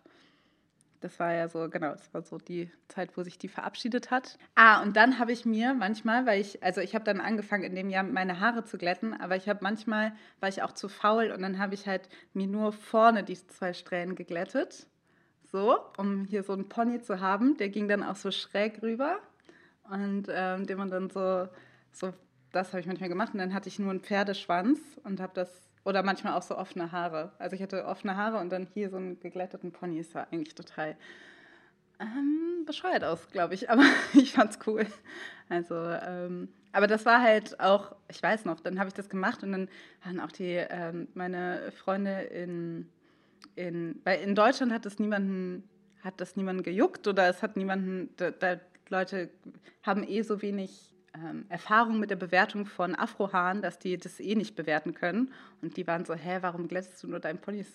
Das 1.02 1.20
war 1.20 1.34
ja 1.34 1.50
so, 1.50 1.68
genau, 1.68 1.92
das 1.94 2.14
war 2.14 2.22
so 2.22 2.38
die 2.38 2.70
Zeit, 2.88 3.18
wo 3.18 3.24
sich 3.24 3.40
die 3.40 3.48
verabschiedet 3.48 4.12
hat. 4.12 4.38
Ah, 4.54 4.84
und 4.84 4.96
dann 4.96 5.18
habe 5.18 5.32
ich 5.32 5.46
mir 5.46 5.74
manchmal, 5.74 6.28
weil 6.28 6.40
ich, 6.40 6.62
also 6.62 6.80
ich 6.80 6.94
habe 6.94 7.04
dann 7.04 7.20
angefangen 7.20 7.64
in 7.64 7.74
dem 7.74 7.90
Jahr 7.90 8.04
meine 8.04 8.40
Haare 8.40 8.66
zu 8.66 8.78
glätten, 8.78 9.20
aber 9.20 9.36
ich 9.36 9.50
habe 9.50 9.60
manchmal, 9.64 10.14
war 10.40 10.50
ich 10.50 10.62
auch 10.62 10.74
zu 10.74 10.90
faul 10.90 11.32
und 11.32 11.42
dann 11.42 11.58
habe 11.58 11.74
ich 11.74 11.88
halt 11.88 12.08
mir 12.34 12.46
nur 12.46 12.72
vorne 12.72 13.24
die 13.24 13.36
zwei 13.48 13.74
Strähnen 13.74 14.14
geglättet. 14.16 14.86
So, 15.52 15.78
um 15.98 16.26
hier 16.26 16.44
so 16.44 16.54
einen 16.54 16.70
Pony 16.70 17.02
zu 17.02 17.20
haben. 17.20 17.58
Der 17.58 17.70
ging 17.70 17.88
dann 17.88 18.04
auch 18.04 18.16
so 18.16 18.32
schräg 18.32 18.82
rüber. 18.82 19.20
Und 19.90 20.28
ähm, 20.30 20.66
den 20.66 20.78
man 20.78 20.90
dann 20.90 21.10
so, 21.10 21.48
so 21.92 22.14
das 22.52 22.70
habe 22.70 22.80
ich 22.80 22.88
manchmal 22.88 23.10
gemacht. 23.10 23.34
Und 23.34 23.40
dann 23.40 23.54
hatte 23.54 23.68
ich 23.68 23.80
nur 23.80 23.92
einen 23.92 24.02
Pferdeschwanz 24.02 24.80
und 25.04 25.20
habe 25.20 25.34
das, 25.36 25.50
oder 25.84 26.04
manchmal 26.04 26.34
auch 26.34 26.42
so 26.42 26.58
offene 26.58 26.92
Haare. 26.92 27.34
Also 27.40 27.56
ich 27.56 27.62
hatte 27.62 27.86
offene 27.86 28.16
Haare 28.16 28.38
und 28.38 28.50
dann 28.50 28.68
hier 28.74 28.90
so 28.90 28.98
einen 28.98 29.20
geglätteten 29.20 29.72
Pony. 29.72 29.98
Das 29.98 30.12
sah 30.12 30.28
eigentlich 30.32 30.56
total 30.56 30.96
ähm, 32.00 32.64
bescheuert 32.66 33.04
aus, 33.04 33.30
glaube 33.30 33.54
ich. 33.54 33.70
Aber 33.70 33.84
ich 34.14 34.34
fand's 34.34 34.60
cool. 34.66 34.86
Also, 35.50 35.76
ähm, 35.76 36.50
aber 36.72 36.88
das 36.88 37.06
war 37.06 37.22
halt 37.22 37.60
auch, 37.60 37.96
ich 38.08 38.22
weiß 38.24 38.46
noch, 38.46 38.60
dann 38.62 38.80
habe 38.80 38.88
ich 38.88 38.94
das 38.94 39.10
gemacht 39.10 39.44
und 39.44 39.52
dann 39.52 39.70
waren 40.04 40.20
auch 40.20 40.32
die, 40.32 40.54
ähm, 40.70 41.10
meine 41.14 41.72
Freunde 41.72 42.22
in, 42.22 42.90
in, 43.56 44.00
weil 44.04 44.22
in 44.22 44.36
Deutschland 44.36 44.72
hat 44.72 44.86
es 44.86 45.00
niemanden, 45.00 45.68
hat 46.02 46.20
das 46.22 46.36
niemanden 46.36 46.64
gejuckt 46.64 47.08
oder 47.08 47.28
es 47.28 47.42
hat 47.42 47.58
niemanden, 47.58 48.10
da, 48.18 48.32
da 48.32 48.60
Leute 48.90 49.30
haben 49.84 50.04
eh 50.04 50.22
so 50.22 50.42
wenig 50.42 50.92
ähm, 51.14 51.46
Erfahrung 51.50 52.00
mit 52.00 52.10
der 52.10 52.16
Bewertung 52.16 52.66
von 52.66 52.96
Afrohaaren, 52.96 53.62
dass 53.62 53.80
die 53.80 53.98
das 53.98 54.20
eh 54.20 54.36
nicht 54.36 54.56
bewerten 54.56 54.94
können. 54.94 55.34
Und 55.62 55.78
die 55.78 55.86
waren 55.88 56.06
so, 56.06 56.14
hä, 56.14 56.38
warum 56.42 56.68
glättest 56.68 57.04
du 57.04 57.08
nur 57.08 57.20
deinen 57.20 57.40
Pony? 57.40 57.66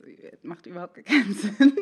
Macht 0.42 0.66
überhaupt 0.66 1.04
keinen 1.04 1.34
Sinn. 1.34 1.76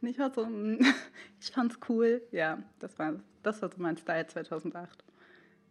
Und 0.00 0.08
ich 0.08 0.18
war 0.18 0.32
so, 0.32 0.44
mm, 0.44 0.80
ich 1.40 1.50
fand's 1.50 1.78
cool. 1.88 2.22
Ja, 2.30 2.62
das 2.78 2.98
war, 2.98 3.14
das 3.42 3.62
war 3.62 3.70
so 3.70 3.76
mein 3.78 3.96
Style 3.96 4.26
2008. 4.26 5.04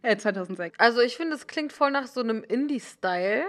Äh, 0.02 0.16
2006. 0.16 0.78
Also 0.78 1.00
ich 1.00 1.16
finde, 1.16 1.34
es 1.34 1.46
klingt 1.46 1.72
voll 1.72 1.90
nach 1.90 2.06
so 2.06 2.20
einem 2.20 2.42
Indie-Style. 2.42 3.44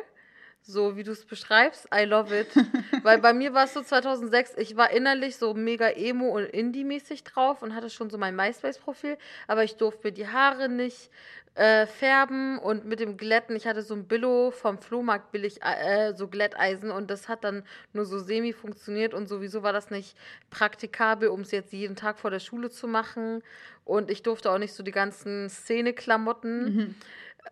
So 0.62 0.96
wie 0.96 1.04
du 1.04 1.12
es 1.12 1.26
beschreibst, 1.26 1.88
I 1.94 2.04
love 2.04 2.38
it. 2.38 2.48
Weil 3.04 3.20
bei 3.20 3.34
mir 3.34 3.54
war 3.54 3.64
es 3.66 3.74
so 3.74 3.82
2006, 3.82 4.54
ich 4.58 4.76
war 4.78 4.92
innerlich 4.92 5.38
so 5.38 5.54
mega 5.54 5.90
emo 5.90 6.28
und 6.38 6.44
indie-mäßig 6.46 7.24
drauf 7.24 7.64
und 7.64 7.74
hatte 7.74 7.90
schon 7.90 8.10
so 8.10 8.18
mein 8.18 8.36
MySpace-Profil, 8.36 9.18
aber 9.48 9.64
ich 9.64 9.78
durfte 9.78 10.08
mir 10.08 10.12
die 10.12 10.28
Haare 10.28 10.70
nicht 10.70 11.10
äh, 11.56 11.88
färben 11.88 12.60
und 12.60 12.86
mit 12.86 13.00
dem 13.00 13.18
Glätten, 13.18 13.56
ich 13.56 13.66
hatte 13.66 13.82
so 13.82 13.96
ein 13.96 14.08
Billo 14.08 14.52
vom 14.52 14.78
Flohmarkt 14.78 15.32
billig, 15.32 15.60
äh, 15.64 16.14
so 16.14 16.28
Glätteisen 16.28 16.92
und 16.92 17.10
das 17.10 17.28
hat 17.28 17.44
dann 17.44 17.64
nur 17.94 18.06
so 18.06 18.20
semi 18.20 18.54
funktioniert 18.54 19.16
und 19.16 19.28
sowieso 19.28 19.64
war 19.64 19.74
das 19.74 19.90
nicht 19.90 20.16
praktikabel, 20.52 21.30
um 21.30 21.42
es 21.42 21.52
jetzt 21.52 21.74
jeden 21.74 21.96
Tag 21.96 22.20
vor 22.20 22.30
der 22.30 22.40
Schule 22.40 22.70
zu 22.70 22.88
machen 22.88 23.42
und 23.86 24.12
ich 24.12 24.22
durfte 24.22 24.52
auch 24.52 24.60
nicht 24.60 24.74
so 24.74 24.84
die 24.84 24.92
ganzen 24.92 25.50
Szene-Klamotten 25.50 26.76
Mhm. 26.76 26.96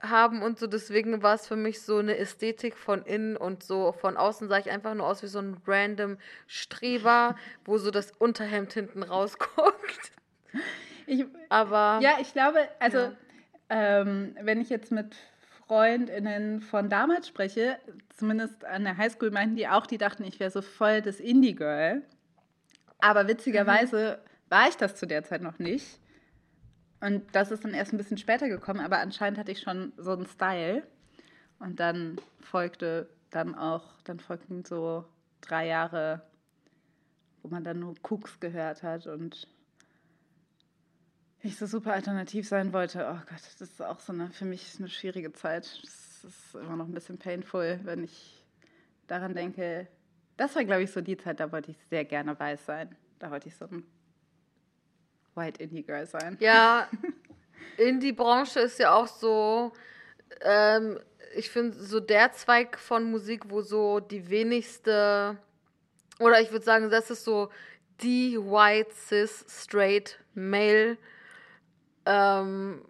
Haben 0.01 0.41
und 0.41 0.59
so. 0.59 0.67
Deswegen 0.67 1.21
war 1.23 1.35
es 1.35 1.47
für 1.47 1.55
mich 1.55 1.81
so 1.81 1.97
eine 1.97 2.17
Ästhetik 2.17 2.77
von 2.77 3.03
innen 3.03 3.37
und 3.37 3.63
so 3.63 3.91
von 3.91 4.17
außen 4.17 4.47
sah 4.47 4.57
ich 4.57 4.69
einfach 4.69 4.93
nur 4.93 5.07
aus 5.07 5.23
wie 5.23 5.27
so 5.27 5.39
ein 5.39 5.57
random 5.65 6.17
Streber, 6.47 7.35
wo 7.65 7.77
so 7.77 7.91
das 7.91 8.11
Unterhemd 8.11 8.73
hinten 8.73 9.03
rausguckt. 9.03 10.11
Ich, 11.05 11.25
Aber 11.49 11.99
Ja, 12.01 12.17
ich 12.19 12.33
glaube, 12.33 12.59
also 12.79 12.97
Ja. 12.97 13.11
ähm, 13.69 14.35
wenn 14.41 14.59
ich 14.61 14.69
jetzt 14.69 14.91
mit 14.91 15.15
FreundInnen 15.67 16.61
von 16.61 16.89
damals 16.89 17.27
spreche, 17.27 17.77
zumindest 18.15 18.63
an 18.65 18.83
der 18.83 18.97
Highschool 18.97 19.31
meinten 19.31 19.55
die 19.55 19.67
auch, 19.67 19.85
die 19.85 19.97
dachten, 19.97 20.23
ich 20.23 20.39
wäre 20.39 20.51
so 20.51 20.61
voll 20.61 21.01
das 21.01 21.19
Indie-Girl. 21.19 22.01
Aber 22.99 23.27
witzigerweise 23.27 24.19
war 24.49 24.67
ich 24.69 24.75
das 24.77 24.95
zu 24.95 25.05
der 25.05 25.23
Zeit 25.23 25.41
noch 25.41 25.59
nicht. 25.59 25.99
Und 26.99 27.23
das 27.33 27.51
ist 27.51 27.63
dann 27.63 27.73
erst 27.73 27.93
ein 27.93 27.97
bisschen 27.97 28.17
später 28.17 28.49
gekommen, 28.49 28.79
aber 28.79 28.99
anscheinend 28.99 29.37
hatte 29.37 29.51
ich 29.51 29.61
schon 29.61 29.93
so 29.97 30.11
einen 30.11 30.25
Style. 30.25 30.83
Und 31.59 31.79
dann 31.79 32.17
folgte 32.41 33.09
dann 33.29 33.55
auch, 33.55 34.01
dann 34.03 34.19
folgten 34.19 34.63
so 34.65 35.05
drei 35.41 35.67
Jahre, 35.67 36.21
wo 37.41 37.49
man 37.49 37.63
dann 37.63 37.79
nur 37.79 37.95
Cooks 38.03 38.39
gehört 38.39 38.83
hat 38.83 39.07
und 39.07 39.47
ich 41.41 41.57
so 41.57 41.65
super 41.65 41.93
alternativ 41.93 42.47
sein 42.47 42.73
wollte. 42.73 43.07
Oh 43.09 43.19
Gott, 43.29 43.41
das 43.41 43.61
ist 43.61 43.81
auch 43.81 43.99
so 43.99 44.13
eine, 44.13 44.31
für 44.31 44.45
mich 44.45 44.75
eine 44.79 44.89
schwierige 44.89 45.33
Zeit. 45.33 45.79
Das 45.83 46.23
ist 46.23 46.55
immer 46.55 46.75
noch 46.75 46.87
ein 46.87 46.93
bisschen 46.93 47.19
painful, 47.19 47.79
wenn 47.83 48.03
ich 48.03 48.45
daran 49.07 49.33
denke, 49.33 49.87
das 50.35 50.55
war, 50.55 50.63
glaube 50.65 50.83
ich, 50.83 50.91
so 50.91 51.01
die 51.01 51.17
Zeit, 51.17 51.39
da 51.39 51.51
wollte 51.51 51.71
ich 51.71 51.77
sehr 51.89 52.05
gerne 52.05 52.39
weiß 52.39 52.65
sein. 52.65 52.95
Da 53.19 53.31
wollte 53.31 53.47
ich 53.47 53.55
so 53.55 53.65
ein 53.65 53.83
White 55.37 55.63
Indie 55.63 55.83
Girl 55.83 56.05
sein. 56.05 56.37
Ja, 56.39 56.87
Indie-Branche 57.77 58.59
ist 58.59 58.79
ja 58.79 58.93
auch 58.93 59.07
so, 59.07 59.71
ähm, 60.41 60.99
ich 61.35 61.49
finde, 61.49 61.77
so 61.77 61.99
der 61.99 62.33
Zweig 62.33 62.79
von 62.79 63.09
Musik, 63.09 63.49
wo 63.49 63.61
so 63.61 63.99
die 63.99 64.29
wenigste, 64.29 65.37
oder 66.19 66.41
ich 66.41 66.51
würde 66.51 66.65
sagen, 66.65 66.89
das 66.89 67.11
ist 67.11 67.23
so 67.23 67.49
die 68.01 68.37
White, 68.37 68.91
Cis, 68.93 69.45
Straight, 69.47 70.19
Male 70.33 70.97
ähm, 72.05 72.81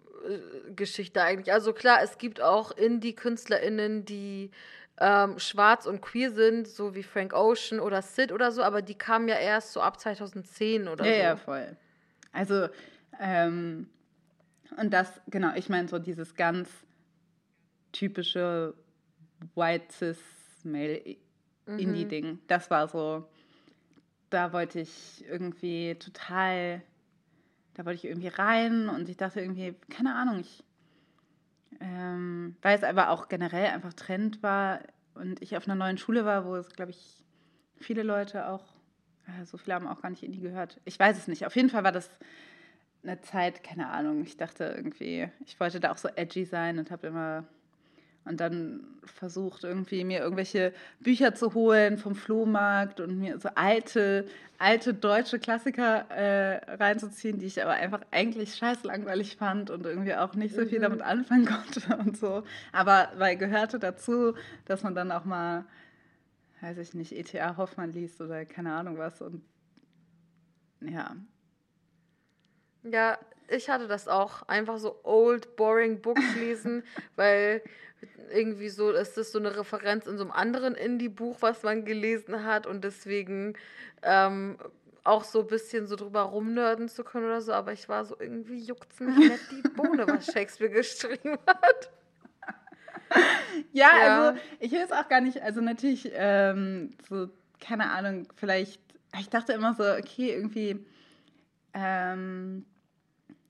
Geschichte 0.74 1.22
eigentlich. 1.22 1.52
Also 1.52 1.72
klar, 1.72 2.00
es 2.02 2.18
gibt 2.18 2.40
auch 2.40 2.70
Indie-KünstlerInnen, 2.72 4.04
die 4.04 4.50
ähm, 5.00 5.38
schwarz 5.38 5.86
und 5.86 6.00
queer 6.00 6.30
sind, 6.30 6.66
so 6.66 6.94
wie 6.94 7.02
Frank 7.02 7.32
Ocean 7.32 7.80
oder 7.80 8.02
Sid 8.02 8.32
oder 8.32 8.50
so, 8.50 8.62
aber 8.62 8.82
die 8.82 8.96
kamen 8.96 9.28
ja 9.28 9.36
erst 9.36 9.72
so 9.72 9.80
ab 9.80 10.00
2010 10.00 10.88
oder 10.88 11.04
ja, 11.04 11.12
so. 11.12 11.18
Ja, 11.18 11.36
voll. 11.36 11.76
Also, 12.32 12.68
ähm, 13.20 13.88
und 14.76 14.92
das, 14.92 15.20
genau, 15.28 15.54
ich 15.54 15.68
meine 15.68 15.88
so 15.88 15.98
dieses 15.98 16.34
ganz 16.34 16.68
typische 17.92 18.74
White 19.54 19.86
Cis 19.92 20.18
Male 20.64 21.16
mhm. 21.66 21.78
Indie-Ding. 21.78 22.38
Das 22.46 22.70
war 22.70 22.88
so, 22.88 23.28
da 24.30 24.52
wollte 24.52 24.80
ich 24.80 25.24
irgendwie 25.26 25.94
total, 25.96 26.82
da 27.74 27.84
wollte 27.84 27.96
ich 27.96 28.04
irgendwie 28.04 28.28
rein 28.28 28.88
und 28.88 29.08
ich 29.08 29.16
dachte 29.16 29.40
irgendwie, 29.40 29.74
keine 29.90 30.14
Ahnung, 30.14 30.40
ich, 30.40 30.64
ähm, 31.80 32.56
weil 32.62 32.76
es 32.76 32.84
aber 32.84 33.10
auch 33.10 33.28
generell 33.28 33.66
einfach 33.66 33.92
Trend 33.94 34.42
war 34.42 34.80
und 35.14 35.40
ich 35.42 35.56
auf 35.56 35.66
einer 35.66 35.76
neuen 35.76 35.98
Schule 35.98 36.24
war, 36.24 36.44
wo 36.44 36.56
es, 36.56 36.70
glaube 36.70 36.90
ich, 36.90 37.24
viele 37.76 38.02
Leute 38.02 38.48
auch, 38.48 38.64
so 39.44 39.58
viele 39.58 39.74
haben 39.74 39.86
auch 39.86 40.02
gar 40.02 40.10
nicht 40.10 40.22
Indie 40.22 40.40
gehört. 40.40 40.80
Ich 40.84 40.98
weiß 40.98 41.16
es 41.16 41.28
nicht. 41.28 41.46
Auf 41.46 41.56
jeden 41.56 41.70
Fall 41.70 41.84
war 41.84 41.92
das 41.92 42.10
eine 43.02 43.20
Zeit, 43.20 43.62
keine 43.62 43.88
Ahnung, 43.88 44.22
ich 44.22 44.36
dachte 44.36 44.64
irgendwie, 44.76 45.28
ich 45.46 45.58
wollte 45.60 45.80
da 45.80 45.92
auch 45.92 45.98
so 45.98 46.08
edgy 46.08 46.44
sein 46.44 46.78
und 46.78 46.90
habe 46.90 47.06
immer 47.06 47.44
und 48.28 48.40
dann 48.40 48.80
versucht 49.04 49.64
irgendwie 49.64 50.04
mir 50.04 50.20
irgendwelche 50.20 50.72
Bücher 51.00 51.34
zu 51.34 51.54
holen 51.54 51.96
vom 51.96 52.14
Flohmarkt 52.14 53.00
und 53.00 53.18
mir 53.18 53.38
so 53.38 53.48
alte, 53.54 54.26
alte 54.58 54.92
deutsche 54.92 55.38
Klassiker 55.38 56.10
äh, 56.10 56.74
reinzuziehen, 56.74 57.38
die 57.38 57.46
ich 57.46 57.62
aber 57.62 57.72
einfach 57.72 58.02
eigentlich 58.10 58.54
scheiß 58.54 58.84
langweilig 58.84 59.36
fand 59.36 59.70
und 59.70 59.86
irgendwie 59.86 60.14
auch 60.14 60.34
nicht 60.34 60.54
so 60.54 60.66
viel 60.66 60.78
mhm. 60.78 60.82
damit 60.82 61.02
anfangen 61.02 61.46
konnte 61.46 61.96
und 61.96 62.18
so. 62.18 62.42
Aber 62.72 63.08
weil 63.16 63.36
gehörte 63.36 63.78
dazu, 63.78 64.34
dass 64.66 64.82
man 64.82 64.94
dann 64.94 65.10
auch 65.10 65.24
mal, 65.24 65.64
weiß 66.60 66.78
ich 66.78 66.94
nicht, 66.94 67.12
E.T.A. 67.12 67.56
Hoffmann 67.56 67.92
liest 67.92 68.20
oder 68.20 68.44
keine 68.44 68.74
Ahnung 68.74 68.98
was 68.98 69.20
und 69.22 69.42
ja, 70.80 71.16
ja, 72.84 73.18
ich 73.48 73.68
hatte 73.68 73.88
das 73.88 74.08
auch. 74.08 74.42
Einfach 74.42 74.78
so 74.78 75.00
old, 75.04 75.56
boring 75.56 76.00
Books 76.00 76.34
lesen, 76.36 76.82
weil 77.16 77.62
irgendwie 78.32 78.68
so 78.68 78.90
ist 78.90 79.16
das 79.16 79.32
so 79.32 79.38
eine 79.38 79.56
Referenz 79.56 80.06
in 80.06 80.18
so 80.18 80.24
einem 80.24 80.32
anderen 80.32 80.74
Indie-Buch, 80.74 81.38
was 81.40 81.62
man 81.62 81.84
gelesen 81.84 82.44
hat 82.44 82.66
und 82.66 82.84
deswegen 82.84 83.54
ähm, 84.02 84.58
auch 85.02 85.24
so 85.24 85.40
ein 85.40 85.46
bisschen 85.46 85.86
so 85.86 85.96
drüber 85.96 86.22
rumnörden 86.22 86.88
zu 86.88 87.02
können 87.02 87.26
oder 87.26 87.40
so, 87.40 87.52
aber 87.52 87.72
ich 87.72 87.88
war 87.88 88.04
so 88.04 88.14
irgendwie 88.18 88.58
juckt's 88.58 89.00
mich 89.00 89.16
nicht 89.16 89.50
die 89.50 89.68
Bohne, 89.70 90.06
was 90.06 90.26
Shakespeare 90.32 90.70
geschrieben 90.70 91.38
hat. 91.46 91.90
Ja, 93.72 93.90
ja, 93.98 94.20
also 94.26 94.40
ich 94.60 94.72
will 94.72 94.80
es 94.80 94.92
auch 94.92 95.08
gar 95.08 95.20
nicht, 95.20 95.42
also 95.42 95.60
natürlich 95.60 96.10
ähm, 96.14 96.92
so, 97.08 97.28
keine 97.60 97.90
Ahnung, 97.90 98.28
vielleicht, 98.36 98.80
ich 99.18 99.28
dachte 99.28 99.52
immer 99.52 99.74
so, 99.74 99.82
okay, 99.82 100.32
irgendwie 100.32 100.84
ähm, 101.74 102.64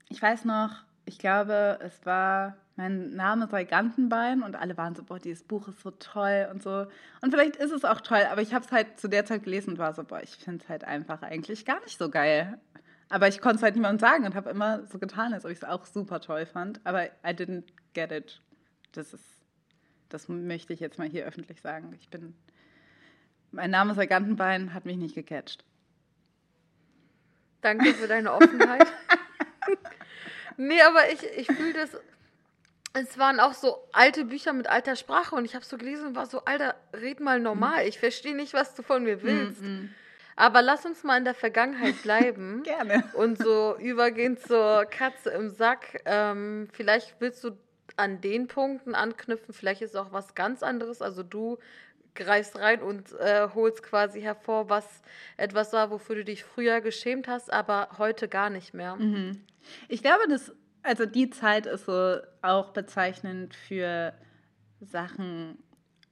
ich 0.09 0.21
weiß 0.21 0.45
noch, 0.45 0.71
ich 1.05 1.17
glaube, 1.17 1.79
es 1.81 2.05
war, 2.05 2.57
mein 2.75 3.11
Name 3.15 3.47
sei 3.47 3.63
Gantenbein 3.63 4.43
und 4.43 4.55
alle 4.55 4.77
waren 4.77 4.95
so, 4.95 5.03
boah, 5.03 5.19
dieses 5.19 5.43
Buch 5.43 5.67
ist 5.67 5.81
so 5.81 5.91
toll 5.91 6.47
und 6.51 6.61
so. 6.61 6.87
Und 7.21 7.31
vielleicht 7.31 7.55
ist 7.55 7.71
es 7.71 7.83
auch 7.85 8.01
toll, 8.01 8.23
aber 8.31 8.41
ich 8.41 8.53
habe 8.53 8.65
es 8.65 8.71
halt 8.71 8.99
zu 8.99 9.07
der 9.07 9.25
Zeit 9.25 9.43
gelesen 9.43 9.71
und 9.71 9.79
war 9.79 9.93
so, 9.93 10.03
boah, 10.03 10.21
ich 10.21 10.35
finde 10.35 10.63
es 10.63 10.69
halt 10.69 10.83
einfach 10.83 11.21
eigentlich 11.21 11.65
gar 11.65 11.79
nicht 11.81 11.97
so 11.97 12.09
geil. 12.09 12.59
Aber 13.09 13.27
ich 13.27 13.41
konnte 13.41 13.57
es 13.57 13.63
halt 13.63 13.75
niemandem 13.75 13.99
sagen 13.99 14.25
und 14.25 14.35
habe 14.35 14.49
immer 14.51 14.85
so 14.85 14.99
getan, 14.99 15.33
als 15.33 15.45
ob 15.45 15.51
ich 15.51 15.57
es 15.57 15.63
auch 15.63 15.85
super 15.85 16.21
toll 16.21 16.45
fand. 16.45 16.79
Aber 16.83 17.05
I 17.05 17.31
didn't 17.31 17.63
get 17.93 18.11
it. 18.11 18.41
Das 18.91 19.13
ist, 19.13 19.38
das 20.09 20.27
möchte 20.27 20.73
ich 20.73 20.79
jetzt 20.79 20.97
mal 20.97 21.07
hier 21.07 21.25
öffentlich 21.25 21.61
sagen. 21.61 21.95
Ich 21.99 22.09
bin, 22.09 22.35
mein 23.51 23.71
Name 23.71 23.93
sei 23.93 24.05
Gantenbein 24.05 24.73
hat 24.73 24.85
mich 24.85 24.97
nicht 24.97 25.15
gecatcht. 25.15 25.63
Danke 27.61 27.93
für 27.93 28.07
deine 28.07 28.33
Offenheit. 28.33 28.87
nee, 30.57 30.81
aber 30.81 31.11
ich, 31.11 31.23
ich 31.37 31.47
fühle 31.47 31.73
das. 31.73 31.97
Es 32.93 33.17
waren 33.17 33.39
auch 33.39 33.53
so 33.53 33.77
alte 33.91 34.25
Bücher 34.25 34.51
mit 34.53 34.67
alter 34.67 34.95
Sprache 34.95 35.35
und 35.35 35.45
ich 35.45 35.53
habe 35.53 35.63
so 35.63 35.77
gelesen 35.77 36.07
und 36.07 36.15
war 36.15 36.25
so, 36.25 36.43
Alter, 36.45 36.75
red 36.93 37.19
mal 37.19 37.39
normal. 37.39 37.87
Ich 37.87 37.99
verstehe 37.99 38.35
nicht, 38.35 38.53
was 38.53 38.73
du 38.73 38.81
von 38.81 39.03
mir 39.03 39.21
willst. 39.21 39.61
Mm 39.61 39.65
-mm. 39.65 39.89
Aber 40.35 40.61
lass 40.61 40.85
uns 40.85 41.03
mal 41.03 41.17
in 41.17 41.25
der 41.25 41.35
Vergangenheit 41.35 42.01
bleiben. 42.03 42.63
Gerne. 42.63 43.03
Und 43.13 43.37
so 43.37 43.77
übergehen 43.77 44.37
zur 44.37 44.85
Katze 44.85 45.31
im 45.31 45.49
Sack. 45.49 46.01
Ähm, 46.05 46.69
vielleicht 46.71 47.15
willst 47.19 47.43
du 47.43 47.51
an 47.97 48.21
den 48.21 48.47
Punkten 48.47 48.95
anknüpfen. 48.95 49.53
Vielleicht 49.53 49.81
ist 49.81 49.95
auch 49.95 50.11
was 50.11 50.35
ganz 50.35 50.63
anderes. 50.63 51.01
Also 51.01 51.23
du 51.23 51.57
greifst 52.15 52.57
rein 52.57 52.81
und 52.81 53.13
äh, 53.19 53.47
holst 53.53 53.83
quasi 53.83 54.21
hervor, 54.21 54.69
was 54.69 55.01
etwas 55.37 55.73
war, 55.73 55.89
wofür 55.91 56.15
du 56.15 56.25
dich 56.25 56.43
früher 56.43 56.81
geschämt 56.81 57.27
hast, 57.27 57.51
aber 57.51 57.89
heute 57.97 58.27
gar 58.27 58.49
nicht 58.49 58.73
mehr. 58.73 58.95
Mhm. 58.95 59.43
Ich 59.87 60.01
glaube, 60.01 60.27
dass, 60.27 60.51
also 60.83 61.05
die 61.05 61.29
Zeit 61.29 61.65
ist 61.65 61.85
so 61.85 62.17
auch 62.41 62.71
bezeichnend 62.71 63.55
für 63.55 64.13
Sachen, 64.81 65.57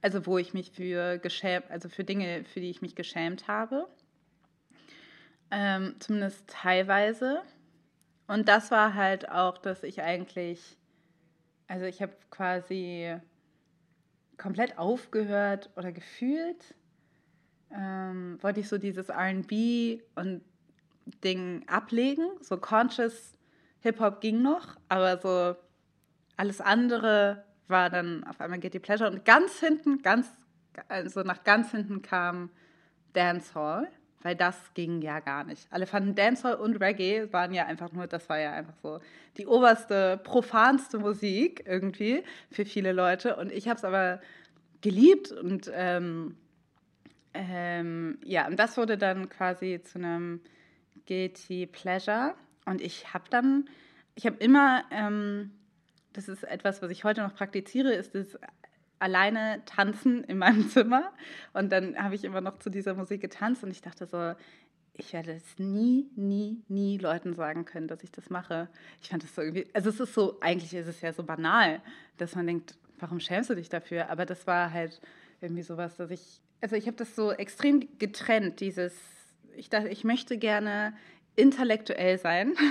also 0.02 0.26
wo 0.26 0.38
ich 0.38 0.54
mich 0.54 0.70
für 0.70 1.18
geschämt, 1.18 1.70
also 1.70 1.88
für 1.88 2.04
Dinge, 2.04 2.44
für 2.44 2.60
die 2.60 2.70
ich 2.70 2.82
mich 2.82 2.94
geschämt 2.94 3.48
habe. 3.48 3.88
Ähm, 5.50 5.96
zumindest 5.98 6.46
teilweise. 6.48 7.42
Und 8.26 8.48
das 8.48 8.70
war 8.70 8.94
halt 8.94 9.30
auch, 9.30 9.58
dass 9.58 9.82
ich 9.82 10.02
eigentlich, 10.02 10.76
also 11.68 11.84
ich 11.84 12.02
habe 12.02 12.12
quasi 12.30 13.14
komplett 14.38 14.78
aufgehört 14.78 15.70
oder 15.76 15.92
gefühlt, 15.92 16.74
ähm, 17.70 18.38
wollte 18.40 18.60
ich 18.60 18.68
so 18.68 18.78
dieses 18.78 19.10
RB 19.10 20.00
und 20.14 20.42
Ding 21.22 21.64
ablegen. 21.68 22.26
So 22.40 22.56
conscious 22.56 23.34
Hip-Hop 23.80 24.20
ging 24.20 24.42
noch, 24.42 24.76
aber 24.88 25.18
so 25.18 25.56
alles 26.36 26.60
andere 26.60 27.44
war 27.66 27.90
dann 27.90 28.24
auf 28.24 28.40
einmal 28.40 28.58
Getty 28.58 28.78
Pleasure. 28.78 29.10
Und 29.10 29.24
ganz 29.24 29.60
hinten, 29.60 30.02
ganz, 30.02 30.28
also 30.88 31.22
nach 31.22 31.44
ganz 31.44 31.70
hinten 31.72 32.00
kam 32.00 32.50
Dancehall, 33.12 33.90
weil 34.22 34.34
das 34.34 34.56
ging 34.74 35.00
ja 35.00 35.20
gar 35.20 35.44
nicht. 35.44 35.66
Alle 35.70 35.86
fanden 35.86 36.14
Dancehall 36.14 36.56
und 36.56 36.76
Reggae 36.80 37.32
waren 37.32 37.54
ja 37.54 37.66
einfach 37.66 37.92
nur, 37.92 38.06
das 38.06 38.28
war 38.28 38.38
ja 38.38 38.52
einfach 38.52 38.76
so 38.82 39.00
die 39.36 39.46
oberste, 39.46 40.20
profanste 40.24 40.98
Musik 40.98 41.64
irgendwie 41.66 42.24
für 42.50 42.64
viele 42.64 42.92
Leute. 42.92 43.36
Und 43.36 43.52
ich 43.52 43.68
habe 43.68 43.76
es 43.76 43.84
aber 43.84 44.20
geliebt 44.80 45.32
und 45.32 45.70
ähm, 45.72 46.36
ähm, 47.34 48.18
ja, 48.24 48.46
und 48.48 48.56
das 48.58 48.76
wurde 48.76 48.98
dann 48.98 49.28
quasi 49.28 49.80
zu 49.84 49.98
einem 49.98 50.40
Guilty 51.06 51.66
Pleasure. 51.66 52.34
Und 52.64 52.80
ich 52.80 53.14
habe 53.14 53.24
dann, 53.30 53.68
ich 54.14 54.26
habe 54.26 54.36
immer, 54.38 54.84
ähm, 54.90 55.52
das 56.12 56.28
ist 56.28 56.42
etwas, 56.42 56.82
was 56.82 56.90
ich 56.90 57.04
heute 57.04 57.22
noch 57.22 57.34
praktiziere, 57.34 57.92
ist 57.92 58.14
das 58.14 58.36
alleine 58.98 59.62
tanzen 59.66 60.24
in 60.24 60.38
meinem 60.38 60.68
Zimmer. 60.68 61.12
Und 61.52 61.70
dann 61.70 61.96
habe 61.96 62.14
ich 62.14 62.24
immer 62.24 62.40
noch 62.40 62.58
zu 62.58 62.70
dieser 62.70 62.94
Musik 62.94 63.20
getanzt 63.20 63.62
und 63.64 63.70
ich 63.70 63.82
dachte 63.82 64.06
so, 64.06 64.34
ich 64.94 65.12
werde 65.12 65.32
es 65.32 65.58
nie, 65.58 66.10
nie, 66.16 66.62
nie 66.68 66.98
Leuten 66.98 67.32
sagen 67.34 67.64
können, 67.64 67.86
dass 67.86 68.02
ich 68.02 68.10
das 68.10 68.30
mache. 68.30 68.68
Ich 69.00 69.10
fand 69.10 69.22
das 69.22 69.34
so 69.34 69.42
irgendwie, 69.42 69.66
also 69.72 69.90
es 69.90 70.00
ist 70.00 70.14
so, 70.14 70.38
eigentlich 70.40 70.74
ist 70.74 70.88
es 70.88 71.00
ja 71.00 71.12
so 71.12 71.22
banal, 71.22 71.80
dass 72.16 72.34
man 72.34 72.46
denkt, 72.46 72.76
warum 72.98 73.20
schämst 73.20 73.48
du 73.48 73.54
dich 73.54 73.68
dafür? 73.68 74.10
Aber 74.10 74.26
das 74.26 74.46
war 74.46 74.72
halt 74.72 75.00
irgendwie 75.40 75.62
sowas, 75.62 75.96
dass 75.96 76.10
ich, 76.10 76.40
also 76.60 76.74
ich 76.74 76.86
habe 76.86 76.96
das 76.96 77.14
so 77.14 77.30
extrem 77.30 77.86
getrennt, 77.98 78.58
dieses, 78.58 78.92
ich 79.56 79.70
dachte, 79.70 79.88
ich 79.88 80.02
möchte 80.02 80.36
gerne 80.36 80.94
intellektuell 81.36 82.18
sein. 82.18 82.54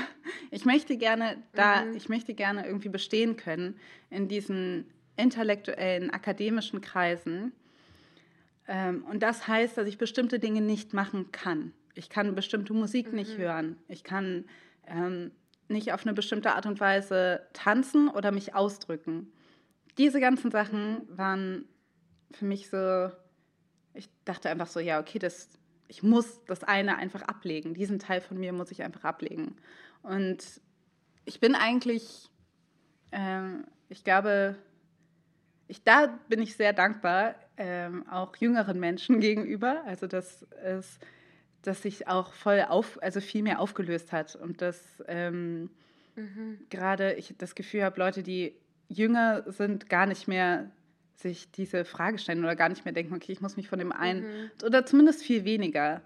Ich 0.50 0.64
möchte 0.64 0.96
gerne 0.96 1.44
da, 1.54 1.84
mhm. 1.84 1.96
ich 1.96 2.08
möchte 2.08 2.34
gerne 2.34 2.66
irgendwie 2.66 2.88
bestehen 2.88 3.36
können 3.36 3.78
in 4.10 4.30
diesen 4.30 4.86
intellektuellen, 5.18 6.10
akademischen 6.10 6.82
Kreisen. 6.82 7.52
Ähm, 8.68 9.04
und 9.06 9.24
das 9.24 9.48
heißt, 9.48 9.78
dass 9.78 9.88
ich 9.88 9.98
bestimmte 9.98 10.40
Dinge 10.40 10.62
nicht 10.62 10.94
machen 10.94 11.32
kann. 11.32 11.74
Ich 11.94 12.10
kann 12.10 12.36
bestimmte 12.36 12.74
Musik 12.74 13.10
mhm. 13.10 13.16
nicht 13.16 13.38
hören. 13.38 13.78
Ich 13.88 14.04
kann 14.04 14.46
ähm, 14.88 15.32
nicht 15.68 15.92
auf 15.92 16.06
eine 16.06 16.14
bestimmte 16.14 16.54
Art 16.54 16.66
und 16.66 16.80
Weise 16.80 17.42
tanzen 17.54 18.08
oder 18.08 18.32
mich 18.32 18.56
ausdrücken. 18.56 19.32
Diese 19.98 20.20
ganzen 20.20 20.52
Sachen 20.52 21.02
waren 21.10 21.66
für 22.32 22.46
mich 22.46 22.70
so 22.70 23.10
ich 23.98 24.10
dachte 24.26 24.50
einfach 24.50 24.68
so, 24.68 24.80
ja, 24.80 25.00
okay, 25.00 25.20
das, 25.20 25.50
ich 25.88 26.04
muss 26.04 26.44
das 26.46 26.64
eine 26.64 26.98
einfach 26.98 27.24
ablegen. 27.24 27.74
Diesen 27.74 28.00
Teil 28.00 28.22
von 28.22 28.38
mir 28.38 28.54
muss 28.54 28.72
ich 28.72 28.84
einfach 28.84 29.04
ablegen. 29.04 29.56
Und 30.04 30.62
ich 31.26 31.40
bin 31.40 31.56
eigentlich, 31.56 32.30
äh, 33.12 33.42
ich 33.90 34.04
glaube, 34.04 34.56
ich, 35.68 35.84
da 35.84 36.18
bin 36.30 36.42
ich 36.42 36.56
sehr 36.56 36.74
dankbar, 36.74 37.36
ähm, 37.58 38.08
auch 38.10 38.36
jüngeren 38.36 38.80
Menschen 38.80 39.20
gegenüber. 39.22 39.84
Also, 39.86 40.08
dass 40.08 40.44
es 40.64 41.00
dass 41.68 41.82
sich 41.82 42.08
auch 42.08 42.34
voll 42.34 42.66
auf, 42.68 42.98
also 43.02 43.20
viel 43.20 43.44
mehr 43.44 43.60
aufgelöst 43.60 44.14
hat 44.14 44.36
und 44.36 44.62
dass 44.62 45.04
ähm, 45.08 45.70
mhm. 46.16 46.60
gerade 46.70 47.14
ich 47.14 47.36
das 47.38 47.56
Gefühl 47.56 47.84
habe, 47.84 48.00
Leute, 48.00 48.24
die 48.24 48.56
jünger 48.88 49.44
sind, 49.52 49.90
gar 49.90 50.06
nicht 50.06 50.28
mehr 50.28 50.72
sich 51.16 51.52
diese 51.52 51.84
Frage 51.84 52.20
stellen 52.20 52.44
oder 52.44 52.56
gar 52.56 52.70
nicht 52.70 52.86
mehr 52.86 52.94
denken, 52.94 53.14
okay, 53.14 53.32
ich 53.32 53.42
muss 53.42 53.58
mich 53.58 53.68
von 53.68 53.80
dem 53.80 53.92
einen 53.92 54.22
mhm. 54.22 54.52
oder 54.66 54.86
zumindest 54.86 55.24
viel 55.24 55.44
weniger 55.46 56.02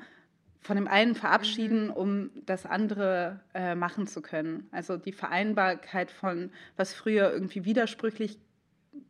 von 0.62 0.76
dem 0.76 0.88
einen 0.88 1.16
verabschieden, 1.16 1.86
mhm. 1.86 1.94
um 1.94 2.30
das 2.46 2.66
andere 2.66 3.40
äh, 3.54 3.76
machen 3.76 4.08
zu 4.08 4.22
können. 4.22 4.68
Also 4.72 4.98
die 4.98 5.12
Vereinbarkeit 5.12 6.12
von, 6.12 6.52
was 6.76 6.94
früher 6.94 7.32
irgendwie 7.32 7.66
widersprüchlich 7.66 8.40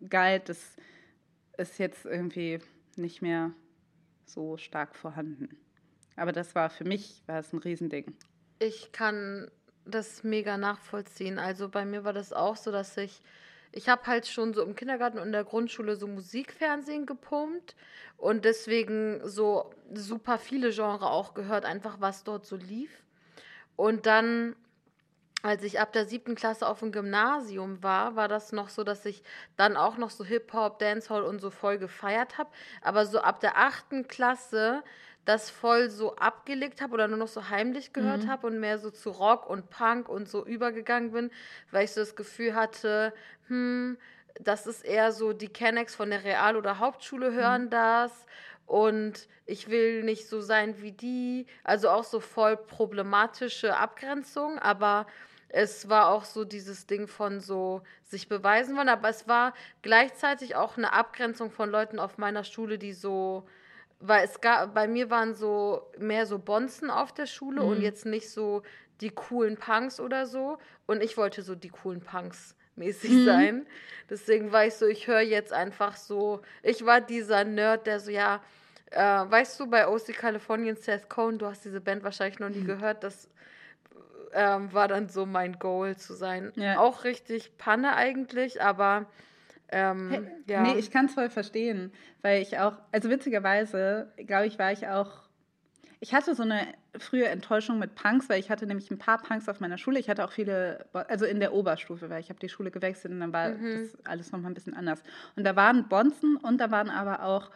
galt, 0.09 0.49
das 0.49 0.75
ist 1.57 1.79
jetzt 1.79 2.05
irgendwie 2.05 2.59
nicht 2.95 3.21
mehr 3.21 3.51
so 4.25 4.57
stark 4.57 4.95
vorhanden. 4.95 5.49
Aber 6.15 6.31
das 6.31 6.55
war 6.55 6.69
für 6.69 6.83
mich 6.83 7.23
war 7.27 7.39
es 7.39 7.53
ein 7.53 7.59
Riesending. 7.59 8.13
Ich 8.59 8.91
kann 8.91 9.49
das 9.85 10.23
mega 10.23 10.57
nachvollziehen. 10.57 11.39
Also 11.39 11.69
bei 11.69 11.85
mir 11.85 12.03
war 12.03 12.13
das 12.13 12.33
auch 12.33 12.55
so, 12.55 12.71
dass 12.71 12.97
ich 12.97 13.21
ich 13.73 13.87
habe 13.87 14.05
halt 14.07 14.27
schon 14.27 14.53
so 14.53 14.63
im 14.63 14.75
Kindergarten 14.75 15.17
und 15.17 15.27
in 15.27 15.31
der 15.31 15.43
Grundschule 15.43 15.95
so 15.95 16.07
Musikfernsehen 16.07 17.05
gepumpt 17.05 17.75
und 18.17 18.43
deswegen 18.45 19.21
so 19.23 19.73
super 19.93 20.37
viele 20.37 20.71
Genre 20.71 21.09
auch 21.09 21.33
gehört, 21.33 21.65
einfach 21.65 22.01
was 22.01 22.23
dort 22.23 22.45
so 22.45 22.57
lief. 22.57 22.91
Und 23.77 24.05
dann, 24.05 24.55
als 25.43 25.63
ich 25.63 25.79
ab 25.79 25.91
der 25.91 26.05
siebten 26.05 26.35
Klasse 26.35 26.67
auf 26.67 26.79
dem 26.79 26.91
Gymnasium 26.91 27.81
war, 27.81 28.15
war 28.15 28.27
das 28.27 28.51
noch 28.51 28.69
so, 28.69 28.83
dass 28.83 29.05
ich 29.05 29.23
dann 29.57 29.75
auch 29.75 29.97
noch 29.97 30.09
so 30.09 30.23
Hip-Hop, 30.23 30.79
Dancehall 30.79 31.23
und 31.23 31.39
so 31.39 31.49
voll 31.49 31.77
gefeiert 31.77 32.37
habe. 32.37 32.51
Aber 32.81 33.05
so 33.05 33.19
ab 33.19 33.39
der 33.39 33.57
achten 33.57 34.07
Klasse 34.07 34.83
das 35.25 35.49
voll 35.49 35.89
so 35.89 36.15
abgelegt 36.15 36.81
habe 36.81 36.93
oder 36.93 37.07
nur 37.07 37.17
noch 37.17 37.27
so 37.27 37.49
heimlich 37.49 37.93
gehört 37.93 38.23
mhm. 38.23 38.29
habe 38.29 38.47
und 38.47 38.59
mehr 38.59 38.79
so 38.79 38.89
zu 38.89 39.11
Rock 39.11 39.47
und 39.47 39.69
Punk 39.69 40.09
und 40.09 40.27
so 40.27 40.45
übergegangen 40.45 41.11
bin, 41.11 41.31
weil 41.69 41.85
ich 41.85 41.91
so 41.91 42.01
das 42.01 42.15
Gefühl 42.15 42.55
hatte, 42.55 43.13
hm, 43.47 43.97
das 44.39 44.65
ist 44.65 44.83
eher 44.83 45.11
so 45.11 45.33
die 45.33 45.49
Kennex 45.49 45.93
von 45.93 46.09
der 46.09 46.23
Real- 46.23 46.55
oder 46.55 46.79
Hauptschule 46.79 47.33
hören 47.33 47.65
mhm. 47.65 47.69
das 47.69 48.11
und 48.65 49.27
ich 49.45 49.69
will 49.69 50.03
nicht 50.03 50.27
so 50.27 50.41
sein 50.41 50.81
wie 50.81 50.93
die. 50.93 51.45
Also 51.63 51.89
auch 51.89 52.05
so 52.05 52.19
voll 52.19 52.55
problematische 52.55 53.75
Abgrenzung, 53.75 54.57
aber 54.59 55.05
es 55.53 55.89
war 55.89 56.09
auch 56.09 56.23
so 56.23 56.45
dieses 56.45 56.87
Ding 56.87 57.07
von 57.07 57.39
so 57.39 57.81
sich 58.03 58.29
beweisen 58.29 58.75
wollen, 58.77 58.89
aber 58.89 59.09
es 59.09 59.27
war 59.27 59.53
gleichzeitig 59.81 60.55
auch 60.55 60.77
eine 60.77 60.93
Abgrenzung 60.93 61.51
von 61.51 61.69
Leuten 61.69 61.99
auf 61.99 62.17
meiner 62.17 62.43
Schule, 62.43 62.77
die 62.77 62.93
so 62.93 63.45
weil 64.01 64.25
es 64.25 64.41
gab, 64.41 64.73
bei 64.73 64.87
mir 64.87 65.09
waren 65.09 65.35
so 65.35 65.87
mehr 65.97 66.25
so 66.25 66.39
Bonzen 66.39 66.89
auf 66.89 67.13
der 67.13 67.27
Schule 67.27 67.61
mhm. 67.61 67.67
und 67.67 67.81
jetzt 67.81 68.05
nicht 68.05 68.29
so 68.29 68.63
die 68.99 69.11
coolen 69.11 69.57
Punks 69.57 69.99
oder 69.99 70.25
so. 70.25 70.57
Und 70.87 71.01
ich 71.03 71.17
wollte 71.17 71.43
so 71.43 71.55
die 71.55 71.69
coolen 71.69 72.01
Punks 72.01 72.55
mäßig 72.75 73.11
mhm. 73.11 73.25
sein. 73.25 73.67
Deswegen 74.09 74.51
war 74.51 74.65
ich 74.65 74.73
so, 74.73 74.87
ich 74.87 75.07
höre 75.07 75.21
jetzt 75.21 75.53
einfach 75.53 75.95
so, 75.95 76.41
ich 76.63 76.85
war 76.85 76.99
dieser 76.99 77.43
Nerd, 77.43 77.87
der 77.87 77.99
so, 77.99 78.11
ja, 78.11 78.41
äh, 78.89 78.99
weißt 78.99 79.59
du, 79.59 79.67
bei 79.67 79.87
OC 79.87 80.13
Californian 80.13 80.75
Seth 80.75 81.07
Cohn, 81.09 81.37
du 81.37 81.45
hast 81.45 81.63
diese 81.63 81.79
Band 81.79 82.03
wahrscheinlich 82.03 82.39
noch 82.39 82.49
nie 82.49 82.59
mhm. 82.59 82.67
gehört, 82.67 83.03
das 83.03 83.29
ähm, 84.33 84.73
war 84.73 84.87
dann 84.87 85.09
so 85.09 85.25
mein 85.25 85.59
Goal 85.59 85.95
zu 85.97 86.13
sein. 86.13 86.51
Ja. 86.55 86.79
Auch 86.79 87.03
richtig 87.03 87.57
Panne 87.57 87.95
eigentlich, 87.95 88.61
aber 88.61 89.05
ähm, 89.69 90.09
hey, 90.09 90.21
ja. 90.47 90.61
Nee, 90.61 90.77
ich 90.77 90.91
kann 90.91 91.05
es 91.05 91.13
voll 91.13 91.29
verstehen, 91.29 91.91
weil 92.21 92.41
ich 92.41 92.59
auch, 92.59 92.77
also 92.91 93.09
witzigerweise, 93.09 94.11
glaube 94.17 94.47
ich, 94.47 94.59
war 94.59 94.71
ich 94.71 94.87
auch, 94.87 95.21
ich 95.99 96.13
hatte 96.13 96.35
so 96.35 96.43
eine 96.43 96.67
frühe 96.97 97.27
Enttäuschung 97.27 97.79
mit 97.79 97.95
Punks, 97.95 98.27
weil 98.27 98.39
ich 98.39 98.49
hatte 98.49 98.65
nämlich 98.65 98.91
ein 98.91 98.97
paar 98.97 99.21
Punks 99.21 99.47
auf 99.47 99.59
meiner 99.59 99.77
Schule. 99.77 99.99
Ich 99.99 100.09
hatte 100.09 100.25
auch 100.25 100.31
viele, 100.31 100.85
also 100.93 101.25
in 101.25 101.39
der 101.39 101.53
Oberstufe, 101.53 102.09
weil 102.09 102.19
ich 102.19 102.29
habe 102.29 102.39
die 102.39 102.49
Schule 102.49 102.71
gewechselt 102.71 103.13
und 103.13 103.21
dann 103.21 103.31
war 103.31 103.49
mhm. 103.49 103.81
das 103.81 104.05
alles 104.05 104.31
nochmal 104.31 104.51
ein 104.51 104.55
bisschen 104.55 104.73
anders. 104.73 105.03
Und 105.35 105.45
da 105.45 105.55
waren 105.55 105.87
Bonzen 105.87 106.35
und 106.37 106.57
da 106.59 106.69
waren 106.71 106.89
aber 106.89 107.23
auch 107.23 107.49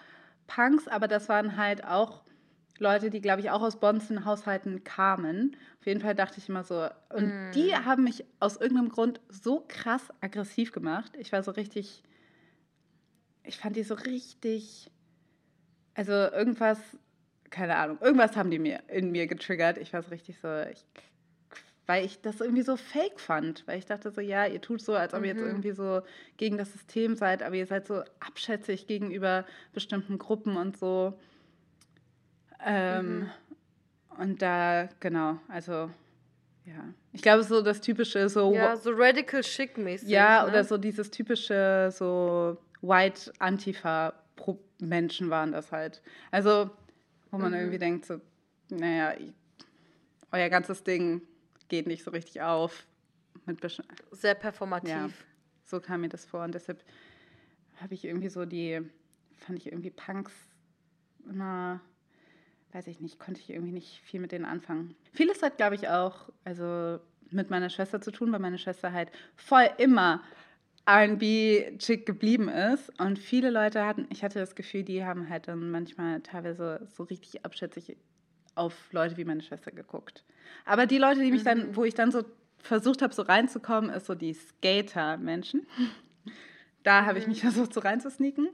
Punks, 0.47 0.87
aber 0.87 1.07
das 1.07 1.27
waren 1.27 1.57
halt 1.57 1.83
auch 1.83 2.21
Leute, 2.77 3.09
die, 3.09 3.21
glaube 3.21 3.41
ich, 3.41 3.51
auch 3.51 3.61
aus 3.61 3.79
Bonzen-Haushalten 3.79 4.83
kamen. 4.83 5.55
Auf 5.79 5.85
jeden 5.85 6.01
Fall 6.01 6.15
dachte 6.15 6.39
ich 6.39 6.49
immer 6.49 6.63
so. 6.63 6.87
Und 7.13 7.27
mm. 7.27 7.51
die 7.53 7.73
haben 7.73 8.03
mich 8.03 8.25
aus 8.39 8.57
irgendeinem 8.57 8.89
Grund 8.89 9.21
so 9.29 9.63
krass 9.67 10.09
aggressiv 10.19 10.73
gemacht. 10.73 11.13
Ich 11.17 11.31
war 11.31 11.41
so 11.41 11.51
richtig. 11.51 12.03
Ich 13.43 13.57
fand 13.57 13.75
die 13.77 13.83
so 13.83 13.93
richtig. 13.93 14.91
Also 15.93 16.11
irgendwas, 16.11 16.79
keine 17.49 17.77
Ahnung, 17.77 17.97
irgendwas 18.01 18.35
haben 18.35 18.51
die 18.51 18.59
mir 18.59 18.81
in 18.89 19.11
mir 19.11 19.27
getriggert. 19.27 19.77
Ich 19.77 19.93
war 19.93 20.01
so 20.01 20.09
richtig 20.09 20.39
so. 20.39 20.49
Ich, 20.69 20.85
weil 21.85 22.03
ich 22.03 22.19
das 22.19 22.41
irgendwie 22.41 22.63
so 22.63 22.75
fake 22.75 23.21
fand. 23.21 23.65
Weil 23.67 23.79
ich 23.79 23.85
dachte 23.85 24.11
so, 24.11 24.19
ja, 24.19 24.45
ihr 24.47 24.59
tut 24.59 24.81
so, 24.81 24.95
als 24.95 25.13
ob 25.13 25.21
ihr 25.21 25.27
jetzt 25.27 25.41
mhm. 25.41 25.47
irgendwie 25.47 25.71
so 25.71 26.01
gegen 26.35 26.57
das 26.57 26.73
System 26.73 27.15
seid, 27.15 27.41
aber 27.41 27.55
ihr 27.55 27.67
seid 27.67 27.87
so 27.87 28.03
abschätzig 28.19 28.85
gegenüber 28.85 29.45
bestimmten 29.71 30.17
Gruppen 30.17 30.57
und 30.57 30.75
so. 30.77 31.17
Ähm, 32.63 33.19
mhm. 33.19 33.29
Und 34.17 34.41
da, 34.41 34.89
genau, 34.99 35.39
also 35.47 35.89
ja. 36.65 36.93
Ich 37.11 37.21
glaube, 37.21 37.43
so 37.43 37.61
das 37.61 37.79
typische, 37.81 38.27
so. 38.27 38.53
Ja, 38.53 38.75
so 38.75 38.91
radical 38.93 39.41
chic 39.41 39.77
mäßig. 39.77 40.09
Ja, 40.09 40.43
ne? 40.43 40.49
oder 40.49 40.63
so 40.63 40.77
dieses 40.77 41.11
typische, 41.11 41.89
so 41.91 42.57
White 42.81 43.31
Antifa-Menschen 43.39 45.29
waren 45.29 45.51
das 45.51 45.71
halt. 45.71 46.01
Also, 46.31 46.71
wo 47.29 47.37
man 47.37 47.51
mhm. 47.51 47.57
irgendwie 47.57 47.77
denkt, 47.77 48.05
so, 48.05 48.19
naja, 48.69 49.13
euer 50.31 50.49
ganzes 50.49 50.83
Ding 50.83 51.21
geht 51.67 51.87
nicht 51.87 52.03
so 52.03 52.11
richtig 52.11 52.41
auf. 52.41 52.85
Mit 53.45 53.59
Sehr 54.11 54.33
performativ. 54.33 54.89
Ja, 54.89 55.09
so 55.65 55.79
kam 55.79 56.01
mir 56.01 56.09
das 56.09 56.25
vor. 56.25 56.43
Und 56.43 56.55
deshalb 56.55 56.83
habe 57.79 57.93
ich 57.93 58.05
irgendwie 58.05 58.29
so 58.29 58.45
die, 58.45 58.81
fand 59.37 59.59
ich 59.59 59.67
irgendwie 59.67 59.91
Punks 59.91 60.33
immer 61.29 61.79
weiß 62.75 62.87
ich 62.87 62.99
nicht, 62.99 63.19
konnte 63.19 63.39
ich 63.39 63.49
irgendwie 63.49 63.71
nicht 63.71 64.01
viel 64.03 64.19
mit 64.19 64.33
denen 64.33 64.43
anfangen. 64.43 64.95
Vieles 65.13 65.41
hat, 65.41 65.55
glaube 65.55 65.75
ich, 65.75 65.87
auch 65.87 66.29
also 66.43 66.99
mit 67.31 67.49
meiner 67.49 67.69
Schwester 67.69 68.01
zu 68.01 68.11
tun, 68.11 68.33
weil 68.33 68.39
meine 68.39 68.57
Schwester 68.57 68.91
halt 68.91 69.11
voll 69.37 69.69
immer 69.77 70.21
RB-Chick 70.85 72.05
geblieben 72.05 72.49
ist. 72.49 72.91
Und 72.99 73.17
viele 73.17 73.49
Leute 73.49 73.85
hatten, 73.85 74.07
ich 74.09 74.25
hatte 74.25 74.39
das 74.39 74.55
Gefühl, 74.55 74.83
die 74.83 75.05
haben 75.05 75.29
halt 75.29 75.47
dann 75.47 75.71
manchmal 75.71 76.19
teilweise 76.19 76.85
so 76.93 77.03
richtig 77.03 77.45
abschätzig 77.45 77.95
auf 78.55 78.91
Leute 78.91 79.15
wie 79.15 79.25
meine 79.25 79.41
Schwester 79.41 79.71
geguckt. 79.71 80.25
Aber 80.65 80.85
die 80.85 80.97
Leute, 80.97 81.21
die 81.21 81.31
mich 81.31 81.43
dann, 81.43 81.69
mhm. 81.69 81.75
wo 81.77 81.85
ich 81.85 81.93
dann 81.93 82.11
so 82.11 82.25
versucht 82.57 83.01
habe, 83.01 83.13
so 83.13 83.21
reinzukommen, 83.21 83.89
ist 83.89 84.05
so 84.05 84.15
die 84.15 84.33
Skater-Menschen. 84.33 85.65
Da 86.83 87.05
habe 87.05 87.19
ich 87.19 87.25
mhm. 87.25 87.31
mich 87.31 87.41
versucht, 87.41 87.73
so 87.73 87.79
reinzusneaken. 87.79 88.49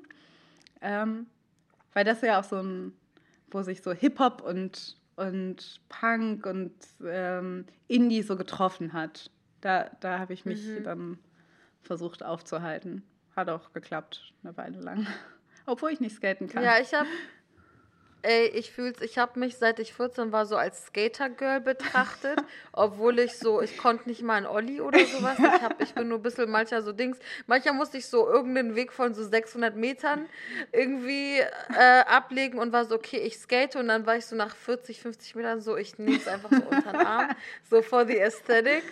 Ähm, 0.80 1.26
weil 1.94 2.06
das 2.06 2.22
ja 2.22 2.40
auch 2.40 2.44
so 2.44 2.58
ein 2.58 2.94
wo 3.52 3.62
sich 3.62 3.82
so 3.82 3.92
Hip-Hop 3.92 4.42
und, 4.42 4.98
und 5.16 5.82
Punk 5.90 6.46
und 6.46 6.74
ähm, 7.06 7.66
Indie 7.88 8.24
so 8.24 8.36
getroffen 8.36 8.94
hat. 8.94 9.32
Da, 9.62 9.92
da 10.00 10.20
habe 10.20 10.34
ich 10.34 10.46
mich 10.46 10.66
mhm. 10.66 10.84
dann 10.84 11.20
versucht 11.84 12.24
aufzuhalten. 12.24 13.04
Hat 13.36 13.50
auch 13.50 13.74
geklappt, 13.74 14.34
eine 14.44 14.56
Weile 14.58 14.80
lang. 14.80 15.08
Obwohl 15.66 15.92
ich 15.92 16.00
nicht 16.00 16.16
skaten 16.16 16.48
kann. 16.48 16.64
Ja, 16.64 16.80
ich 16.80 16.94
habe 16.94 17.08
Ey, 18.24 18.48
ich 18.48 18.72
fühl's, 18.72 19.02
ich 19.02 19.18
habe 19.18 19.40
mich 19.40 19.58
seit 19.58 19.80
ich 19.80 19.94
14 19.94 20.32
war 20.32 20.46
so 20.46 20.56
als 20.56 20.86
Skater-Girl 20.86 21.60
betrachtet, 21.60 22.40
obwohl 22.72 23.18
ich 23.20 23.38
so, 23.38 23.62
ich 23.62 23.78
konnte 23.78 24.08
nicht 24.08 24.22
mal 24.22 24.36
ein 24.36 24.46
Olli 24.46 24.80
oder 24.80 25.00
sowas. 25.06 25.38
Ich, 25.40 25.62
hab, 25.62 25.82
ich 25.82 25.94
bin 25.94 26.08
nur 26.08 26.20
ein 26.20 26.22
bisschen 26.22 26.50
mancher 26.50 26.84
so 26.84 26.92
Dings. 26.92 27.18
Manchmal 27.48 27.74
musste 27.74 27.98
ich 27.98 28.06
so 28.06 28.28
irgendeinen 28.28 28.76
Weg 28.76 28.94
von 28.94 29.16
so 29.16 29.24
600 29.24 29.76
Metern 29.76 30.28
irgendwie 30.72 31.40
äh, 31.40 32.02
ablegen 32.06 32.60
und 32.60 32.72
war 32.72 32.86
so, 32.86 32.96
okay, 32.96 33.18
ich 33.18 33.38
skate 33.38 33.76
und 33.76 33.88
dann 33.88 34.06
war 34.06 34.18
ich 34.18 34.26
so 34.26 34.36
nach 34.36 34.56
40, 34.56 35.02
50 35.02 35.36
Metern 35.36 35.62
so, 35.62 35.76
ich 35.76 35.98
nehme 35.98 36.18
es 36.18 36.28
einfach 36.28 36.52
so 36.52 36.62
unter 36.62 36.92
den 36.92 37.02
Arm, 37.02 37.30
so 37.70 37.82
for 37.82 38.06
the 38.06 38.22
aesthetic. 38.22 38.84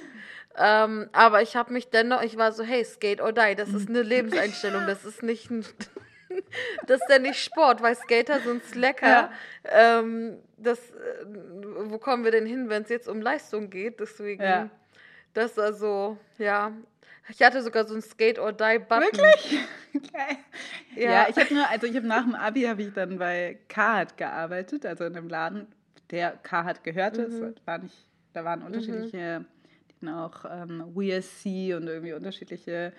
Ähm, 0.58 1.08
aber 1.14 1.44
ich 1.44 1.56
habe 1.56 1.72
mich 1.72 1.90
dennoch, 1.90 2.24
ich 2.24 2.36
war 2.36 2.52
so, 2.52 2.64
hey, 2.64 2.84
skate 2.84 3.22
or 3.22 3.32
die, 3.32 3.56
das 3.56 3.70
ist 3.70 3.90
eine 3.90 4.02
Lebenseinstellung, 4.02 4.88
das 4.88 5.06
ist 5.06 5.22
nicht 5.22 5.52
ein 5.52 5.64
das 6.88 7.02
ist 7.02 7.10
ja 7.10 7.20
nicht 7.20 7.42
Sport, 7.44 7.82
weil 7.82 7.96
Skater 7.96 8.40
sind 8.40 8.64
Slacker. 8.66 9.08
Ja. 9.08 9.32
Ähm, 10.00 10.38
das, 10.58 10.80
äh, 10.80 11.26
wo 11.86 11.98
kommen 11.98 12.24
wir 12.24 12.32
denn 12.32 12.46
hin, 12.46 12.70
wenn 12.70 12.84
es 12.84 12.90
jetzt 12.90 13.08
um 13.08 13.22
Leistung 13.22 13.70
geht? 13.70 14.00
Deswegen, 14.00 14.44
ja. 14.44 14.70
Das 15.34 15.58
war 15.58 15.74
so, 15.74 16.18
ja. 16.38 16.72
Ich 17.30 17.42
hatte 17.42 17.62
sogar 17.62 17.86
so 17.86 17.96
ein 17.96 18.02
Skate 18.02 18.40
or 18.40 18.52
Die 18.52 18.80
Button. 18.80 19.04
Wirklich? 19.04 19.60
Okay. 19.92 20.38
Ja. 20.96 21.12
ja, 21.12 21.28
ich 21.30 21.36
habe 21.36 21.52
nur, 21.52 21.68
also 21.68 21.88
ich 21.88 21.96
habe 21.96 22.06
nach 22.06 22.24
dem 22.24 22.36
Abi 22.36 22.62
habe 22.62 22.84
ich 22.84 22.94
dann 22.94 23.18
bei 23.18 23.58
Carhartt 23.70 24.18
gearbeitet, 24.18 24.86
also 24.86 25.04
in 25.06 25.18
einem 25.18 25.28
Laden, 25.28 25.66
der 26.12 26.38
Carhartt 26.44 26.84
gehörte. 26.84 27.28
Mhm. 27.28 27.56
Es 27.58 27.66
war 27.66 27.80
nicht, 27.80 27.96
da 28.34 28.46
waren 28.46 28.62
unterschiedliche, 28.62 29.46
mhm. 30.00 30.10
auch 30.10 30.46
ähm, 30.46 30.84
WSC 30.94 31.74
und 31.74 31.88
irgendwie 31.88 32.14
unterschiedliche 32.14 32.94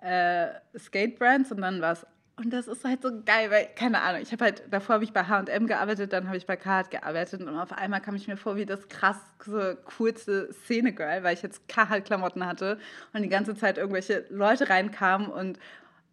äh, 0.00 0.48
Skate-Brands 0.76 1.52
und 1.52 1.60
dann 1.60 1.80
war 1.80 1.92
es 1.92 2.04
und 2.36 2.50
das 2.50 2.66
ist 2.66 2.84
halt 2.84 3.02
so 3.02 3.10
geil, 3.24 3.50
weil, 3.50 3.68
keine 3.76 4.00
Ahnung, 4.00 4.22
ich 4.22 4.32
habe 4.32 4.44
halt, 4.44 4.62
davor 4.70 4.94
habe 4.94 5.04
ich 5.04 5.12
bei 5.12 5.24
HM 5.24 5.66
gearbeitet, 5.66 6.12
dann 6.12 6.26
habe 6.26 6.38
ich 6.38 6.46
bei 6.46 6.56
Carhartt 6.56 6.90
gearbeitet 6.90 7.42
und 7.42 7.58
auf 7.58 7.72
einmal 7.72 8.00
kam 8.00 8.14
ich 8.14 8.26
mir 8.26 8.38
vor 8.38 8.56
wie 8.56 8.64
das 8.64 8.88
krasse, 8.88 9.76
coolste 9.96 10.50
Szene-Girl, 10.52 11.22
weil 11.22 11.34
ich 11.34 11.42
jetzt 11.42 11.68
Carhartt-Klamotten 11.68 12.46
hatte 12.46 12.78
und 13.12 13.22
die 13.22 13.28
ganze 13.28 13.54
Zeit 13.54 13.76
irgendwelche 13.76 14.24
Leute 14.30 14.70
reinkamen 14.70 15.28
und 15.28 15.58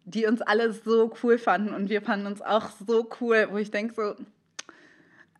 die 0.04 0.26
uns 0.26 0.42
alle 0.42 0.72
so 0.72 1.14
cool 1.22 1.38
fanden 1.38 1.74
und 1.74 1.88
wir 1.88 2.02
fanden 2.02 2.26
uns 2.26 2.42
auch 2.42 2.70
so 2.86 3.08
cool, 3.20 3.48
wo 3.50 3.56
ich 3.56 3.70
denke 3.70 3.94
so, 3.94 4.14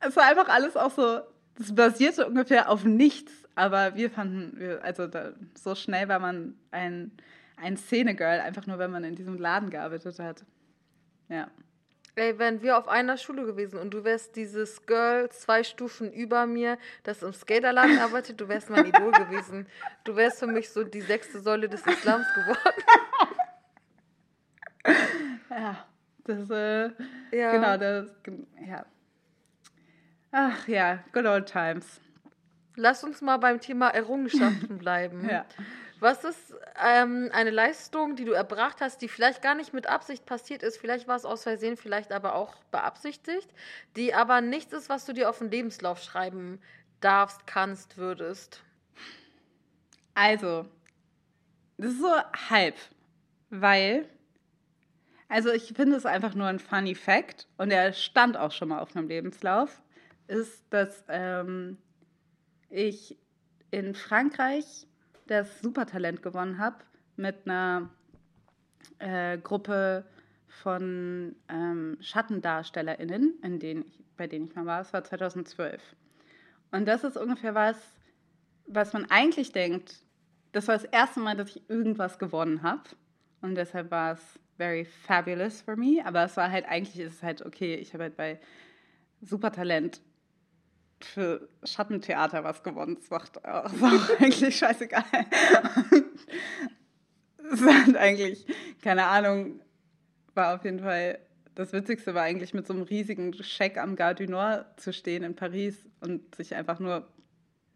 es 0.01 0.17
war 0.17 0.25
einfach 0.25 0.49
alles 0.49 0.77
auch 0.77 0.91
so, 0.91 1.21
das 1.59 1.75
basierte 1.75 2.27
ungefähr 2.27 2.71
auf 2.71 2.85
nichts, 2.85 3.33
aber 3.55 3.97
wir 3.97 4.11
fanden, 4.11 4.79
also 4.83 5.07
da, 5.07 5.33
so 5.55 5.75
schnell 5.75 6.09
war 6.09 6.21
man 6.21 6.55
ein, 6.71 7.13
ein 7.57 7.77
Szene-Girl, 7.77 8.41
einfach 8.41 8.67
nur, 8.67 8.79
wenn 8.79 8.91
man 8.91 9.05
in 9.05 9.15
diesem 9.15 9.37
Laden 9.39 9.69
gearbeitet 9.69 10.19
hat. 10.19 10.45
Ja. 11.31 11.49
Ey, 12.17 12.39
wären 12.39 12.61
wir 12.61 12.77
auf 12.77 12.89
einer 12.89 13.17
Schule 13.17 13.47
gewesen 13.47 13.79
und 13.79 13.93
du 13.93 14.05
wärst 14.05 14.37
dieses 14.37 14.85
Girl 14.85 15.31
zwei 15.31 15.63
Stufen 15.63 16.13
über 16.13 16.45
mir, 16.45 16.77
das 17.05 17.23
im 17.23 17.33
Skaterladen 17.33 17.99
arbeitet, 17.99 18.41
du 18.41 18.49
wärst 18.49 18.69
mein 18.69 18.87
Idol 18.87 19.13
gewesen. 19.13 19.67
Du 20.05 20.17
wärst 20.17 20.41
für 20.41 20.49
mich 20.49 20.71
so 20.71 20.85
die 20.85 21.01
sechste 21.01 21.41
Säule 21.41 21.69
des 21.69 21.87
Islams 21.87 22.27
geworden. 22.35 22.83
Ja, 25.51 25.87
das, 26.25 26.51
äh, 26.51 26.91
ja. 27.33 27.53
genau, 27.53 27.77
das, 27.77 28.11
ja. 28.67 28.87
Ach 30.33 30.69
ja, 30.69 31.03
good 31.13 31.27
old 31.27 31.47
times. 31.47 32.01
Lass 32.77 33.03
uns 33.03 33.21
mal 33.21 33.37
beim 33.39 33.61
Thema 33.61 33.89
Errungenschaften 33.89 34.79
bleiben. 34.79 35.29
ja. 35.29 35.45
Was 36.01 36.25
ist 36.25 36.55
ähm, 36.83 37.29
eine 37.33 37.51
Leistung, 37.51 38.17
die 38.17 38.25
du 38.25 38.33
erbracht 38.33 38.81
hast, 38.81 39.03
die 39.03 39.09
vielleicht 39.09 39.43
gar 39.43 39.55
nicht 39.55 39.75
mit 39.75 39.87
Absicht 39.87 40.25
passiert 40.25 40.63
ist, 40.63 40.79
vielleicht 40.79 41.07
war 41.07 41.17
es 41.17 41.27
aus 41.27 41.43
Versehen, 41.43 41.77
vielleicht 41.77 42.11
aber 42.11 42.35
auch 42.35 42.55
beabsichtigt, 42.71 43.49
die 43.97 44.15
aber 44.15 44.41
nichts 44.41 44.73
ist, 44.73 44.89
was 44.89 45.05
du 45.05 45.13
dir 45.13 45.29
auf 45.29 45.39
den 45.39 45.51
Lebenslauf 45.51 46.03
schreiben 46.03 46.59
darfst, 47.01 47.47
kannst, 47.47 47.99
würdest? 47.99 48.63
Also, 50.15 50.67
das 51.77 51.93
ist 51.93 52.01
so 52.01 52.15
halb, 52.49 52.77
weil, 53.51 54.09
also 55.29 55.51
ich 55.51 55.75
finde 55.75 55.97
es 55.97 56.07
einfach 56.07 56.35
nur 56.35 56.47
ein 56.47 56.61
funny 56.61 56.95
Fact 56.95 57.47
und 57.59 57.71
er 57.71 57.93
stand 57.93 58.39
auch 58.39 58.53
schon 58.53 58.69
mal 58.69 58.81
auf 58.81 58.97
einem 58.97 59.09
Lebenslauf, 59.09 59.83
ist, 60.29 60.65
dass 60.71 61.05
ähm, 61.09 61.77
ich 62.71 63.19
in 63.71 63.95
Frankreich 63.95 64.87
das 65.31 65.61
Supertalent 65.61 66.23
gewonnen 66.23 66.59
habe 66.59 66.77
mit 67.17 67.47
einer 67.47 67.89
äh, 68.99 69.39
Gruppe 69.39 70.05
von 70.47 71.37
ähm, 71.49 71.97
SchattendarstellerInnen, 72.01 73.39
in 73.43 73.59
denen 73.61 73.85
ich, 73.87 74.05
bei 74.17 74.27
denen 74.27 74.47
ich 74.47 74.55
mal 74.55 74.67
war. 74.67 74.79
Das 74.79 74.93
war 74.93 75.05
2012. 75.05 75.81
Und 76.73 76.87
das 76.87 77.05
ist 77.05 77.17
ungefähr 77.17 77.55
was, 77.55 77.77
was 78.67 78.93
man 78.93 79.07
eigentlich 79.11 79.53
denkt, 79.53 80.05
das 80.53 80.67
war 80.67 80.75
das 80.75 80.85
erste 80.85 81.21
Mal, 81.21 81.37
dass 81.37 81.55
ich 81.55 81.71
irgendwas 81.71 82.19
gewonnen 82.19 82.63
habe. 82.63 82.83
Und 83.41 83.55
deshalb 83.55 83.91
war 83.93 84.13
es 84.13 84.41
very 84.57 84.85
fabulous 84.85 85.61
for 85.61 85.77
me. 85.77 86.05
Aber 86.05 86.25
es 86.25 86.37
war 86.37 86.51
halt, 86.51 86.67
eigentlich 86.67 86.99
ist 86.99 87.15
es 87.15 87.23
halt 87.23 87.47
okay, 87.47 87.77
ich 87.77 87.95
habe 87.95 88.05
halt 88.05 88.17
bei 88.17 88.41
Supertalent 89.21 90.01
für 91.05 91.49
Schattentheater 91.65 92.45
was 92.45 92.63
gewonnen. 92.63 92.97
Das 92.97 93.11
macht 93.11 93.45
auch, 93.45 93.65
auch 93.65 94.21
eigentlich 94.21 94.57
scheißegal. 94.57 95.05
Es 97.53 97.63
hat 97.63 97.97
eigentlich, 97.97 98.47
keine 98.81 99.07
Ahnung, 99.07 99.61
war 100.35 100.55
auf 100.55 100.65
jeden 100.65 100.79
Fall, 100.79 101.19
das 101.57 101.73
Witzigste 101.73 102.15
war 102.15 102.23
eigentlich 102.23 102.55
mit 102.55 102.65
so 102.65 102.73
einem 102.73 102.83
riesigen 102.83 103.35
Scheck 103.35 103.77
am 103.77 103.97
Gare 103.97 104.15
du 104.15 104.27
Nord 104.27 104.81
zu 104.81 104.93
stehen 104.93 105.25
in 105.25 105.35
Paris 105.35 105.85
und 106.01 106.33
sich 106.37 106.55
einfach 106.55 106.79
nur 106.79 107.09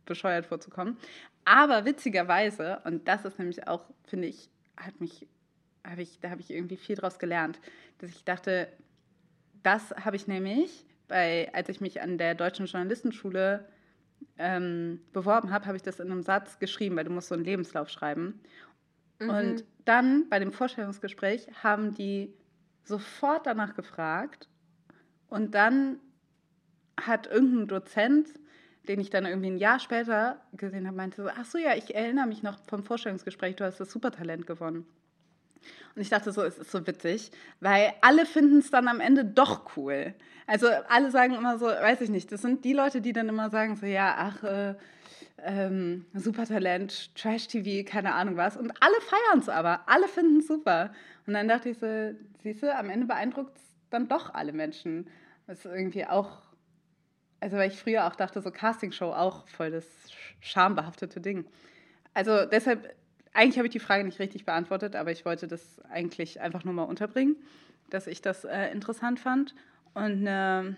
bescheuert 0.07 0.47
vorzukommen. 0.47 0.97
Aber 1.45 1.85
witzigerweise, 1.85 2.81
und 2.85 3.09
das 3.09 3.25
ist 3.25 3.39
nämlich 3.39 3.67
auch, 3.67 3.85
finde 4.05 4.29
ich, 4.29 4.49
hat 4.77 5.01
mich, 5.01 5.27
hab 5.83 5.99
ich, 5.99 6.21
da 6.21 6.31
habe 6.31 6.41
ich 6.41 6.51
irgendwie 6.51 6.77
viel 6.77 6.97
draus 6.97 7.19
gelernt, 7.19 7.59
dass 7.99 8.11
ich 8.11 8.25
dachte, 8.25 8.69
das 9.63 9.91
habe 9.91 10.17
ich 10.17 10.27
nämlich 10.27 10.87
bei, 11.09 11.51
als 11.53 11.69
ich 11.69 11.81
mich 11.81 12.01
an 12.01 12.19
der 12.19 12.35
Deutschen 12.35 12.67
Journalistenschule 12.67 13.69
ähm, 14.39 15.01
beworben 15.13 15.51
habe, 15.51 15.67
habe 15.67 15.77
ich 15.77 15.83
das 15.83 16.01
in 16.01 16.11
einem 16.11 16.23
Satz 16.23 16.59
geschrieben, 16.59 16.97
weil 16.97 17.05
du 17.05 17.11
musst 17.11 17.29
so 17.29 17.35
einen 17.35 17.45
Lebenslauf 17.45 17.89
schreiben. 17.89 18.41
Mhm. 19.19 19.31
Und 19.31 19.65
dann 19.85 20.29
bei 20.29 20.39
dem 20.39 20.53
Vorstellungsgespräch 20.53 21.49
haben 21.63 21.95
die 21.95 22.35
sofort 22.85 23.47
danach 23.47 23.75
gefragt 23.75 24.49
und 25.29 25.55
dann 25.55 25.99
hat 27.01 27.27
irgendein 27.27 27.69
Dozent, 27.69 28.29
den 28.89 29.01
ich 29.01 29.11
dann 29.11 29.27
irgendwie 29.27 29.51
ein 29.51 29.59
Jahr 29.59 29.81
später 29.81 30.41
gesehen 30.53 30.87
habe, 30.87 30.97
meinte 30.97 31.23
so, 31.23 31.29
ach 31.29 31.45
so, 31.45 31.59
ja, 31.59 31.75
ich 31.75 31.95
erinnere 31.95 32.27
mich 32.27 32.43
noch 32.43 32.59
vom 32.67 32.83
Vorstellungsgespräch, 32.83 33.57
du 33.57 33.65
hast 33.65 33.81
das 33.81 33.91
Supertalent 33.91 34.47
gewonnen. 34.47 34.87
Und 35.95 36.03
ich 36.03 36.11
dachte 36.11 36.33
so, 36.33 36.43
es 36.43 36.59
ist 36.59 36.71
so 36.71 36.87
witzig, 36.87 37.31
weil 37.61 37.93
alle 38.01 38.27
finden 38.27 38.59
es 38.59 38.71
dann 38.71 38.89
am 38.89 39.01
Ende 39.01 39.25
doch 39.25 39.77
cool. 39.77 40.15
Also 40.47 40.69
alle 40.89 41.11
sagen 41.11 41.35
immer 41.35 41.59
so, 41.59 41.67
weiß 41.67 42.01
ich 42.03 42.11
nicht, 42.11 42.33
das 42.33 42.43
sind 42.43 42.65
die 42.65 42.73
Leute, 42.73 43.01
die 43.01 43.13
dann 43.13 43.29
immer 43.29 43.51
sagen 43.51 43.77
so, 43.77 43.87
ja, 43.87 44.15
ach, 44.19 44.43
äh, 44.43 44.75
ähm, 45.43 46.07
Supertalent, 46.15 47.15
Trash-TV, 47.15 47.89
keine 47.89 48.15
Ahnung 48.15 48.37
was. 48.37 48.57
Und 48.57 48.73
alle 48.81 49.01
feiern 49.01 49.39
es 49.41 49.49
aber, 49.49 49.81
alle 49.87 50.09
finden 50.09 50.39
es 50.39 50.47
super. 50.47 50.93
Und 51.27 51.35
dann 51.35 51.49
dachte 51.49 51.71
ich 51.71 51.79
so, 51.79 52.15
siehst 52.43 52.63
du, 52.63 52.75
am 52.75 52.91
Ende 52.91 53.07
beeindruckt 53.07 53.57
es 53.57 53.63
dann 53.91 54.09
doch 54.09 54.35
alle 54.35 54.53
Menschen. 54.53 55.09
Das 55.47 55.65
ist 55.65 55.65
irgendwie 55.67 56.07
auch, 56.07 56.43
also 57.41 57.57
weil 57.57 57.71
ich 57.71 57.79
früher 57.79 58.07
auch 58.07 58.17
dachte, 58.17 58.41
so 58.41 58.51
Castingshow 58.51 59.13
auch 59.13 59.47
voll 59.49 59.71
das 59.71 59.87
schambehaftete 60.41 61.21
Ding. 61.21 61.47
Also 62.15 62.47
deshalb 62.47 62.95
eigentlich 63.35 63.59
habe 63.59 63.67
ich 63.67 63.73
die 63.73 63.81
Frage 63.81 64.05
nicht 64.05 64.21
richtig 64.21 64.47
beantwortet, 64.47 64.97
aber 64.97 65.11
ich 65.11 65.25
wollte 65.25 65.47
das 65.47 65.81
eigentlich 65.91 66.41
einfach 66.41 66.65
nur 66.65 66.73
mal 66.73 66.85
unterbringen, 66.85 67.37
dass 67.91 68.07
ich 68.07 68.23
das 68.23 68.45
äh, 68.45 68.71
interessant 68.71 69.21
fand. 69.21 69.55
Und 69.93 70.27
eine 70.27 70.77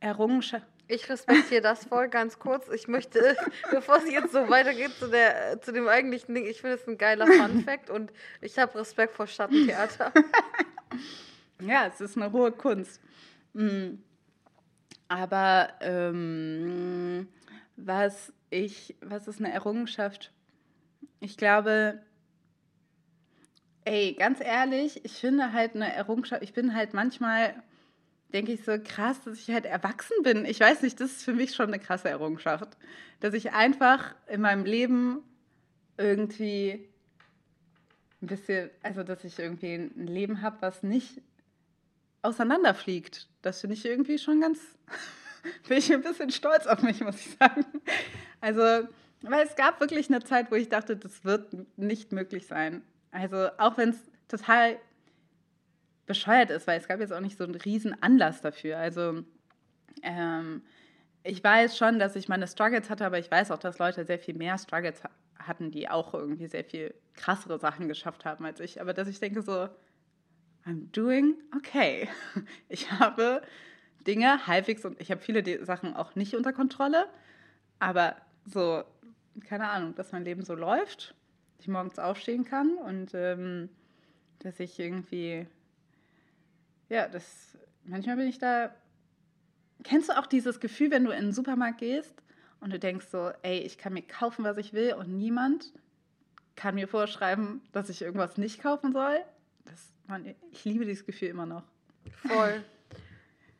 Errungenschaft. 0.00 0.66
Ich 0.86 1.08
respektiere 1.08 1.62
das 1.62 1.86
voll 1.86 2.08
ganz 2.08 2.38
kurz. 2.38 2.68
Ich 2.68 2.88
möchte, 2.88 3.36
bevor 3.70 3.96
es 3.96 4.10
jetzt 4.10 4.32
so 4.32 4.50
weitergeht 4.50 4.90
zu, 4.98 5.08
der, 5.08 5.60
zu 5.62 5.72
dem 5.72 5.88
eigentlichen 5.88 6.34
Ding, 6.34 6.46
ich 6.46 6.60
finde 6.60 6.76
es 6.76 6.86
ein 6.86 6.98
geiler 6.98 7.26
Fun-Fact 7.26 7.88
und 7.90 8.12
ich 8.40 8.58
habe 8.58 8.78
Respekt 8.78 9.14
vor 9.14 9.26
Schattentheater. 9.26 10.12
ja, 11.62 11.86
es 11.86 12.00
ist 12.00 12.16
eine 12.16 12.32
hohe 12.32 12.52
Kunst. 12.52 13.00
Mhm. 13.54 14.02
Aber 15.08 15.70
ähm, 15.80 17.28
was 17.76 18.32
ich, 18.50 18.94
was 19.00 19.26
ist 19.26 19.40
eine 19.40 19.52
Errungenschaft? 19.52 20.33
Ich 21.24 21.38
glaube, 21.38 22.02
ey, 23.86 24.12
ganz 24.12 24.40
ehrlich, 24.40 25.02
ich 25.06 25.12
finde 25.12 25.54
halt 25.54 25.74
eine 25.74 25.90
Errungenschaft, 25.90 26.42
ich 26.42 26.52
bin 26.52 26.74
halt 26.74 26.92
manchmal, 26.92 27.54
denke 28.34 28.52
ich 28.52 28.62
so 28.62 28.78
krass, 28.78 29.22
dass 29.24 29.38
ich 29.38 29.48
halt 29.50 29.64
erwachsen 29.64 30.22
bin. 30.22 30.44
Ich 30.44 30.60
weiß 30.60 30.82
nicht, 30.82 31.00
das 31.00 31.12
ist 31.12 31.24
für 31.24 31.32
mich 31.32 31.54
schon 31.54 31.68
eine 31.68 31.78
krasse 31.78 32.10
Errungenschaft. 32.10 32.76
Dass 33.20 33.32
ich 33.32 33.52
einfach 33.52 34.14
in 34.26 34.42
meinem 34.42 34.66
Leben 34.66 35.22
irgendwie 35.96 36.86
ein 38.20 38.26
bisschen, 38.26 38.68
also 38.82 39.02
dass 39.02 39.24
ich 39.24 39.38
irgendwie 39.38 39.76
ein 39.76 40.06
Leben 40.06 40.42
habe, 40.42 40.58
was 40.60 40.82
nicht 40.82 41.22
auseinanderfliegt. 42.20 43.28
Das 43.40 43.62
finde 43.62 43.76
ich 43.76 43.86
irgendwie 43.86 44.18
schon 44.18 44.42
ganz, 44.42 44.60
bin 45.68 45.78
ich 45.78 45.90
ein 45.90 46.02
bisschen 46.02 46.28
stolz 46.28 46.66
auf 46.66 46.82
mich, 46.82 47.00
muss 47.00 47.16
ich 47.16 47.34
sagen. 47.38 47.64
Also 48.42 48.86
weil 49.30 49.46
es 49.46 49.56
gab 49.56 49.80
wirklich 49.80 50.08
eine 50.08 50.22
Zeit, 50.22 50.50
wo 50.50 50.54
ich 50.54 50.68
dachte, 50.68 50.96
das 50.96 51.24
wird 51.24 51.54
nicht 51.76 52.12
möglich 52.12 52.46
sein. 52.46 52.82
Also 53.10 53.48
auch 53.58 53.76
wenn 53.76 53.90
es 53.90 54.10
total 54.28 54.78
bescheuert 56.06 56.50
ist, 56.50 56.66
weil 56.66 56.78
es 56.78 56.88
gab 56.88 57.00
jetzt 57.00 57.12
auch 57.12 57.20
nicht 57.20 57.38
so 57.38 57.44
einen 57.44 57.54
riesen 57.54 58.00
Anlass 58.02 58.40
dafür. 58.40 58.78
Also 58.78 59.22
ähm, 60.02 60.62
ich 61.22 61.42
weiß 61.42 61.76
schon, 61.76 61.98
dass 61.98 62.16
ich 62.16 62.28
meine 62.28 62.46
Struggles 62.46 62.90
hatte, 62.90 63.06
aber 63.06 63.18
ich 63.18 63.30
weiß 63.30 63.50
auch, 63.50 63.58
dass 63.58 63.78
Leute 63.78 64.04
sehr 64.04 64.18
viel 64.18 64.34
mehr 64.34 64.58
Struggles 64.58 65.02
hatten, 65.38 65.70
die 65.70 65.88
auch 65.88 66.12
irgendwie 66.14 66.46
sehr 66.46 66.64
viel 66.64 66.94
krassere 67.14 67.58
Sachen 67.58 67.88
geschafft 67.88 68.24
haben 68.24 68.44
als 68.44 68.60
ich. 68.60 68.80
Aber 68.80 68.92
dass 68.92 69.08
ich 69.08 69.20
denke 69.20 69.42
so, 69.42 69.68
I'm 70.66 70.90
doing 70.92 71.34
okay. 71.56 72.08
Ich 72.68 72.90
habe 72.90 73.42
Dinge 74.06 74.46
halbwegs 74.46 74.84
und 74.84 75.00
ich 75.00 75.10
habe 75.10 75.20
viele 75.20 75.64
Sachen 75.64 75.94
auch 75.94 76.14
nicht 76.14 76.34
unter 76.34 76.52
Kontrolle, 76.52 77.06
aber 77.78 78.16
so 78.46 78.84
keine 79.40 79.68
Ahnung, 79.68 79.94
dass 79.94 80.12
mein 80.12 80.24
Leben 80.24 80.42
so 80.42 80.54
läuft, 80.54 81.14
ich 81.58 81.68
morgens 81.68 81.98
aufstehen 81.98 82.44
kann 82.44 82.76
und 82.76 83.12
ähm, 83.14 83.68
dass 84.40 84.60
ich 84.60 84.78
irgendwie, 84.78 85.46
ja, 86.88 87.08
das, 87.08 87.56
manchmal 87.84 88.16
bin 88.16 88.28
ich 88.28 88.38
da, 88.38 88.74
kennst 89.82 90.08
du 90.08 90.18
auch 90.18 90.26
dieses 90.26 90.60
Gefühl, 90.60 90.90
wenn 90.90 91.04
du 91.04 91.10
in 91.10 91.26
den 91.26 91.32
Supermarkt 91.32 91.78
gehst 91.78 92.22
und 92.60 92.72
du 92.72 92.78
denkst 92.78 93.06
so, 93.06 93.30
ey, 93.42 93.58
ich 93.60 93.78
kann 93.78 93.94
mir 93.94 94.02
kaufen, 94.02 94.44
was 94.44 94.56
ich 94.58 94.72
will 94.72 94.94
und 94.94 95.16
niemand 95.16 95.72
kann 96.56 96.74
mir 96.74 96.88
vorschreiben, 96.88 97.62
dass 97.72 97.88
ich 97.88 98.02
irgendwas 98.02 98.36
nicht 98.36 98.62
kaufen 98.62 98.92
soll? 98.92 99.18
Das, 99.64 99.92
man, 100.06 100.34
ich 100.50 100.64
liebe 100.64 100.84
dieses 100.84 101.06
Gefühl 101.06 101.28
immer 101.28 101.46
noch. 101.46 101.64
Voll. 102.26 102.62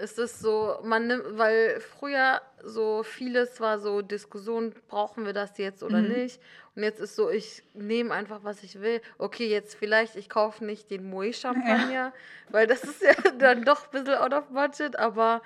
es 0.05 0.19
ist 0.19 0.41
so, 0.41 0.79
man 0.83 1.07
nimmt, 1.07 1.25
weil 1.39 1.81
früher 1.81 2.41
so 2.63 3.03
vieles 3.03 3.61
war 3.61 3.79
so 3.79 4.03
Diskussion, 4.03 4.75
brauchen 4.89 5.25
wir 5.25 5.33
das 5.33 5.59
jetzt 5.59 5.83
oder 5.83 6.01
mhm. 6.01 6.09
nicht? 6.09 6.41
Und 6.77 6.83
jetzt 6.83 7.01
ist 7.01 7.17
so, 7.17 7.31
ich 7.31 7.63
nehme 7.73 8.13
einfach, 8.13 8.41
was 8.43 8.63
ich 8.63 8.81
will. 8.81 9.01
Okay, 9.19 9.49
jetzt 9.49 9.75
vielleicht, 9.75 10.17
ich 10.17 10.29
kaufe 10.29 10.65
nicht 10.65 10.91
den 10.91 11.09
Moet 11.09 11.37
Champagner, 11.37 11.93
ja. 11.93 12.13
weil 12.51 12.67
das 12.67 12.85
ist 12.85 13.03
ja 13.03 13.13
dann 13.39 13.65
doch 13.65 13.85
ein 13.85 13.91
bisschen 13.91 14.15
out 14.15 14.35
of 14.35 14.49
budget, 14.49 14.97
aber 14.97 15.43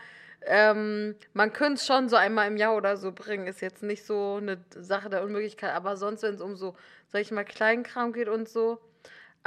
ähm, 0.47 1.15
man 1.35 1.53
könnte 1.53 1.75
es 1.75 1.87
schon 1.87 2.09
so 2.09 2.17
einmal 2.17 2.49
im 2.49 2.57
Jahr 2.57 2.77
oder 2.77 2.97
so 2.97 3.13
bringen. 3.13 3.47
Ist 3.47 3.61
jetzt 3.61 3.83
nicht 3.83 4.05
so 4.05 4.39
eine 4.41 4.59
Sache 4.71 5.09
der 5.09 5.23
Unmöglichkeit, 5.23 5.73
aber 5.75 5.97
sonst, 5.97 6.23
wenn 6.23 6.35
es 6.35 6.41
um 6.41 6.57
so, 6.57 6.75
sag 7.09 7.23
ich 7.23 7.31
mal, 7.31 7.45
Kleinkram 7.45 8.13
geht 8.13 8.29
und 8.29 8.49
so, 8.49 8.81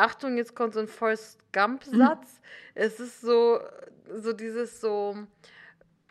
Achtung, 0.02 0.38
jetzt 0.38 0.56
kommt 0.56 0.74
so 0.74 0.80
ein 0.80 0.88
Forrest 0.88 1.40
Gump-Satz. 1.54 2.34
Mhm. 2.34 2.46
Es 2.74 3.00
ist 3.00 3.22
so, 3.22 3.60
so 4.14 4.34
dieses 4.34 4.82
so 4.82 5.16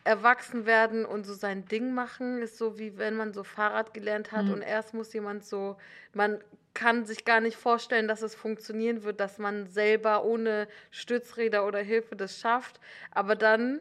erwachsen 0.04 0.64
werden 0.64 1.04
und 1.04 1.26
so 1.26 1.34
sein 1.34 1.66
Ding 1.66 1.92
machen, 1.92 2.40
ist 2.40 2.56
so 2.56 2.78
wie 2.78 2.96
wenn 2.98 3.16
man 3.16 3.32
so 3.32 3.44
Fahrrad 3.44 3.92
gelernt 3.92 4.32
hat 4.32 4.46
mhm. 4.46 4.54
und 4.54 4.62
erst 4.62 4.94
muss 4.94 5.12
jemand 5.12 5.44
so, 5.44 5.76
man 6.14 6.38
kann 6.72 7.04
sich 7.04 7.24
gar 7.24 7.40
nicht 7.40 7.56
vorstellen, 7.56 8.08
dass 8.08 8.22
es 8.22 8.34
funktionieren 8.34 9.02
wird, 9.02 9.20
dass 9.20 9.38
man 9.38 9.66
selber 9.66 10.24
ohne 10.24 10.68
Stützräder 10.90 11.66
oder 11.66 11.80
Hilfe 11.80 12.16
das 12.16 12.38
schafft, 12.38 12.80
aber 13.10 13.34
dann 13.34 13.80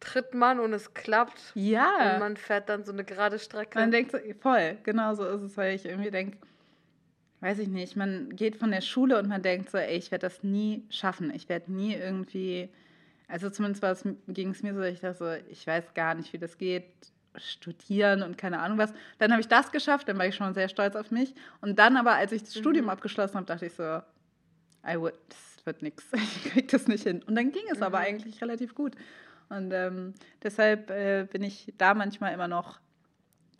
tritt 0.00 0.32
man 0.32 0.58
und 0.58 0.72
es 0.72 0.94
klappt. 0.94 1.52
Ja. 1.54 2.14
Und 2.14 2.20
man 2.20 2.36
fährt 2.36 2.70
dann 2.70 2.84
so 2.84 2.92
eine 2.92 3.04
gerade 3.04 3.38
Strecke. 3.38 3.78
Man 3.78 3.90
denkt 3.90 4.12
so, 4.12 4.18
voll, 4.40 4.78
genau 4.82 5.14
so 5.14 5.26
ist 5.26 5.42
es, 5.42 5.56
weil 5.56 5.74
ich 5.74 5.84
irgendwie 5.84 6.10
denke, 6.10 6.38
weiß 7.40 7.58
ich 7.58 7.68
nicht, 7.68 7.96
man 7.96 8.34
geht 8.36 8.56
von 8.56 8.70
der 8.70 8.82
Schule 8.82 9.18
und 9.18 9.28
man 9.28 9.42
denkt 9.42 9.70
so, 9.70 9.78
ey, 9.78 9.96
ich 9.96 10.10
werde 10.10 10.26
das 10.26 10.42
nie 10.42 10.84
schaffen. 10.90 11.32
Ich 11.34 11.48
werde 11.48 11.72
nie 11.72 11.94
irgendwie, 11.94 12.68
also 13.28 13.48
zumindest 13.50 14.06
ging 14.28 14.50
es 14.50 14.62
mir 14.62 14.74
so, 14.74 14.82
ich 14.82 15.00
dachte 15.00 15.18
so, 15.18 15.50
ich 15.50 15.66
weiß 15.66 15.94
gar 15.94 16.14
nicht, 16.14 16.32
wie 16.32 16.38
das 16.38 16.58
geht, 16.58 16.84
studieren 17.36 18.22
und 18.22 18.36
keine 18.36 18.58
Ahnung 18.60 18.76
was. 18.76 18.92
Dann 19.18 19.30
habe 19.30 19.40
ich 19.40 19.48
das 19.48 19.72
geschafft, 19.72 20.08
dann 20.08 20.18
war 20.18 20.26
ich 20.26 20.34
schon 20.34 20.52
sehr 20.52 20.68
stolz 20.68 20.96
auf 20.96 21.10
mich. 21.10 21.34
Und 21.60 21.78
dann 21.78 21.96
aber, 21.96 22.12
als 22.12 22.32
ich 22.32 22.42
das 22.42 22.54
mhm. 22.54 22.60
Studium 22.60 22.88
abgeschlossen 22.90 23.36
habe, 23.36 23.46
dachte 23.46 23.66
ich 23.66 23.72
so, 23.72 24.00
I 24.86 24.98
would, 24.98 25.14
das 25.28 25.64
wird 25.64 25.82
nichts, 25.82 26.06
ich 26.12 26.52
kriege 26.52 26.66
das 26.66 26.88
nicht 26.88 27.04
hin. 27.04 27.22
Und 27.26 27.36
dann 27.36 27.52
ging 27.52 27.64
es 27.70 27.78
mhm. 27.78 27.84
aber 27.84 27.98
eigentlich 27.98 28.42
relativ 28.42 28.74
gut. 28.74 28.94
Und 29.48 29.72
ähm, 29.72 30.14
deshalb 30.42 30.90
äh, 30.90 31.26
bin 31.30 31.42
ich 31.42 31.72
da 31.78 31.94
manchmal 31.94 32.34
immer 32.34 32.48
noch 32.48 32.80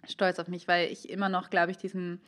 stolz 0.09 0.39
auf 0.39 0.49
mich, 0.49 0.69
weil 0.69 0.91
ich 0.91 1.11
immer 1.11 1.29
noch, 1.29 1.51
glaube 1.51 1.73
ich, 1.73 1.79
diesen 1.79 2.21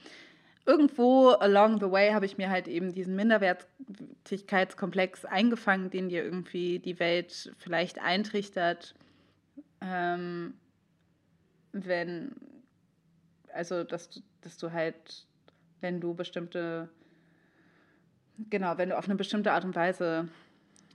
irgendwo 0.64 1.30
along 1.30 1.80
the 1.80 1.90
way 1.90 2.12
habe 2.12 2.26
ich 2.26 2.38
mir 2.38 2.48
halt 2.50 2.68
eben 2.68 2.92
diesen 2.92 3.16
Minderwertigkeitskomplex 3.16 5.24
eingefangen, 5.24 5.90
den 5.90 6.08
dir 6.08 6.22
irgendwie 6.22 6.78
die 6.78 7.00
Welt 7.00 7.52
vielleicht 7.58 8.00
eintrichtert, 8.00 8.94
ähm, 9.80 10.54
wenn, 11.72 12.36
also 13.52 13.82
dass, 13.84 14.22
dass 14.42 14.58
du 14.58 14.72
halt, 14.72 15.26
wenn 15.80 16.00
du 16.00 16.14
bestimmte, 16.14 16.88
genau, 18.50 18.78
wenn 18.78 18.90
du 18.90 18.98
auf 18.98 19.06
eine 19.06 19.16
bestimmte 19.16 19.52
Art 19.52 19.64
und 19.64 19.74
Weise, 19.74 20.28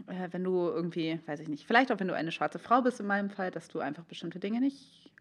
äh, 0.08 0.30
wenn 0.32 0.44
du 0.44 0.70
irgendwie, 0.70 1.20
weiß 1.26 1.42
ich 1.42 1.50
nicht, 1.50 1.66
vielleicht 1.66 1.92
auch 1.92 2.00
wenn 2.00 2.08
du 2.08 2.16
eine 2.16 2.32
schwarze 2.32 2.60
Frau 2.60 2.82
bist 2.82 3.02
in 3.02 3.08
meinem 3.08 3.30
Fall, 3.30 3.52
dass 3.52 3.68
du 3.68 3.80
einfach 3.80 4.06
bestimmte 4.06 4.40
Dinge 4.40 4.62
nicht 4.62 5.12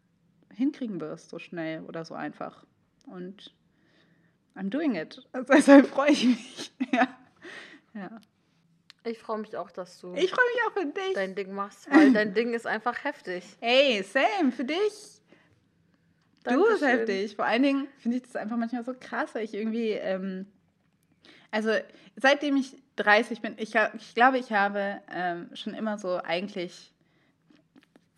hinkriegen 0.55 1.01
wirst, 1.01 1.30
so 1.30 1.38
schnell 1.38 1.82
oder 1.84 2.05
so 2.05 2.14
einfach. 2.14 2.64
Und 3.07 3.55
I'm 4.57 4.70
doing 4.70 4.96
it. 4.96 5.20
Also 5.32 5.52
deshalb 5.52 5.86
freue 5.86 6.11
ich 6.11 6.24
mich. 6.24 6.72
ja. 6.92 7.09
ja. 7.94 8.11
Ich 9.04 9.18
freue 9.18 9.38
mich 9.38 9.57
auch, 9.57 9.70
dass 9.70 10.00
du. 10.00 10.14
Ich 10.14 10.30
freue 10.30 10.44
mich 10.46 10.62
auch 10.66 10.72
für 10.72 10.86
dich. 10.86 11.14
Dein 11.14 11.34
Ding 11.34 11.52
machst, 11.52 11.88
weil 11.90 12.12
dein 12.12 12.34
Ding 12.34 12.54
ist 12.54 12.66
einfach 12.66 13.04
heftig. 13.04 13.44
Ey, 13.61 14.02
same, 14.02 14.50
für 14.50 14.64
dich. 14.64 15.20
Dankeschön. 16.42 16.64
Du 16.64 16.70
bist 16.72 16.84
heftig. 16.84 17.36
Vor 17.36 17.44
allen 17.44 17.62
Dingen 17.62 17.88
finde 17.98 18.16
ich 18.16 18.24
das 18.24 18.34
einfach 18.34 18.57
manchmal 18.57 18.84
so 18.84 18.94
krass, 18.98 19.34
weil 19.34 19.44
ich 19.44 19.54
irgendwie. 19.54 19.90
Ähm, 19.90 20.46
also, 21.52 21.70
seitdem 22.16 22.57
ich 22.57 22.76
30 22.96 23.40
bin, 23.40 23.54
ich, 23.59 23.74
ich 23.74 24.14
glaube, 24.14 24.38
ich 24.38 24.52
habe 24.52 25.00
ähm, 25.12 25.50
schon 25.54 25.74
immer 25.74 25.98
so 25.98 26.16
eigentlich 26.16 26.92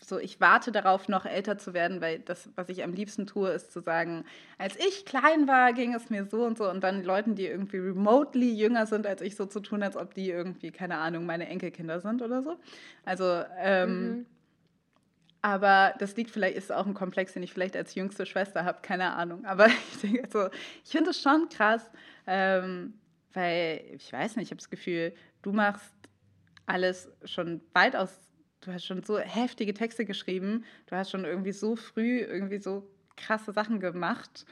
so, 0.01 0.19
ich 0.19 0.41
warte 0.41 0.73
darauf, 0.73 1.09
noch 1.09 1.27
älter 1.27 1.59
zu 1.59 1.75
werden, 1.75 2.01
weil 2.01 2.21
das, 2.21 2.49
was 2.55 2.69
ich 2.69 2.85
am 2.85 2.93
liebsten 2.93 3.27
tue, 3.27 3.51
ist 3.51 3.73
zu 3.73 3.81
sagen, 3.81 4.25
als 4.57 4.77
ich 4.77 5.05
klein 5.05 5.49
war, 5.49 5.73
ging 5.73 5.95
es 5.95 6.09
mir 6.09 6.25
so 6.25 6.45
und 6.45 6.57
so 6.57 6.71
und 6.71 6.83
dann 6.83 7.03
Leuten, 7.03 7.35
die 7.35 7.47
irgendwie 7.47 7.79
remotely 7.79 8.53
jünger 8.53 8.87
sind 8.87 9.07
als 9.07 9.21
ich, 9.21 9.37
so 9.37 9.47
zu 9.47 9.61
tun, 9.61 9.83
als 9.83 9.97
ob 9.97 10.15
die 10.15 10.31
irgendwie, 10.31 10.71
keine 10.71 10.99
Ahnung, 10.99 11.27
meine 11.27 11.49
Enkelkinder 11.49 12.01
sind 12.01 12.23
oder 12.23 12.43
so. 12.43 12.57
Also, 13.05 13.43
ähm, 13.59 14.09
mhm. 14.09 14.27
aber 15.43 15.95
das 15.99 16.17
liegt 16.17 16.31
vielleicht, 16.31 16.57
ist 16.57 16.73
auch 16.73 16.87
ein 16.87 16.95
Komplex, 16.95 17.33
den 17.33 17.43
ich 17.43 17.53
vielleicht 17.53 17.77
als 17.77 17.95
jüngste 17.95 18.25
Schwester 18.25 18.65
habe, 18.65 18.79
keine 18.83 19.13
Ahnung. 19.15 19.45
Aber 19.45 19.67
ich 19.93 20.01
denke 20.01 20.29
so, 20.31 20.49
ich 20.85 20.91
finde 20.91 21.11
es 21.11 21.21
schon 21.21 21.49
krass, 21.49 21.91
ähm, 22.27 22.95
weil 23.35 23.83
ich 23.93 24.13
weiß 24.13 24.37
nicht, 24.37 24.47
ich 24.47 24.51
habe 24.53 24.61
das 24.61 24.71
Gefühl, 24.71 25.13
du 25.43 25.53
machst 25.53 25.93
alles 26.67 27.11
schon 27.25 27.63
weitaus 27.73 28.28
du 28.61 28.73
hast 28.73 28.85
schon 28.85 29.03
so 29.03 29.19
heftige 29.19 29.75
Texte 29.75 30.05
geschrieben, 30.05 30.65
du 30.87 30.97
hast 30.97 31.11
schon 31.11 31.25
irgendwie 31.25 31.53
so 31.53 31.77
früh 31.77 32.21
irgendwie 32.21 32.59
so 32.59 32.89
krasse 33.17 33.53
Sachen 33.53 33.81
gemacht. 33.81 34.47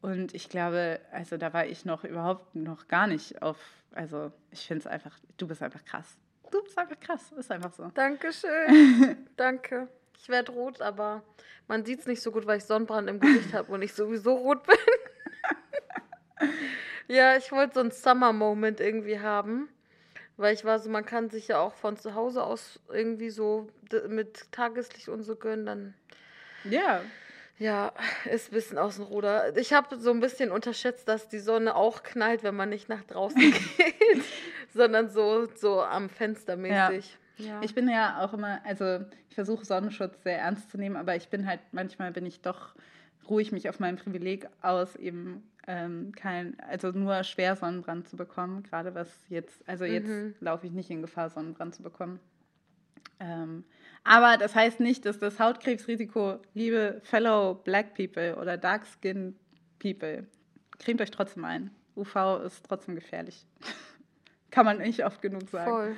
Und 0.00 0.34
ich 0.34 0.48
glaube, 0.48 1.00
also 1.12 1.36
da 1.36 1.52
war 1.52 1.66
ich 1.66 1.84
noch 1.84 2.04
überhaupt 2.04 2.54
noch 2.54 2.88
gar 2.88 3.06
nicht 3.06 3.40
auf, 3.40 3.58
also 3.92 4.32
ich 4.50 4.66
finde 4.66 4.80
es 4.80 4.86
einfach, 4.86 5.16
du 5.36 5.46
bist 5.46 5.62
einfach 5.62 5.84
krass. 5.84 6.16
Du 6.50 6.62
bist 6.62 6.76
einfach 6.76 6.98
krass, 6.98 7.32
ist 7.32 7.50
einfach 7.50 7.72
so. 7.72 7.90
Dankeschön. 7.94 9.26
Danke. 9.36 9.88
Ich 10.18 10.28
werde 10.28 10.52
rot, 10.52 10.82
aber 10.82 11.22
man 11.66 11.84
sieht 11.84 12.00
es 12.00 12.06
nicht 12.06 12.20
so 12.20 12.30
gut, 12.30 12.46
weil 12.46 12.58
ich 12.58 12.64
Sonnenbrand 12.64 13.08
im 13.08 13.20
Gesicht 13.20 13.54
habe 13.54 13.72
und 13.72 13.82
ich 13.82 13.94
sowieso 13.94 14.34
rot 14.34 14.62
bin. 14.66 14.76
ja, 17.08 17.36
ich 17.36 17.50
wollte 17.50 17.74
so 17.74 17.80
einen 17.80 17.90
Summer-Moment 17.90 18.80
irgendwie 18.80 19.18
haben. 19.18 19.68
Weil 20.42 20.54
ich 20.54 20.64
war 20.64 20.80
so, 20.80 20.90
man 20.90 21.06
kann 21.06 21.30
sich 21.30 21.48
ja 21.48 21.60
auch 21.60 21.74
von 21.74 21.96
zu 21.96 22.14
Hause 22.14 22.42
aus 22.42 22.80
irgendwie 22.88 23.30
so 23.30 23.68
mit 24.08 24.50
Tageslicht 24.50 25.08
und 25.08 25.22
so 25.22 25.36
gönnen, 25.36 25.66
dann. 25.66 25.94
Ja. 26.64 27.00
Ja, 27.58 27.92
ist 28.24 28.50
ein 28.50 28.54
bisschen 28.54 28.78
aus 28.78 28.96
dem 28.96 29.04
Ruder. 29.04 29.56
Ich 29.56 29.72
habe 29.72 29.96
so 29.96 30.10
ein 30.10 30.18
bisschen 30.18 30.50
unterschätzt, 30.50 31.06
dass 31.06 31.28
die 31.28 31.38
Sonne 31.38 31.76
auch 31.76 32.02
knallt, 32.02 32.42
wenn 32.42 32.56
man 32.56 32.70
nicht 32.70 32.88
nach 32.88 33.04
draußen 33.04 33.40
geht, 33.76 34.24
sondern 34.74 35.10
so, 35.10 35.46
so 35.54 35.80
am 35.80 36.08
Fenster 36.08 36.56
mäßig. 36.56 37.18
Ja. 37.36 37.46
ja. 37.46 37.60
Ich 37.62 37.74
bin 37.74 37.88
ja 37.88 38.24
auch 38.24 38.32
immer, 38.32 38.60
also 38.64 39.00
ich 39.28 39.36
versuche 39.36 39.64
Sonnenschutz 39.64 40.24
sehr 40.24 40.38
ernst 40.38 40.70
zu 40.70 40.76
nehmen, 40.76 40.96
aber 40.96 41.14
ich 41.14 41.28
bin 41.28 41.46
halt, 41.46 41.60
manchmal 41.70 42.10
bin 42.10 42.26
ich 42.26 42.40
doch, 42.40 42.74
ruhe 43.28 43.42
ich 43.42 43.52
mich 43.52 43.68
auf 43.68 43.80
meinem 43.80 43.96
Privileg 43.96 44.48
aus, 44.60 44.96
eben 44.96 45.42
ähm, 45.66 46.12
kein, 46.12 46.58
also 46.60 46.90
nur 46.90 47.22
schwer 47.24 47.56
Sonnenbrand 47.56 48.08
zu 48.08 48.16
bekommen, 48.16 48.62
gerade 48.62 48.94
was 48.94 49.08
jetzt, 49.28 49.66
also 49.68 49.84
jetzt 49.84 50.08
mhm. 50.08 50.34
laufe 50.40 50.66
ich 50.66 50.72
nicht 50.72 50.90
in 50.90 51.02
Gefahr, 51.02 51.30
Sonnenbrand 51.30 51.74
zu 51.74 51.82
bekommen. 51.82 52.20
Ähm, 53.20 53.64
aber 54.04 54.36
das 54.36 54.54
heißt 54.54 54.80
nicht, 54.80 55.06
dass 55.06 55.18
das 55.18 55.38
Hautkrebsrisiko, 55.38 56.40
liebe 56.54 57.00
Fellow 57.04 57.54
Black 57.54 57.94
People 57.94 58.36
oder 58.36 58.56
Dark 58.56 58.84
Skin 58.86 59.36
People, 59.78 60.26
cremt 60.78 61.00
euch 61.00 61.10
trotzdem 61.10 61.44
ein. 61.44 61.70
UV 61.94 62.40
ist 62.44 62.66
trotzdem 62.66 62.94
gefährlich. 62.94 63.46
Kann 64.50 64.66
man 64.66 64.78
nicht 64.78 65.04
oft 65.04 65.22
genug 65.22 65.48
sagen. 65.48 65.70
Voll. 65.70 65.96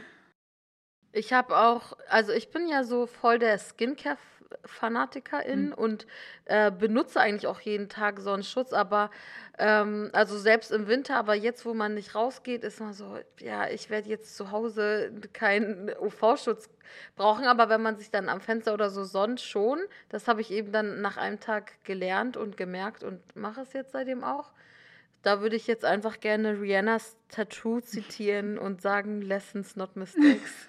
Ich 1.13 1.33
habe 1.33 1.57
auch, 1.57 1.97
also 2.09 2.33
ich 2.33 2.51
bin 2.51 2.69
ja 2.69 2.85
so 2.85 3.07
voll 3.07 3.39
der 3.39 3.59
Skincare 3.59 4.19
Fanatikerin 4.65 5.67
mhm. 5.67 5.75
und 5.75 6.07
äh, 6.45 6.71
benutze 6.71 7.21
eigentlich 7.21 7.47
auch 7.47 7.61
jeden 7.61 7.89
Tag 7.89 8.21
Sonnenschutz, 8.21 8.73
aber 8.73 9.11
ähm, 9.59 10.11
also 10.13 10.39
selbst 10.39 10.73
im 10.73 10.87
Winter, 10.87 11.17
aber 11.17 11.35
jetzt, 11.35 11.65
wo 11.65 11.75
man 11.75 11.95
nicht 11.95 12.15
rausgeht, 12.15 12.65
ist 12.65 12.81
man 12.81 12.93
so, 12.93 13.19
ja, 13.41 13.69
ich 13.69 13.91
werde 13.91 14.09
jetzt 14.09 14.37
zu 14.37 14.51
Hause 14.51 15.13
keinen 15.33 15.91
UV-Schutz 15.99 16.69
brauchen, 17.17 17.45
aber 17.45 17.69
wenn 17.69 17.83
man 17.83 17.97
sich 17.97 18.11
dann 18.11 18.29
am 18.29 18.41
Fenster 18.41 18.75
oder 18.75 18.91
so 18.91 19.05
sonnt, 19.05 19.41
schon. 19.41 19.81
Das 20.09 20.29
habe 20.29 20.41
ich 20.41 20.51
eben 20.51 20.73
dann 20.73 21.01
nach 21.01 21.17
einem 21.17 21.41
Tag 21.41 21.85
gelernt 21.85 22.37
und 22.37 22.57
gemerkt 22.57 23.03
und 23.03 23.21
mache 23.37 23.63
es 23.63 23.73
jetzt 23.73 23.93
seitdem 23.93 24.25
auch. 24.25 24.53
Da 25.23 25.41
würde 25.41 25.57
ich 25.57 25.67
jetzt 25.67 25.87
einfach 25.87 26.21
gerne 26.21 26.61
Rihannas 26.61 27.17
Tattoo 27.31 27.81
zitieren 27.81 28.59
und 28.59 28.83
sagen, 28.83 29.23
Lessons, 29.23 29.75
not 29.75 29.97
mistakes. 29.97 30.69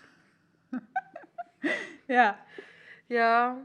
ja. 2.08 2.38
Ja, 3.10 3.58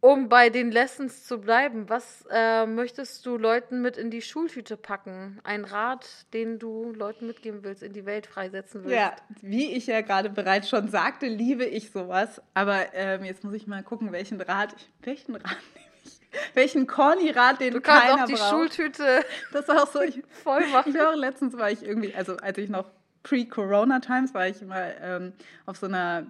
Um 0.00 0.28
bei 0.28 0.50
den 0.50 0.70
Lessons 0.70 1.24
zu 1.24 1.38
bleiben, 1.38 1.88
was 1.88 2.26
äh, 2.30 2.66
möchtest 2.66 3.24
du 3.24 3.38
Leuten 3.38 3.80
mit 3.80 3.96
in 3.96 4.10
die 4.10 4.20
Schultüte 4.20 4.76
packen? 4.76 5.40
Ein 5.44 5.64
Rat, 5.64 6.26
den 6.34 6.58
du 6.58 6.92
Leuten 6.92 7.26
mitgeben 7.26 7.64
willst, 7.64 7.82
in 7.82 7.94
die 7.94 8.04
Welt 8.04 8.26
freisetzen 8.26 8.84
willst? 8.84 8.94
Ja, 8.94 9.16
wie 9.40 9.72
ich 9.72 9.86
ja 9.86 10.02
gerade 10.02 10.28
bereits 10.28 10.68
schon 10.68 10.88
sagte, 10.88 11.26
liebe 11.26 11.64
ich 11.64 11.90
sowas. 11.90 12.42
Aber 12.52 12.92
ähm, 12.92 13.24
jetzt 13.24 13.44
muss 13.44 13.54
ich 13.54 13.66
mal 13.66 13.82
gucken, 13.82 14.12
welchen 14.12 14.42
Rat 14.42 14.74
ich, 14.76 14.90
welchen 15.06 15.36
Rat 15.36 15.56
nehme 15.74 15.86
ich? 16.04 16.20
Welchen 16.52 16.86
Corny-Rat, 16.86 17.60
den 17.62 17.72
du 17.72 17.80
kannst 17.80 18.02
keiner 18.08 18.24
auch 18.24 18.26
die 18.26 18.34
braucht. 18.34 18.50
Schultüte 18.50 19.24
das 19.52 19.68
war 19.68 19.84
auch 19.84 19.90
so 19.90 20.02
ich, 20.02 20.22
voll 20.28 20.66
machen. 20.68 20.94
Ich 20.94 21.00
auch 21.00 21.14
letztens 21.14 21.56
war 21.56 21.70
ich 21.70 21.82
irgendwie, 21.82 22.14
also 22.14 22.36
als 22.36 22.58
ich 22.58 22.68
noch 22.68 22.90
pre-Corona-Times 23.22 24.34
war 24.34 24.48
ich 24.48 24.60
mal 24.60 24.94
ähm, 25.00 25.32
auf 25.64 25.78
so 25.78 25.86
einer 25.86 26.26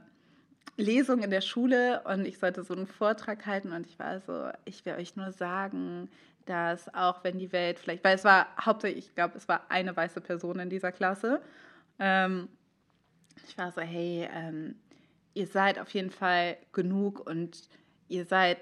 Lesung 0.77 1.23
in 1.23 1.31
der 1.31 1.41
Schule 1.41 2.03
und 2.05 2.27
ich 2.27 2.39
sollte 2.39 2.65
so 2.65 2.75
einen 2.75 2.87
Vortrag 2.87 3.47
halten 3.47 3.73
und 3.73 3.87
ich 3.87 3.99
war 3.99 4.21
so, 4.21 4.49
ich 4.65 4.85
will 4.85 4.95
euch 4.95 5.15
nur 5.17 5.33
sagen, 5.33 6.09
dass 6.47 6.93
auch 6.95 7.23
wenn 7.25 7.39
die 7.39 7.53
Welt 7.53 7.79
vielleicht, 7.79 8.05
weil 8.05 8.17
es 8.17 8.25
war 8.25 8.49
hauptsächlich, 8.61 9.07
ich 9.07 9.15
glaube, 9.15 9.37
es 9.37 9.49
war 9.49 9.67
eine 9.71 9.97
weiße 9.97 10.21
Person 10.21 10.59
in 10.59 10.71
dieser 10.71 10.93
Klasse. 10.93 11.41
Ähm, 11.99 12.49
ich 13.47 13.57
war 13.57 13.73
so, 13.73 13.81
hey, 13.81 14.29
ähm, 14.33 14.75
ihr 15.35 15.47
seid 15.47 15.79
auf 15.79 15.91
jeden 15.91 16.11
Fall 16.11 16.57
genug 16.73 17.29
und 17.29 17.69
ihr 18.09 18.25
seid, 18.25 18.59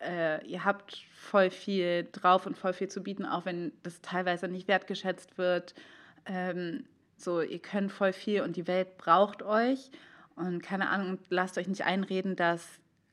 äh, 0.00 0.44
ihr 0.46 0.64
habt 0.64 1.04
voll 1.14 1.50
viel 1.50 2.08
drauf 2.12 2.46
und 2.46 2.56
voll 2.56 2.72
viel 2.72 2.88
zu 2.88 3.02
bieten, 3.02 3.24
auch 3.24 3.44
wenn 3.44 3.72
das 3.82 4.00
teilweise 4.00 4.48
nicht 4.48 4.68
wertgeschätzt 4.68 5.38
wird. 5.38 5.74
Ähm, 6.24 6.84
so, 7.16 7.40
ihr 7.40 7.60
könnt 7.60 7.92
voll 7.92 8.12
viel 8.12 8.42
und 8.42 8.56
die 8.56 8.66
Welt 8.66 8.98
braucht 8.98 9.42
euch. 9.42 9.90
Und 10.36 10.62
keine 10.62 10.90
Ahnung, 10.90 11.18
lasst 11.30 11.56
euch 11.56 11.66
nicht 11.66 11.84
einreden, 11.84 12.36
dass 12.36 12.62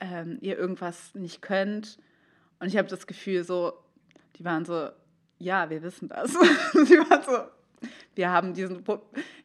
ähm, 0.02 0.38
ihr 0.42 0.58
irgendwas 0.58 1.16
nicht 1.16 1.42
könnt. 1.42 1.98
Und 2.60 2.68
ich 2.68 2.78
habe 2.78 2.90
das 2.90 3.08
Gefühl, 3.08 3.44
so, 3.46 3.74
die 4.36 4.44
waren 4.44 4.66
so, 4.66 4.90
ja, 5.40 5.70
wir 5.70 5.82
wissen 5.82 6.10
das. 6.10 6.32
die 6.74 7.00
waren 7.00 7.24
so, 7.24 7.88
wir 8.16 8.30
haben 8.30 8.54
diesen, 8.54 8.84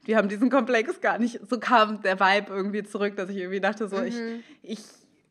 wir 0.05 0.17
haben 0.17 0.29
diesen 0.29 0.51
Komplex 0.51 1.01
gar 1.01 1.19
nicht. 1.19 1.41
So 1.49 1.61
kam 1.61 2.03
der 2.03 2.19
Vibe 2.19 2.53
irgendwie 2.53 2.83
zurück, 2.83 3.17
dass 3.17 3.31
ich 3.31 3.37
irgendwie 3.37 3.61
dachte, 3.61 3.89
so, 3.89 3.99
mhm. 3.99 4.07
ich, 4.07 4.17
ich 4.63 4.85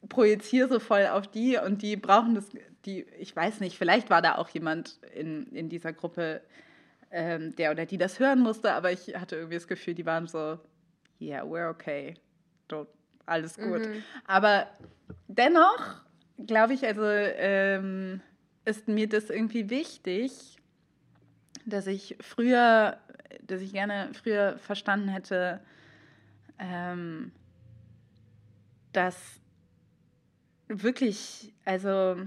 projiziere 0.07 0.69
so 0.69 0.79
voll 0.79 1.05
auf 1.07 1.27
die 1.27 1.57
und 1.57 1.81
die 1.81 1.97
brauchen 1.97 2.35
das, 2.35 2.45
die, 2.85 3.05
ich 3.19 3.35
weiß 3.35 3.59
nicht, 3.59 3.77
vielleicht 3.77 4.09
war 4.09 4.21
da 4.21 4.35
auch 4.35 4.47
jemand 4.49 4.99
in, 5.13 5.47
in 5.47 5.67
dieser 5.67 5.91
Gruppe, 5.91 6.41
ähm, 7.11 7.55
der 7.57 7.71
oder 7.71 7.85
die 7.85 7.97
das 7.97 8.19
hören 8.19 8.39
musste, 8.39 8.71
aber 8.71 8.93
ich 8.93 9.15
hatte 9.15 9.35
irgendwie 9.35 9.55
das 9.55 9.67
Gefühl, 9.67 9.95
die 9.95 10.05
waren 10.05 10.27
so, 10.27 10.59
yeah, 11.19 11.43
we're 11.43 11.69
okay 11.69 12.15
alles 13.25 13.57
gut. 13.57 13.85
Mhm. 13.85 14.03
Aber 14.25 14.67
dennoch 15.27 16.01
glaube 16.45 16.73
ich, 16.73 16.85
also 16.85 17.03
ähm, 17.03 18.21
ist 18.65 18.87
mir 18.87 19.07
das 19.07 19.29
irgendwie 19.29 19.69
wichtig, 19.69 20.57
dass 21.65 21.87
ich 21.87 22.17
früher, 22.21 22.97
dass 23.41 23.61
ich 23.61 23.73
gerne 23.73 24.11
früher 24.13 24.57
verstanden 24.59 25.09
hätte, 25.09 25.59
ähm, 26.59 27.31
dass 28.93 29.17
wirklich, 30.67 31.53
also 31.65 32.17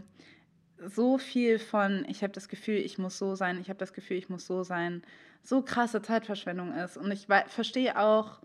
so 0.86 1.18
viel 1.18 1.58
von, 1.58 2.06
ich 2.08 2.22
habe 2.22 2.32
das 2.32 2.48
Gefühl, 2.48 2.76
ich 2.76 2.98
muss 2.98 3.18
so 3.18 3.34
sein, 3.34 3.60
ich 3.60 3.68
habe 3.68 3.78
das 3.78 3.92
Gefühl, 3.92 4.16
ich 4.16 4.28
muss 4.28 4.46
so 4.46 4.62
sein, 4.62 5.02
so 5.42 5.62
krasse 5.62 6.00
Zeitverschwendung 6.00 6.74
ist. 6.74 6.96
Und 6.96 7.10
ich 7.12 7.26
verstehe 7.46 7.98
auch, 7.98 8.40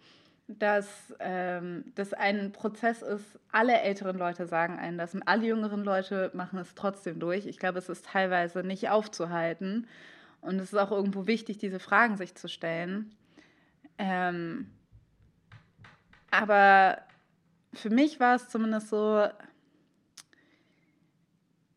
dass 0.48 1.14
ähm, 1.20 1.86
das 1.96 2.14
ein 2.14 2.52
Prozess 2.52 3.02
ist, 3.02 3.40
alle 3.52 3.80
älteren 3.82 4.18
Leute 4.18 4.46
sagen 4.46 4.78
einen 4.78 4.98
das 4.98 5.16
und 5.16 5.24
alle 5.24 5.48
jüngeren 5.48 5.84
Leute 5.84 6.30
machen 6.34 6.60
es 6.60 6.76
trotzdem 6.76 7.20
durch. 7.20 7.48
Ich 7.48 7.58
glaube, 7.58 7.80
es 7.80 7.90
ist 7.90 8.06
teilweise 8.06 8.64
nicht 8.64 8.90
aufzuhalten 8.90 9.88
und 10.42 10.60
es 10.60 10.72
ist 10.72 10.80
auch 10.80 10.92
irgendwo 10.92 11.26
wichtig, 11.26 11.58
diese 11.58 11.80
Fragen 11.80 12.18
sich 12.18 12.36
zu 12.36 12.48
stellen. 12.48 13.16
Ähm, 13.98 14.70
aber 16.30 17.00
für 17.74 17.90
mich 17.90 18.20
war 18.20 18.36
es 18.36 18.48
zumindest 18.50 18.90
so, 18.90 19.28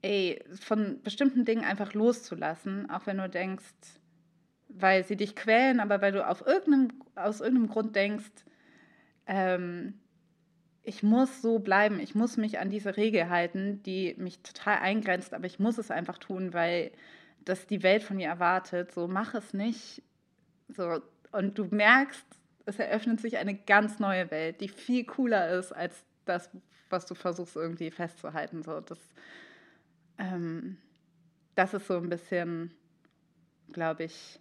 ey, 0.02 0.44
von 0.60 1.00
bestimmten 1.02 1.46
Dingen 1.46 1.64
einfach 1.64 1.94
loszulassen, 1.94 2.90
auch 2.90 3.06
wenn 3.06 3.16
du 3.16 3.30
denkst, 3.30 3.64
weil 4.68 5.04
sie 5.04 5.16
dich 5.16 5.34
quälen, 5.34 5.80
aber 5.80 6.02
weil 6.02 6.12
du 6.12 6.26
auf 6.26 6.46
irgendeinem, 6.46 7.02
aus 7.14 7.40
irgendeinem 7.40 7.68
Grund 7.68 7.96
denkst, 7.96 8.44
ähm, 9.28 9.94
ich 10.82 11.02
muss 11.02 11.42
so 11.42 11.58
bleiben, 11.58 12.00
ich 12.00 12.14
muss 12.14 12.38
mich 12.38 12.58
an 12.58 12.70
diese 12.70 12.96
Regel 12.96 13.28
halten, 13.28 13.82
die 13.82 14.14
mich 14.16 14.40
total 14.40 14.78
eingrenzt, 14.78 15.34
aber 15.34 15.44
ich 15.44 15.58
muss 15.58 15.76
es 15.76 15.90
einfach 15.90 16.16
tun, 16.18 16.54
weil 16.54 16.90
das 17.44 17.66
die 17.66 17.82
Welt 17.82 18.02
von 18.02 18.16
mir 18.16 18.28
erwartet. 18.28 18.92
So, 18.92 19.06
mach 19.06 19.34
es 19.34 19.52
nicht. 19.52 20.02
So, 20.68 21.00
und 21.32 21.58
du 21.58 21.66
merkst, 21.66 22.24
es 22.64 22.78
eröffnet 22.78 23.20
sich 23.20 23.36
eine 23.36 23.54
ganz 23.54 23.98
neue 23.98 24.30
Welt, 24.30 24.60
die 24.60 24.68
viel 24.68 25.04
cooler 25.04 25.50
ist 25.58 25.72
als 25.72 26.04
das, 26.24 26.50
was 26.88 27.06
du 27.06 27.14
versuchst 27.14 27.56
irgendwie 27.56 27.90
festzuhalten. 27.90 28.62
So, 28.62 28.80
das, 28.80 28.98
ähm, 30.18 30.78
das 31.54 31.74
ist 31.74 31.86
so 31.86 31.98
ein 31.98 32.08
bisschen, 32.08 32.74
glaube 33.72 34.04
ich, 34.04 34.40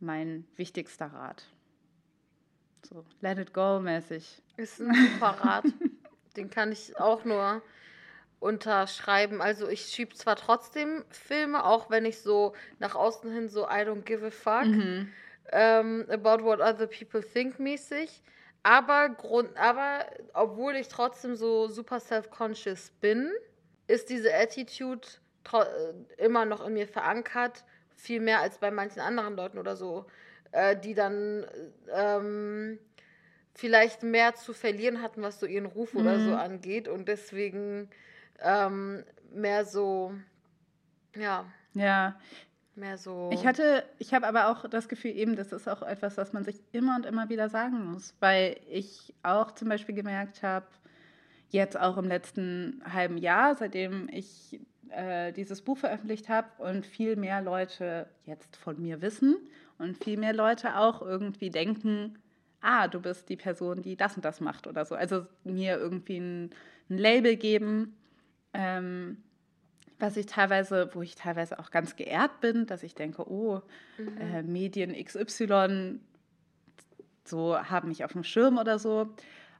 mein 0.00 0.46
wichtigster 0.56 1.06
Rat. 1.06 1.46
So, 2.88 3.04
let 3.20 3.38
it 3.38 3.52
go 3.52 3.80
mäßig. 3.80 4.42
Ist 4.56 4.80
ein 4.80 4.94
super 4.94 5.36
Rat. 5.40 5.64
Den 6.36 6.50
kann 6.50 6.70
ich 6.70 6.96
auch 6.98 7.24
nur 7.24 7.62
unterschreiben. 8.38 9.40
Also 9.40 9.68
ich 9.68 9.86
schiebe 9.86 10.14
zwar 10.14 10.36
trotzdem 10.36 11.04
Filme, 11.10 11.64
auch 11.64 11.90
wenn 11.90 12.04
ich 12.04 12.20
so 12.20 12.52
nach 12.78 12.94
außen 12.94 13.32
hin 13.32 13.48
so 13.48 13.64
I 13.64 13.82
don't 13.82 14.02
give 14.02 14.24
a 14.24 14.30
fuck 14.30 14.66
mhm. 14.66 15.12
ähm, 15.50 16.06
about 16.10 16.44
what 16.44 16.60
other 16.60 16.86
people 16.86 17.22
think 17.22 17.58
mäßig. 17.58 18.22
Aber, 18.62 19.08
Grund, 19.08 19.56
aber 19.56 20.06
obwohl 20.32 20.76
ich 20.76 20.88
trotzdem 20.88 21.36
so 21.36 21.68
super 21.68 22.00
self-conscious 22.00 22.90
bin, 23.00 23.30
ist 23.86 24.10
diese 24.10 24.34
Attitude 24.34 25.06
äh, 25.52 26.24
immer 26.24 26.44
noch 26.44 26.66
in 26.66 26.74
mir 26.74 26.88
verankert, 26.88 27.64
viel 27.94 28.20
mehr 28.20 28.40
als 28.40 28.58
bei 28.58 28.70
manchen 28.70 29.00
anderen 29.00 29.36
Leuten 29.36 29.58
oder 29.58 29.76
so 29.76 30.06
äh, 30.52 30.76
die 30.76 30.94
dann 30.94 31.46
ähm, 31.92 32.78
vielleicht 33.54 34.02
mehr 34.02 34.34
zu 34.34 34.52
verlieren 34.52 35.02
hatten, 35.02 35.22
was 35.22 35.40
so 35.40 35.46
ihren 35.46 35.66
Ruf 35.66 35.94
mhm. 35.94 36.00
oder 36.00 36.18
so 36.18 36.30
mhm. 36.30 36.36
angeht 36.36 36.88
und 36.88 37.08
deswegen 37.08 37.88
ähm, 38.40 39.04
mehr 39.32 39.64
so, 39.64 40.12
ja. 41.16 41.46
Ja. 41.74 42.18
Mehr 42.74 42.98
so. 42.98 43.30
Ich 43.32 43.46
hatte, 43.46 43.84
ich 43.98 44.12
habe 44.12 44.26
aber 44.26 44.50
auch 44.50 44.68
das 44.68 44.88
Gefühl, 44.88 45.12
eben, 45.12 45.34
das 45.34 45.50
ist 45.50 45.66
auch 45.66 45.80
etwas, 45.80 46.18
was 46.18 46.34
man 46.34 46.44
sich 46.44 46.62
immer 46.72 46.96
und 46.96 47.06
immer 47.06 47.30
wieder 47.30 47.48
sagen 47.48 47.86
muss, 47.86 48.14
weil 48.20 48.58
ich 48.68 49.14
auch 49.22 49.52
zum 49.52 49.70
Beispiel 49.70 49.94
gemerkt 49.94 50.42
habe, 50.42 50.66
jetzt 51.48 51.78
auch 51.78 51.96
im 51.96 52.04
letzten 52.04 52.82
halben 52.92 53.16
Jahr, 53.16 53.54
seitdem 53.54 54.10
ich 54.12 54.60
äh, 54.90 55.32
dieses 55.32 55.62
Buch 55.62 55.78
veröffentlicht 55.78 56.28
habe 56.28 56.48
und 56.58 56.86
viel 56.86 57.16
mehr 57.16 57.40
Leute 57.40 58.08
jetzt 58.24 58.56
von 58.56 58.80
mir 58.80 59.02
wissen 59.02 59.36
und 59.78 60.02
viel 60.02 60.18
mehr 60.18 60.32
Leute 60.32 60.76
auch 60.78 61.02
irgendwie 61.02 61.50
denken, 61.50 62.18
ah, 62.60 62.88
du 62.88 63.00
bist 63.00 63.28
die 63.28 63.36
Person, 63.36 63.82
die 63.82 63.96
das 63.96 64.16
und 64.16 64.24
das 64.24 64.40
macht 64.40 64.66
oder 64.66 64.84
so. 64.84 64.94
Also 64.94 65.26
mir 65.44 65.78
irgendwie 65.78 66.18
ein, 66.18 66.50
ein 66.90 66.98
Label 66.98 67.36
geben, 67.36 67.96
ähm, 68.54 69.18
was 69.98 70.16
ich 70.16 70.26
teilweise, 70.26 70.90
wo 70.92 71.02
ich 71.02 71.14
teilweise 71.14 71.58
auch 71.58 71.70
ganz 71.70 71.96
geehrt 71.96 72.40
bin, 72.40 72.66
dass 72.66 72.82
ich 72.82 72.94
denke, 72.94 73.30
oh, 73.30 73.62
mhm. 73.98 74.18
äh, 74.18 74.42
Medien 74.42 74.92
XY 74.92 76.00
so 77.24 77.58
haben 77.58 77.88
mich 77.88 78.04
auf 78.04 78.12
dem 78.12 78.24
Schirm 78.24 78.58
oder 78.58 78.78
so. 78.78 79.08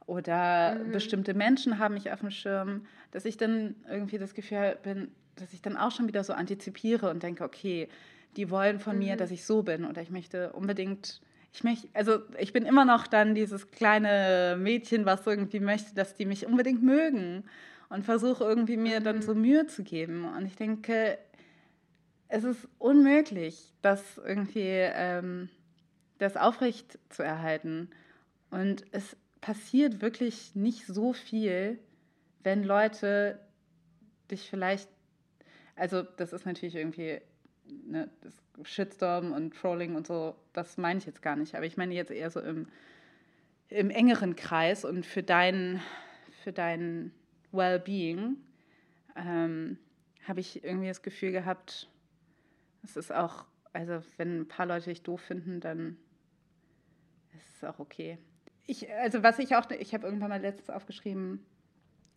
Oder 0.06 0.76
mhm. 0.76 0.92
bestimmte 0.92 1.34
Menschen 1.34 1.78
haben 1.78 1.94
mich 1.94 2.12
auf 2.12 2.20
dem 2.20 2.30
Schirm, 2.30 2.86
dass 3.10 3.24
ich 3.24 3.36
dann 3.36 3.74
irgendwie 3.88 4.18
das 4.18 4.34
Gefühl 4.34 4.78
bin, 4.82 5.10
dass 5.34 5.52
ich 5.52 5.62
dann 5.62 5.76
auch 5.76 5.90
schon 5.90 6.06
wieder 6.06 6.22
so 6.22 6.32
antizipiere 6.32 7.10
und 7.10 7.22
denke, 7.22 7.44
okay, 7.44 7.88
die 8.36 8.50
wollen 8.50 8.78
von 8.78 8.94
mhm. 8.94 9.04
mir, 9.04 9.16
dass 9.16 9.30
ich 9.30 9.44
so 9.44 9.62
bin 9.62 9.84
oder 9.84 10.02
ich 10.02 10.10
möchte 10.10 10.52
unbedingt, 10.52 11.20
ich 11.52 11.64
möchte, 11.64 11.88
also 11.94 12.20
ich 12.38 12.52
bin 12.52 12.64
immer 12.64 12.84
noch 12.84 13.06
dann 13.06 13.34
dieses 13.34 13.70
kleine 13.70 14.56
Mädchen, 14.58 15.06
was 15.06 15.26
irgendwie 15.26 15.60
möchte, 15.60 15.94
dass 15.94 16.14
die 16.14 16.26
mich 16.26 16.46
unbedingt 16.46 16.82
mögen 16.82 17.44
und 17.88 18.04
versuche 18.04 18.44
irgendwie 18.44 18.76
mir 18.76 19.00
mhm. 19.00 19.04
dann 19.04 19.22
so 19.22 19.34
Mühe 19.34 19.66
zu 19.66 19.82
geben. 19.82 20.24
Und 20.36 20.46
ich 20.46 20.56
denke, 20.56 21.18
es 22.28 22.44
ist 22.44 22.68
unmöglich, 22.78 23.72
das 23.82 24.20
irgendwie 24.24 24.68
ähm, 24.68 25.48
das 26.18 26.36
aufrecht 26.36 26.98
zu 27.08 27.22
erhalten. 27.22 27.90
Und 28.50 28.84
es 28.92 29.16
passiert 29.40 30.00
wirklich 30.00 30.54
nicht 30.54 30.86
so 30.86 31.12
viel, 31.12 31.78
wenn 32.42 32.64
Leute 32.64 33.40
dich 34.30 34.48
vielleicht, 34.48 34.88
also 35.74 36.02
das 36.02 36.32
ist 36.32 36.46
natürlich 36.46 36.76
irgendwie 36.76 37.20
ne, 37.64 38.10
Shitstorm 38.62 39.32
und 39.32 39.54
Trolling 39.54 39.94
und 39.94 40.06
so, 40.06 40.34
das 40.52 40.76
meine 40.78 40.98
ich 40.98 41.06
jetzt 41.06 41.22
gar 41.22 41.36
nicht. 41.36 41.54
Aber 41.54 41.66
ich 41.66 41.76
meine 41.76 41.94
jetzt 41.94 42.10
eher 42.10 42.30
so 42.30 42.40
im, 42.40 42.68
im 43.68 43.90
engeren 43.90 44.36
Kreis 44.36 44.84
und 44.84 45.04
für 45.04 45.22
dein, 45.22 45.80
für 46.42 46.52
dein 46.52 47.12
Well-Being. 47.52 48.36
ähm, 49.16 49.78
habe 50.26 50.40
ich 50.40 50.64
irgendwie 50.64 50.88
das 50.88 51.02
Gefühl 51.02 51.30
gehabt, 51.30 51.88
es 52.82 52.96
ist 52.96 53.12
auch, 53.12 53.44
also 53.72 54.02
wenn 54.16 54.40
ein 54.40 54.48
paar 54.48 54.66
Leute 54.66 54.90
dich 54.90 55.02
doof 55.02 55.20
finden, 55.20 55.60
dann 55.60 55.96
ist 57.36 57.56
es 57.56 57.64
auch 57.64 57.78
okay. 57.78 58.18
Ich, 58.66 58.90
also 58.92 59.22
was 59.22 59.38
ich 59.38 59.54
auch, 59.54 59.70
ich 59.70 59.94
habe 59.94 60.06
irgendwann 60.06 60.30
mal 60.30 60.40
letztens 60.40 60.70
aufgeschrieben, 60.70 61.44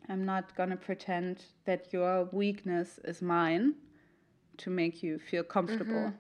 I'm 0.08 0.26
not 0.26 0.56
gonna 0.56 0.76
pretend 0.76 1.44
that 1.66 1.94
your 1.94 2.30
weakness 2.32 2.98
is 3.00 3.22
mine 3.22 3.74
to 4.58 4.72
make 4.72 5.06
you 5.06 5.20
feel 5.20 5.44
comfortable. 5.44 6.10
Mhm. 6.10 6.14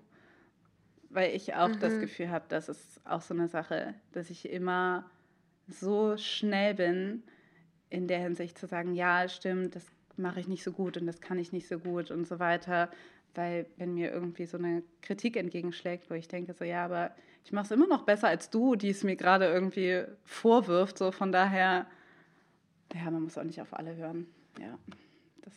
Weil 1.09 1.35
ich 1.35 1.55
auch 1.55 1.69
mhm. 1.69 1.79
das 1.79 1.99
Gefühl 1.99 2.29
habe, 2.29 2.45
das 2.49 2.69
ist 2.69 3.01
auch 3.05 3.21
so 3.21 3.33
eine 3.33 3.47
Sache, 3.47 3.95
dass 4.11 4.29
ich 4.29 4.47
immer 4.49 5.09
so 5.67 6.17
schnell 6.17 6.75
bin, 6.75 7.23
in 7.89 8.07
der 8.07 8.19
Hinsicht 8.19 8.57
zu 8.57 8.67
sagen, 8.67 8.93
ja, 8.93 9.27
stimmt, 9.27 9.75
das 9.75 9.87
mache 10.17 10.39
ich 10.39 10.47
nicht 10.47 10.63
so 10.63 10.71
gut 10.71 10.97
und 10.97 11.07
das 11.07 11.21
kann 11.21 11.39
ich 11.39 11.51
nicht 11.51 11.67
so 11.67 11.79
gut 11.79 12.11
und 12.11 12.27
so 12.27 12.39
weiter. 12.39 12.91
Weil 13.35 13.67
wenn 13.77 13.93
mir 13.93 14.11
irgendwie 14.11 14.45
so 14.45 14.57
eine 14.57 14.83
Kritik 15.01 15.37
entgegenschlägt, 15.37 16.09
wo 16.09 16.13
ich 16.13 16.27
denke, 16.27 16.53
so 16.53 16.65
ja, 16.65 16.85
aber 16.85 17.11
ich 17.45 17.51
mache 17.51 17.65
es 17.65 17.71
immer 17.71 17.87
noch 17.87 18.03
besser 18.03 18.27
als 18.27 18.49
du, 18.49 18.75
die 18.75 18.89
es 18.89 19.03
mir 19.03 19.15
gerade 19.15 19.45
irgendwie 19.45 20.03
vorwirft. 20.23 20.97
So 20.97 21.11
von 21.11 21.31
daher, 21.31 21.87
ja, 22.93 23.11
man 23.11 23.23
muss 23.23 23.37
auch 23.37 23.43
nicht 23.43 23.61
auf 23.61 23.73
alle 23.73 23.95
hören. 23.95 24.27
Ja, 24.59 24.77
das 25.43 25.53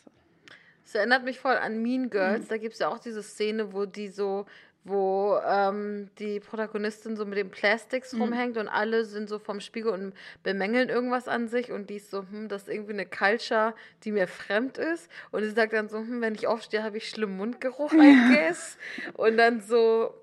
Es 0.85 0.95
erinnert 0.95 1.23
mich 1.23 1.39
voll 1.39 1.55
an 1.55 1.81
Mean 1.81 2.09
Girls. 2.09 2.45
Mhm. 2.45 2.49
Da 2.49 2.57
gibt 2.57 2.73
es 2.73 2.79
ja 2.79 2.89
auch 2.89 2.99
diese 2.99 3.23
Szene, 3.23 3.73
wo 3.73 3.85
die 3.85 4.07
so 4.07 4.45
wo 4.85 5.39
ähm, 5.45 6.09
die 6.19 6.41
Protagonistin 6.41 7.15
so 7.15 7.25
mit 7.25 7.37
den 7.37 7.49
Plastics 7.49 8.11
mhm. 8.13 8.21
rumhängt 8.21 8.57
und 8.57 8.67
alle 8.67 9.05
sind 9.05 9.29
so 9.29 9.39
vom 9.39 9.61
Spiegel 9.61 9.91
und 9.91 10.13
bemängeln 10.43 10.89
irgendwas 10.89 11.27
an 11.27 11.47
sich 11.47 11.71
und 11.71 11.89
die 11.89 11.95
ist 11.95 12.11
so, 12.11 12.19
hm, 12.29 12.49
das 12.49 12.63
ist 12.63 12.69
irgendwie 12.69 12.93
eine 12.93 13.05
Culture, 13.05 13.73
die 14.03 14.11
mir 14.11 14.27
fremd 14.27 14.77
ist. 14.77 15.09
Und 15.31 15.43
sie 15.43 15.51
sagt 15.51 15.73
dann 15.73 15.87
so, 15.87 15.99
hm, 15.99 16.19
wenn 16.21 16.35
ich 16.35 16.47
aufstehe, 16.47 16.83
habe 16.83 16.97
ich 16.97 17.09
schlimmen 17.09 17.37
Mundgeruch, 17.37 17.93
I 17.93 18.15
guess. 18.33 18.77
und 19.13 19.37
dann 19.37 19.61
so, 19.61 20.13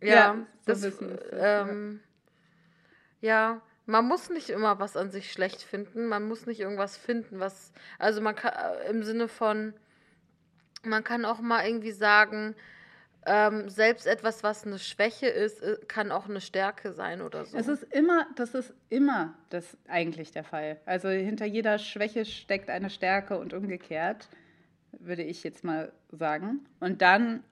ja, 0.00 0.14
ja 0.14 0.46
das, 0.64 0.80
so 0.80 0.88
ähm, 1.32 2.00
ja. 3.20 3.54
ja, 3.54 3.62
man 3.84 4.06
muss 4.06 4.30
nicht 4.30 4.48
immer 4.48 4.78
was 4.78 4.96
an 4.96 5.10
sich 5.10 5.30
schlecht 5.30 5.62
finden, 5.62 6.06
man 6.06 6.26
muss 6.26 6.46
nicht 6.46 6.60
irgendwas 6.60 6.96
finden, 6.96 7.38
was, 7.38 7.72
also 7.98 8.22
man 8.22 8.34
kann, 8.34 8.52
äh, 8.52 8.88
im 8.88 9.02
Sinne 9.02 9.28
von, 9.28 9.74
man 10.82 11.04
kann 11.04 11.26
auch 11.26 11.40
mal 11.40 11.66
irgendwie 11.66 11.92
sagen, 11.92 12.54
ähm, 13.26 13.68
selbst 13.68 14.06
etwas, 14.06 14.42
was 14.42 14.66
eine 14.66 14.78
Schwäche 14.78 15.26
ist, 15.26 15.62
äh, 15.62 15.76
kann 15.88 16.10
auch 16.10 16.28
eine 16.28 16.40
Stärke 16.40 16.92
sein 16.92 17.20
oder 17.20 17.44
so. 17.44 17.56
Es 17.56 17.68
ist 17.68 17.82
immer, 17.82 18.26
das 18.36 18.54
ist 18.54 18.72
immer 18.88 19.34
das 19.50 19.76
eigentlich 19.88 20.30
der 20.32 20.44
Fall. 20.44 20.78
Also 20.86 21.08
hinter 21.08 21.44
jeder 21.44 21.78
Schwäche 21.78 22.24
steckt 22.24 22.70
eine 22.70 22.88
Stärke 22.88 23.38
und 23.38 23.52
umgekehrt, 23.52 24.28
würde 24.98 25.22
ich 25.22 25.42
jetzt 25.44 25.64
mal 25.64 25.92
sagen. 26.10 26.66
Und 26.80 27.02
dann 27.02 27.44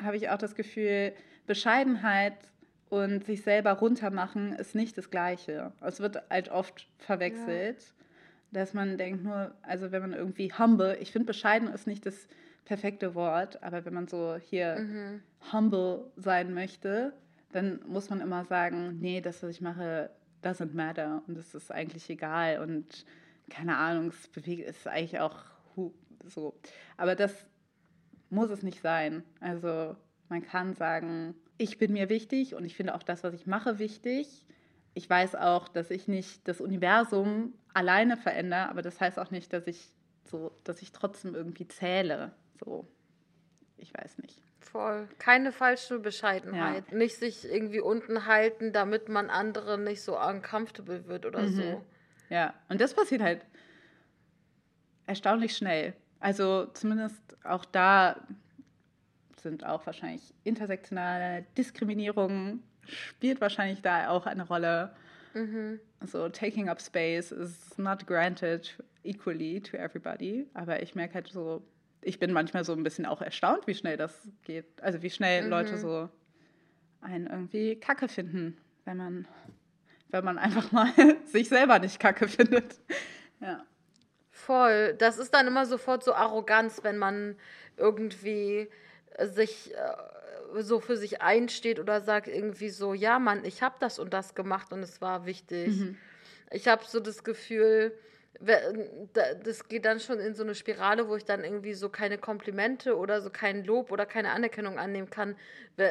habe 0.00 0.16
ich 0.16 0.28
auch 0.28 0.38
das 0.38 0.54
Gefühl, 0.54 1.12
Bescheidenheit 1.46 2.34
und 2.88 3.24
sich 3.24 3.42
selber 3.42 3.72
runtermachen 3.72 4.52
ist 4.52 4.74
nicht 4.74 4.98
das 4.98 5.10
Gleiche. 5.10 5.72
Es 5.80 6.00
wird 6.00 6.22
halt 6.28 6.50
oft 6.50 6.86
verwechselt, 6.98 7.80
ja. 7.80 8.60
dass 8.60 8.74
man 8.74 8.98
denkt 8.98 9.24
nur, 9.24 9.54
also 9.62 9.90
wenn 9.90 10.02
man 10.02 10.12
irgendwie 10.12 10.52
humble, 10.52 10.98
ich 11.00 11.12
finde 11.12 11.26
bescheiden 11.26 11.68
ist 11.68 11.86
nicht 11.86 12.04
das 12.04 12.28
perfekte 12.64 13.14
Wort, 13.14 13.62
aber 13.62 13.84
wenn 13.84 13.94
man 13.94 14.08
so 14.08 14.36
hier 14.36 14.76
mhm. 14.76 15.22
humble 15.52 16.10
sein 16.16 16.54
möchte, 16.54 17.12
dann 17.52 17.80
muss 17.86 18.08
man 18.10 18.20
immer 18.20 18.44
sagen, 18.44 18.98
nee, 19.00 19.20
das, 19.20 19.42
was 19.42 19.50
ich 19.50 19.60
mache, 19.60 20.10
doesn't 20.42 20.74
matter 20.74 21.22
und 21.26 21.36
es 21.36 21.54
ist 21.54 21.70
eigentlich 21.70 22.08
egal 22.10 22.60
und 22.60 23.04
keine 23.50 23.76
Ahnung, 23.76 24.08
es 24.08 24.28
bewegt, 24.28 24.68
ist 24.68 24.86
eigentlich 24.86 25.20
auch 25.20 25.44
so. 26.24 26.54
Aber 26.96 27.14
das 27.14 27.46
muss 28.30 28.50
es 28.50 28.62
nicht 28.62 28.80
sein. 28.80 29.22
Also 29.40 29.96
man 30.28 30.42
kann 30.42 30.74
sagen, 30.74 31.34
ich 31.58 31.78
bin 31.78 31.92
mir 31.92 32.08
wichtig 32.08 32.54
und 32.54 32.64
ich 32.64 32.74
finde 32.74 32.94
auch 32.94 33.02
das, 33.02 33.22
was 33.22 33.34
ich 33.34 33.46
mache, 33.46 33.78
wichtig. 33.78 34.46
Ich 34.94 35.08
weiß 35.08 35.34
auch, 35.34 35.68
dass 35.68 35.90
ich 35.90 36.08
nicht 36.08 36.46
das 36.48 36.60
Universum 36.60 37.54
alleine 37.74 38.16
verändere, 38.16 38.68
aber 38.68 38.82
das 38.82 39.00
heißt 39.00 39.18
auch 39.18 39.30
nicht, 39.30 39.52
dass 39.52 39.66
ich 39.66 39.92
so, 40.24 40.52
dass 40.64 40.82
ich 40.82 40.92
trotzdem 40.92 41.34
irgendwie 41.34 41.68
zähle. 41.68 42.32
So, 42.64 42.86
ich 43.76 43.92
weiß 43.94 44.18
nicht. 44.18 44.40
Voll. 44.60 45.08
Keine 45.18 45.52
falsche 45.52 45.98
Bescheidenheit. 45.98 46.84
Ja. 46.90 46.96
Nicht 46.96 47.16
sich 47.16 47.44
irgendwie 47.44 47.80
unten 47.80 48.26
halten, 48.26 48.72
damit 48.72 49.08
man 49.08 49.28
andere 49.28 49.78
nicht 49.78 50.02
so 50.02 50.18
uncomfortable 50.18 51.06
wird 51.06 51.26
oder 51.26 51.42
mhm. 51.42 51.52
so. 51.52 51.84
Ja, 52.30 52.54
und 52.68 52.80
das 52.80 52.94
passiert 52.94 53.20
halt 53.20 53.44
erstaunlich 55.06 55.56
schnell. 55.56 55.94
Also 56.20 56.66
zumindest 56.66 57.20
auch 57.44 57.64
da 57.64 58.16
sind 59.40 59.66
auch 59.66 59.84
wahrscheinlich 59.86 60.32
intersektionale 60.44 61.44
Diskriminierung 61.58 62.62
spielt 62.86 63.40
wahrscheinlich 63.40 63.82
da 63.82 64.08
auch 64.08 64.26
eine 64.26 64.46
Rolle. 64.46 64.94
Mhm. 65.34 65.80
So 66.04 66.28
taking 66.28 66.68
up 66.68 66.80
space 66.80 67.32
is 67.32 67.76
not 67.78 68.06
granted 68.06 68.76
equally 69.02 69.60
to 69.60 69.76
everybody. 69.76 70.46
Aber 70.54 70.82
ich 70.82 70.94
merke 70.94 71.14
halt 71.14 71.28
so, 71.28 71.62
ich 72.02 72.18
bin 72.18 72.32
manchmal 72.32 72.64
so 72.64 72.72
ein 72.72 72.82
bisschen 72.82 73.06
auch 73.06 73.22
erstaunt, 73.22 73.66
wie 73.66 73.74
schnell 73.74 73.96
das 73.96 74.28
geht. 74.42 74.66
Also 74.82 75.02
wie 75.02 75.10
schnell 75.10 75.44
mhm. 75.44 75.50
Leute 75.50 75.78
so 75.78 76.08
einen 77.00 77.26
irgendwie 77.26 77.76
Kacke 77.76 78.08
finden, 78.08 78.56
wenn 78.84 78.96
man, 78.96 79.28
wenn 80.08 80.24
man 80.24 80.38
einfach 80.38 80.72
mal 80.72 80.92
sich 81.24 81.48
selber 81.48 81.78
nicht 81.78 81.98
Kacke 81.98 82.28
findet. 82.28 82.80
Ja. 83.40 83.64
Voll. 84.30 84.94
Das 84.98 85.18
ist 85.18 85.32
dann 85.32 85.46
immer 85.46 85.66
sofort 85.66 86.04
so 86.04 86.14
Arroganz, 86.14 86.80
wenn 86.82 86.98
man 86.98 87.36
irgendwie 87.76 88.68
sich 89.20 89.74
äh, 89.74 90.62
so 90.62 90.80
für 90.80 90.96
sich 90.96 91.20
einsteht 91.22 91.78
oder 91.78 92.00
sagt 92.00 92.28
irgendwie 92.28 92.70
so, 92.70 92.94
ja, 92.94 93.18
Mann, 93.18 93.44
ich 93.44 93.62
habe 93.62 93.76
das 93.78 93.98
und 93.98 94.12
das 94.12 94.34
gemacht 94.34 94.72
und 94.72 94.80
es 94.80 95.00
war 95.00 95.26
wichtig. 95.26 95.76
Mhm. 95.76 95.98
Ich 96.50 96.68
habe 96.68 96.84
so 96.86 97.00
das 97.00 97.24
Gefühl, 97.24 97.96
das 98.40 99.68
geht 99.68 99.84
dann 99.84 100.00
schon 100.00 100.18
in 100.18 100.34
so 100.34 100.42
eine 100.42 100.54
Spirale, 100.54 101.08
wo 101.08 101.16
ich 101.16 101.24
dann 101.24 101.44
irgendwie 101.44 101.74
so 101.74 101.88
keine 101.88 102.18
Komplimente 102.18 102.96
oder 102.96 103.20
so 103.20 103.30
kein 103.30 103.64
Lob 103.64 103.92
oder 103.92 104.06
keine 104.06 104.30
Anerkennung 104.30 104.78
annehmen 104.78 105.10
kann. 105.10 105.36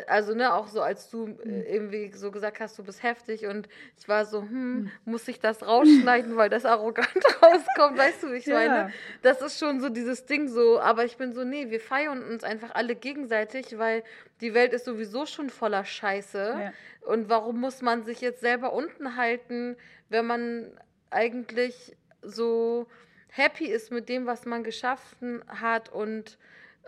Also, 0.07 0.33
ne, 0.33 0.53
auch 0.53 0.67
so 0.67 0.81
als 0.81 1.09
du 1.09 1.27
äh, 1.27 1.47
mhm. 1.47 1.63
irgendwie 1.63 2.11
so 2.13 2.31
gesagt 2.31 2.59
hast, 2.59 2.77
du 2.77 2.83
bist 2.83 3.03
heftig 3.03 3.45
und 3.45 3.69
ich 3.97 4.07
war 4.07 4.25
so, 4.25 4.41
hm, 4.41 4.73
mhm. 4.73 4.91
muss 5.05 5.27
ich 5.27 5.39
das 5.39 5.65
rausschneiden, 5.65 6.35
weil 6.35 6.49
das 6.49 6.65
arrogant 6.65 7.07
rauskommt, 7.41 7.97
weißt 7.97 8.23
du, 8.23 8.31
wie 8.31 8.37
ich 8.37 8.45
ja. 8.45 8.55
meine? 8.55 8.93
Das 9.21 9.41
ist 9.41 9.59
schon 9.59 9.79
so 9.79 9.89
dieses 9.89 10.25
Ding 10.25 10.47
so, 10.47 10.79
aber 10.79 11.05
ich 11.05 11.17
bin 11.17 11.33
so, 11.33 11.43
nee, 11.43 11.69
wir 11.69 11.79
feiern 11.79 12.21
uns 12.23 12.43
einfach 12.43 12.71
alle 12.75 12.95
gegenseitig, 12.95 13.77
weil 13.77 14.03
die 14.41 14.53
Welt 14.53 14.73
ist 14.73 14.85
sowieso 14.85 15.25
schon 15.25 15.49
voller 15.49 15.85
Scheiße. 15.85 16.55
Ja. 16.59 16.73
Und 17.01 17.29
warum 17.29 17.59
muss 17.59 17.81
man 17.81 18.03
sich 18.03 18.19
jetzt 18.19 18.41
selber 18.41 18.73
unten 18.73 19.15
halten, 19.15 19.77
wenn 20.09 20.25
man 20.25 20.71
eigentlich 21.11 21.95
so 22.21 22.87
happy 23.29 23.65
ist 23.65 23.91
mit 23.91 24.09
dem, 24.09 24.25
was 24.25 24.45
man 24.45 24.63
geschaffen 24.63 25.43
hat 25.47 25.89
und 25.89 26.37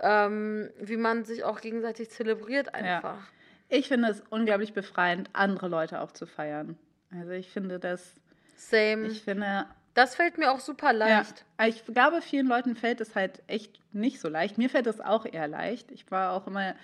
ähm, 0.02 0.70
wie 0.80 0.98
man 0.98 1.24
sich 1.24 1.44
auch 1.44 1.62
gegenseitig 1.62 2.10
zelebriert 2.10 2.74
einfach. 2.74 3.18
Ja. 3.18 3.28
Ich 3.70 3.88
finde 3.88 4.10
es 4.10 4.22
unglaublich 4.30 4.74
befreiend, 4.74 5.30
andere 5.34 5.68
Leute 5.68 6.02
auch 6.02 6.12
zu 6.12 6.26
feiern. 6.26 6.78
Also 7.12 7.32
ich 7.32 7.50
finde 7.50 7.80
das. 7.80 8.16
Same. 8.56 9.08
Ich 9.08 9.24
finde. 9.24 9.66
Das 9.94 10.16
fällt 10.16 10.38
mir 10.38 10.52
auch 10.52 10.60
super 10.60 10.92
leicht. 10.92 11.46
Ja, 11.60 11.68
ich 11.68 11.86
glaube, 11.86 12.22
vielen 12.22 12.48
Leuten 12.48 12.76
fällt 12.76 13.00
es 13.00 13.16
halt 13.16 13.44
echt 13.48 13.80
nicht 13.94 14.20
so 14.20 14.28
leicht. 14.28 14.58
Mir 14.58 14.70
fällt 14.70 14.88
es 14.88 15.00
auch 15.00 15.26
eher 15.26 15.48
leicht. 15.48 15.92
Ich 15.92 16.10
war 16.10 16.34
auch 16.34 16.48
immer 16.48 16.76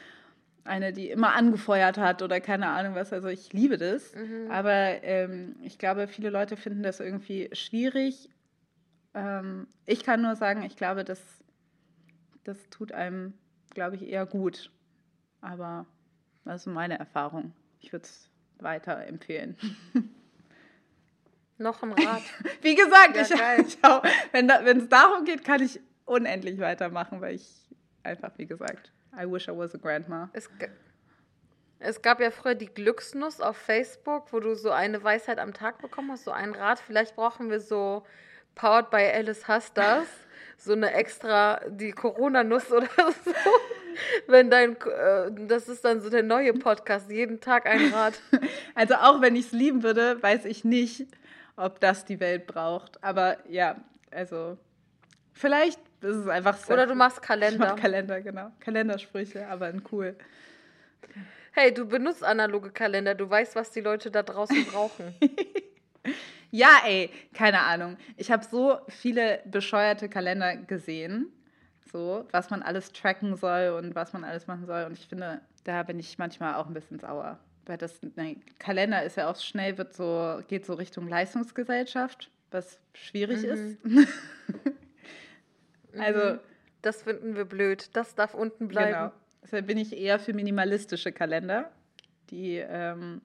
eine, 0.63 0.93
die 0.93 1.09
immer 1.09 1.35
angefeuert 1.35 1.97
hat 1.97 2.21
oder 2.21 2.39
keine 2.39 2.67
Ahnung 2.67 2.93
was. 2.93 3.11
Also 3.11 3.27
ich 3.27 3.51
liebe 3.51 3.77
das. 3.77 4.13
Mhm. 4.13 4.51
Aber 4.51 5.03
ähm, 5.03 5.55
ich 5.63 5.79
glaube, 5.79 6.07
viele 6.07 6.29
Leute 6.29 6.55
finden 6.55 6.83
das 6.83 6.99
irgendwie 6.99 7.49
schwierig 7.53 8.29
ähm, 9.13 9.67
ich 9.85 10.03
kann 10.03 10.21
nur 10.21 10.35
sagen, 10.35 10.63
ich 10.63 10.75
glaube, 10.75 11.03
das, 11.03 11.21
das 12.43 12.57
tut 12.69 12.91
einem, 12.91 13.33
glaube 13.73 13.95
ich, 13.95 14.07
eher 14.07 14.25
gut. 14.25 14.71
Aber 15.41 15.85
das 16.45 16.61
ist 16.61 16.67
meine 16.67 16.99
Erfahrung. 16.99 17.53
Ich 17.79 17.91
würde 17.91 18.05
es 18.05 18.29
weiter 18.59 19.05
empfehlen. 19.05 19.57
Noch 21.57 21.83
ein 21.83 21.91
Rat. 21.91 22.23
Wie 22.61 22.75
gesagt, 22.75 23.15
ja, 23.15 23.55
ich, 23.57 23.67
ich 23.67 23.83
auch, 23.83 24.03
wenn 24.31 24.49
es 24.49 24.89
darum 24.89 25.25
geht, 25.25 25.43
kann 25.43 25.61
ich 25.61 25.79
unendlich 26.05 26.59
weitermachen, 26.59 27.21
weil 27.21 27.35
ich 27.35 27.47
einfach, 28.03 28.31
wie 28.37 28.45
gesagt, 28.45 28.91
I 29.13 29.29
wish 29.29 29.47
I 29.47 29.51
was 29.51 29.75
a 29.75 29.77
grandma. 29.77 30.29
Es, 30.33 30.49
es 31.79 32.01
gab 32.01 32.19
ja 32.19 32.31
früher 32.31 32.55
die 32.55 32.67
Glücksnuss 32.67 33.41
auf 33.41 33.57
Facebook, 33.57 34.31
wo 34.33 34.39
du 34.39 34.55
so 34.55 34.71
eine 34.71 35.03
Weisheit 35.03 35.37
am 35.37 35.53
Tag 35.53 35.81
bekommen 35.81 36.11
hast, 36.11 36.23
so 36.23 36.31
einen 36.31 36.55
Rat. 36.55 36.79
Vielleicht 36.79 37.15
brauchen 37.15 37.49
wir 37.49 37.59
so 37.59 38.05
powered 38.59 38.89
by 38.89 39.09
Alice 39.13 39.47
Hastas, 39.47 40.07
so 40.57 40.73
eine 40.73 40.91
extra, 40.93 41.61
die 41.69 41.91
Corona-Nuss 41.91 42.71
oder 42.71 42.89
so. 43.23 43.33
Wenn 44.27 44.49
dein, 44.49 44.75
äh, 44.75 45.31
das 45.47 45.69
ist 45.69 45.85
dann 45.85 46.01
so 46.01 46.09
der 46.09 46.23
neue 46.23 46.53
Podcast, 46.53 47.09
jeden 47.09 47.39
Tag 47.39 47.65
ein 47.65 47.93
Rat. 47.93 48.19
Also 48.75 48.95
auch 48.95 49.21
wenn 49.21 49.35
ich 49.35 49.47
es 49.47 49.51
lieben 49.53 49.83
würde, 49.83 50.21
weiß 50.21 50.45
ich 50.45 50.63
nicht, 50.63 51.07
ob 51.55 51.79
das 51.79 52.05
die 52.05 52.19
Welt 52.19 52.47
braucht. 52.47 53.01
Aber 53.03 53.37
ja, 53.49 53.77
also 54.11 54.57
vielleicht 55.33 55.79
ist 56.01 56.27
einfach 56.27 56.57
so. 56.57 56.73
Oder 56.73 56.85
du 56.85 56.95
machst 56.95 57.21
Kalender. 57.21 57.65
Ich 57.65 57.71
mach 57.71 57.81
Kalender, 57.81 58.21
genau. 58.21 58.51
Kalendersprüche, 58.59 59.47
aber 59.47 59.69
in 59.69 59.81
cool. 59.91 60.15
Hey, 61.51 61.73
du 61.73 61.85
benutzt 61.85 62.23
analoge 62.23 62.71
Kalender. 62.71 63.15
Du 63.15 63.29
weißt, 63.29 63.55
was 63.55 63.71
die 63.71 63.81
Leute 63.81 64.11
da 64.11 64.23
draußen 64.23 64.65
brauchen. 64.65 65.15
ja, 66.51 66.81
ey, 66.85 67.11
keine 67.33 67.61
Ahnung. 67.61 67.97
Ich 68.17 68.31
habe 68.31 68.43
so 68.43 68.79
viele 68.87 69.41
bescheuerte 69.45 70.09
Kalender 70.09 70.55
gesehen, 70.55 71.31
so 71.91 72.27
was 72.31 72.49
man 72.49 72.63
alles 72.63 72.91
tracken 72.91 73.35
soll 73.35 73.75
und 73.77 73.95
was 73.95 74.13
man 74.13 74.23
alles 74.23 74.47
machen 74.47 74.65
soll. 74.65 74.85
Und 74.85 74.93
ich 74.93 75.07
finde, 75.07 75.41
da 75.63 75.83
bin 75.83 75.99
ich 75.99 76.17
manchmal 76.17 76.55
auch 76.55 76.67
ein 76.67 76.73
bisschen 76.73 76.99
sauer. 76.99 77.39
Weil 77.65 77.77
das 77.77 77.99
nein, 78.15 78.41
Kalender 78.57 79.03
ist 79.03 79.17
ja 79.17 79.29
auch 79.29 79.35
schnell, 79.35 79.77
wird 79.77 79.93
so, 79.93 80.41
geht 80.47 80.65
so 80.65 80.73
Richtung 80.73 81.07
Leistungsgesellschaft, 81.07 82.31
was 82.49 82.79
schwierig 82.93 83.43
mhm. 83.43 83.49
ist. 83.49 83.77
also. 85.99 86.33
Mhm. 86.33 86.39
Das 86.81 87.03
finden 87.03 87.35
wir 87.35 87.43
blöd. 87.43 87.89
Das 87.91 88.15
darf 88.15 88.33
unten 88.33 88.69
bleiben. 88.69 88.93
Genau. 88.93 89.11
Deshalb 89.43 89.67
bin 89.67 89.77
ich 89.77 89.97
eher 89.97 90.17
für 90.17 90.33
minimalistische 90.33 91.11
Kalender, 91.11 91.69
die 92.29 92.55
ähm, 92.55 93.21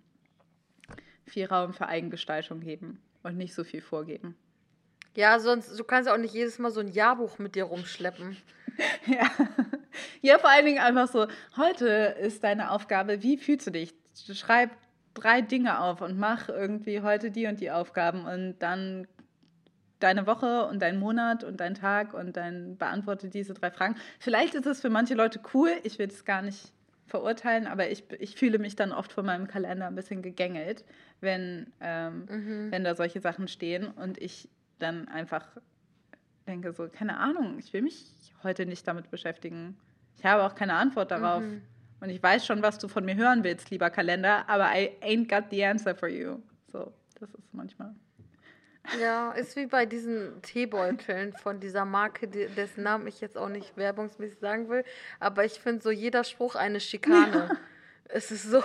viel 1.24 1.46
Raum 1.46 1.72
für 1.72 1.86
Eigengestaltung 1.86 2.58
geben 2.58 3.00
und 3.24 3.36
nicht 3.36 3.54
so 3.54 3.64
viel 3.64 3.80
vorgeben. 3.80 4.36
Ja, 5.16 5.38
sonst, 5.38 5.78
du 5.78 5.84
kannst 5.84 6.08
auch 6.08 6.16
nicht 6.16 6.34
jedes 6.34 6.58
Mal 6.58 6.70
so 6.70 6.80
ein 6.80 6.88
Jahrbuch 6.88 7.38
mit 7.38 7.54
dir 7.54 7.64
rumschleppen. 7.64 8.36
ja. 9.06 9.30
ja, 10.22 10.38
vor 10.38 10.50
allen 10.50 10.66
Dingen 10.66 10.80
einfach 10.80 11.08
so, 11.08 11.26
heute 11.56 11.86
ist 12.20 12.42
deine 12.44 12.70
Aufgabe, 12.70 13.22
wie 13.22 13.36
fühlst 13.36 13.66
du 13.66 13.70
dich? 13.70 13.94
Schreib 14.32 14.70
drei 15.14 15.40
Dinge 15.40 15.80
auf 15.80 16.00
und 16.00 16.18
mach 16.18 16.48
irgendwie 16.48 17.00
heute 17.00 17.30
die 17.30 17.46
und 17.46 17.60
die 17.60 17.70
Aufgaben 17.70 18.24
und 18.26 18.58
dann 18.58 19.06
deine 20.00 20.26
Woche 20.26 20.66
und 20.66 20.80
deinen 20.82 20.98
Monat 20.98 21.44
und 21.44 21.60
deinen 21.60 21.76
Tag 21.76 22.12
und 22.14 22.36
dann 22.36 22.76
beantworte 22.76 23.28
diese 23.28 23.54
drei 23.54 23.70
Fragen. 23.70 23.94
Vielleicht 24.18 24.54
ist 24.54 24.66
es 24.66 24.80
für 24.80 24.90
manche 24.90 25.14
Leute 25.14 25.40
cool, 25.54 25.70
ich 25.84 25.98
will 25.98 26.08
es 26.08 26.24
gar 26.24 26.42
nicht 26.42 26.72
verurteilen, 27.06 27.66
aber 27.66 27.90
ich, 27.90 28.04
ich 28.18 28.34
fühle 28.34 28.58
mich 28.58 28.76
dann 28.76 28.92
oft 28.92 29.12
von 29.12 29.24
meinem 29.24 29.46
Kalender 29.46 29.86
ein 29.86 29.94
bisschen 29.94 30.20
gegängelt, 30.20 30.84
wenn, 31.24 31.72
ähm, 31.80 32.26
mhm. 32.28 32.70
wenn 32.70 32.84
da 32.84 32.94
solche 32.94 33.20
Sachen 33.20 33.48
stehen 33.48 33.88
und 33.88 34.18
ich 34.18 34.48
dann 34.78 35.08
einfach 35.08 35.46
denke 36.46 36.72
so, 36.72 36.88
keine 36.88 37.16
Ahnung, 37.18 37.58
ich 37.58 37.72
will 37.72 37.82
mich 37.82 38.04
heute 38.42 38.66
nicht 38.66 38.86
damit 38.86 39.10
beschäftigen. 39.10 39.76
Ich 40.16 40.24
habe 40.24 40.44
auch 40.44 40.54
keine 40.54 40.74
Antwort 40.74 41.10
darauf. 41.10 41.42
Mhm. 41.42 41.62
Und 42.00 42.10
ich 42.10 42.22
weiß 42.22 42.44
schon, 42.44 42.62
was 42.62 42.78
du 42.78 42.88
von 42.88 43.04
mir 43.04 43.16
hören 43.16 43.44
willst, 43.44 43.70
lieber 43.70 43.88
Kalender, 43.88 44.48
aber 44.48 44.66
I 44.74 44.90
ain't 45.00 45.28
got 45.28 45.50
the 45.50 45.64
answer 45.64 45.94
for 45.94 46.08
you. 46.08 46.38
So, 46.70 46.92
das 47.18 47.30
ist 47.30 47.54
manchmal. 47.54 47.94
Ja, 49.00 49.32
ist 49.32 49.56
wie 49.56 49.66
bei 49.66 49.86
diesen 49.86 50.42
Teebeuteln 50.42 51.32
von 51.32 51.58
dieser 51.60 51.86
Marke, 51.86 52.28
dessen 52.28 52.82
Namen 52.82 53.06
ich 53.06 53.22
jetzt 53.22 53.38
auch 53.38 53.48
nicht 53.48 53.76
werbungsmäßig 53.78 54.38
sagen 54.38 54.68
will. 54.68 54.84
Aber 55.20 55.44
ich 55.46 55.54
finde 55.54 55.82
so 55.82 55.90
jeder 55.90 56.24
Spruch 56.24 56.54
eine 56.54 56.80
Schikane. 56.80 57.48
Ja. 57.48 57.56
Es 58.06 58.30
ist 58.30 58.50
so. 58.50 58.62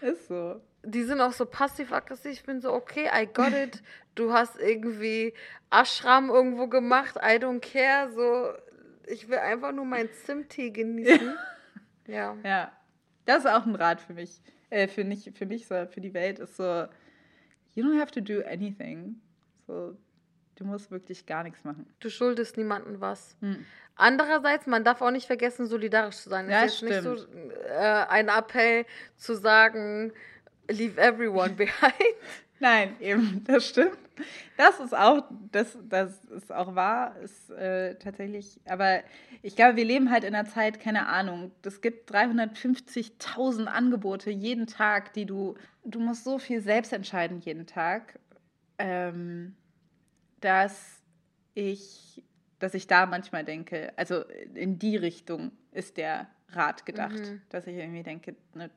Ist 0.00 0.28
so. 0.28 0.60
Die 0.90 1.02
sind 1.02 1.20
auch 1.20 1.32
so 1.32 1.44
passiv-aggressiv. 1.44 2.32
Ich 2.32 2.44
bin 2.44 2.60
so, 2.60 2.72
okay, 2.72 3.08
I 3.12 3.26
got 3.26 3.52
it. 3.52 3.82
Du 4.14 4.32
hast 4.32 4.58
irgendwie 4.58 5.34
Ashram 5.70 6.30
irgendwo 6.30 6.66
gemacht. 6.66 7.16
I 7.16 7.36
don't 7.36 7.60
care. 7.60 8.10
So, 8.10 8.52
ich 9.06 9.28
will 9.28 9.38
einfach 9.38 9.72
nur 9.72 9.84
meinen 9.84 10.10
Zimttee 10.24 10.70
genießen. 10.70 11.34
Ja. 12.06 12.36
Ja. 12.42 12.72
Das 13.26 13.44
ist 13.44 13.50
auch 13.50 13.66
ein 13.66 13.74
Rat 13.74 14.00
für 14.00 14.14
mich. 14.14 14.40
Äh, 14.70 14.88
für, 14.88 15.04
nicht, 15.04 15.36
für 15.36 15.46
mich, 15.46 15.66
so, 15.66 15.86
für 15.86 16.00
die 16.00 16.14
Welt 16.14 16.38
ist 16.38 16.56
so, 16.56 16.86
you 17.74 17.84
don't 17.84 18.00
have 18.00 18.10
to 18.10 18.20
do 18.20 18.42
anything. 18.46 19.20
So, 19.66 19.96
du 20.56 20.64
musst 20.64 20.90
wirklich 20.90 21.26
gar 21.26 21.42
nichts 21.42 21.64
machen. 21.64 21.86
Du 22.00 22.08
schuldest 22.08 22.56
niemandem 22.56 23.00
was. 23.00 23.36
Hm. 23.40 23.64
Andererseits, 23.94 24.66
man 24.66 24.84
darf 24.84 25.02
auch 25.02 25.10
nicht 25.10 25.26
vergessen, 25.26 25.66
solidarisch 25.66 26.16
zu 26.16 26.28
sein. 26.28 26.48
Ja, 26.48 26.64
es 26.64 26.72
ist 26.72 26.76
stimmt. 26.78 26.92
nicht 26.92 27.02
so 27.02 27.14
äh, 27.66 28.06
ein 28.08 28.28
Appell 28.28 28.86
zu 29.16 29.34
sagen, 29.34 30.12
leave 30.68 30.98
everyone 30.98 31.54
behind. 31.54 31.94
Nein, 32.60 32.96
eben, 33.00 33.44
das 33.44 33.68
stimmt. 33.68 33.98
Das 34.56 34.80
ist 34.80 34.96
auch, 34.96 35.22
das, 35.52 35.78
das 35.88 36.24
ist 36.24 36.50
auch 36.50 36.74
wahr, 36.74 37.16
ist 37.20 37.50
äh, 37.50 37.94
tatsächlich, 37.94 38.60
aber 38.64 39.02
ich 39.42 39.54
glaube, 39.54 39.76
wir 39.76 39.84
leben 39.84 40.10
halt 40.10 40.24
in 40.24 40.34
einer 40.34 40.48
Zeit, 40.48 40.80
keine 40.80 41.06
Ahnung, 41.06 41.52
es 41.62 41.80
gibt 41.80 42.12
350.000 42.12 43.66
Angebote 43.66 44.30
jeden 44.30 44.66
Tag, 44.66 45.12
die 45.12 45.24
du, 45.24 45.54
du 45.84 46.00
musst 46.00 46.24
so 46.24 46.38
viel 46.38 46.60
selbst 46.60 46.92
entscheiden 46.92 47.38
jeden 47.38 47.66
Tag, 47.66 48.18
ähm, 48.78 49.54
dass 50.40 51.00
ich, 51.54 52.24
dass 52.58 52.74
ich 52.74 52.88
da 52.88 53.06
manchmal 53.06 53.44
denke, 53.44 53.92
also 53.96 54.24
in 54.54 54.80
die 54.80 54.96
Richtung 54.96 55.52
ist 55.70 55.96
der 55.96 56.26
Rat 56.50 56.86
gedacht, 56.86 57.18
mhm. 57.18 57.42
dass 57.50 57.66
ich 57.68 57.76
irgendwie 57.76 58.02
denke, 58.02 58.34
ne, 58.54 58.70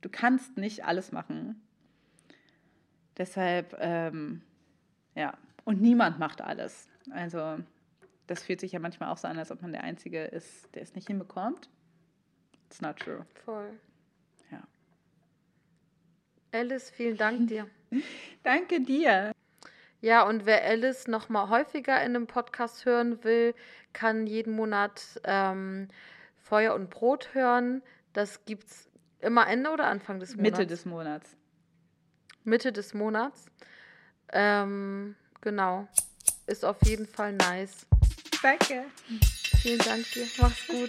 du 0.00 0.08
kannst 0.08 0.56
nicht 0.56 0.84
alles 0.84 1.12
machen 1.12 1.60
Deshalb, 3.20 3.76
ähm, 3.80 4.40
ja, 5.14 5.36
und 5.64 5.82
niemand 5.82 6.18
macht 6.18 6.40
alles. 6.40 6.88
Also 7.10 7.58
das 8.26 8.42
fühlt 8.42 8.60
sich 8.60 8.72
ja 8.72 8.78
manchmal 8.78 9.10
auch 9.10 9.18
so 9.18 9.28
an, 9.28 9.38
als 9.38 9.50
ob 9.50 9.60
man 9.60 9.72
der 9.72 9.84
Einzige 9.84 10.24
ist, 10.24 10.74
der 10.74 10.80
es 10.80 10.94
nicht 10.94 11.08
hinbekommt. 11.08 11.68
It's 12.66 12.80
not 12.80 12.96
true. 12.96 13.26
Voll. 13.44 13.78
Ja. 14.50 14.62
Alice, 16.52 16.90
vielen 16.90 17.18
Dank 17.18 17.46
dir. 17.48 17.68
Danke 18.42 18.80
dir. 18.80 19.32
Ja, 20.00 20.22
und 20.26 20.46
wer 20.46 20.64
Alice 20.64 21.06
noch 21.06 21.28
mal 21.28 21.50
häufiger 21.50 22.02
in 22.02 22.16
einem 22.16 22.26
Podcast 22.26 22.86
hören 22.86 23.22
will, 23.22 23.54
kann 23.92 24.26
jeden 24.26 24.54
Monat 24.54 25.20
ähm, 25.24 25.88
Feuer 26.38 26.74
und 26.74 26.88
Brot 26.88 27.34
hören. 27.34 27.82
Das 28.14 28.46
gibt's 28.46 28.89
immer 29.20 29.46
Ende 29.48 29.70
oder 29.70 29.86
Anfang 29.86 30.20
des 30.20 30.36
Monats? 30.36 30.58
Mitte 30.58 30.66
des 30.66 30.84
Monats. 30.84 31.36
Mitte 32.44 32.72
des 32.72 32.94
Monats. 32.94 33.46
Ähm, 34.32 35.16
genau. 35.40 35.88
Ist 36.46 36.64
auf 36.64 36.76
jeden 36.84 37.06
Fall 37.06 37.32
nice. 37.34 37.86
Danke. 38.42 38.84
Vielen 39.60 39.78
Dank 39.78 40.10
dir. 40.12 40.26
Mach's 40.40 40.66
gut. 40.66 40.88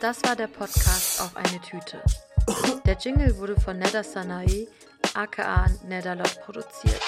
Das 0.00 0.22
war 0.24 0.36
der 0.36 0.48
Podcast 0.48 1.20
auf 1.22 1.36
eine 1.36 1.60
Tüte. 1.60 2.02
Der 2.84 2.96
Jingle 2.98 3.36
wurde 3.38 3.58
von 3.58 3.78
Neda 3.78 4.02
Sanae, 4.02 4.68
aka 5.14 5.66
Nedalot, 5.88 6.40
produziert. 6.42 7.00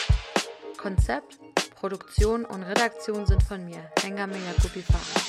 Konzept, 0.78 1.38
Produktion 1.74 2.46
und 2.46 2.62
Redaktion 2.62 3.26
sind 3.26 3.42
von 3.42 3.64
mir, 3.64 3.90
Hengame 4.00 4.38
Yakubifara. 4.38 5.25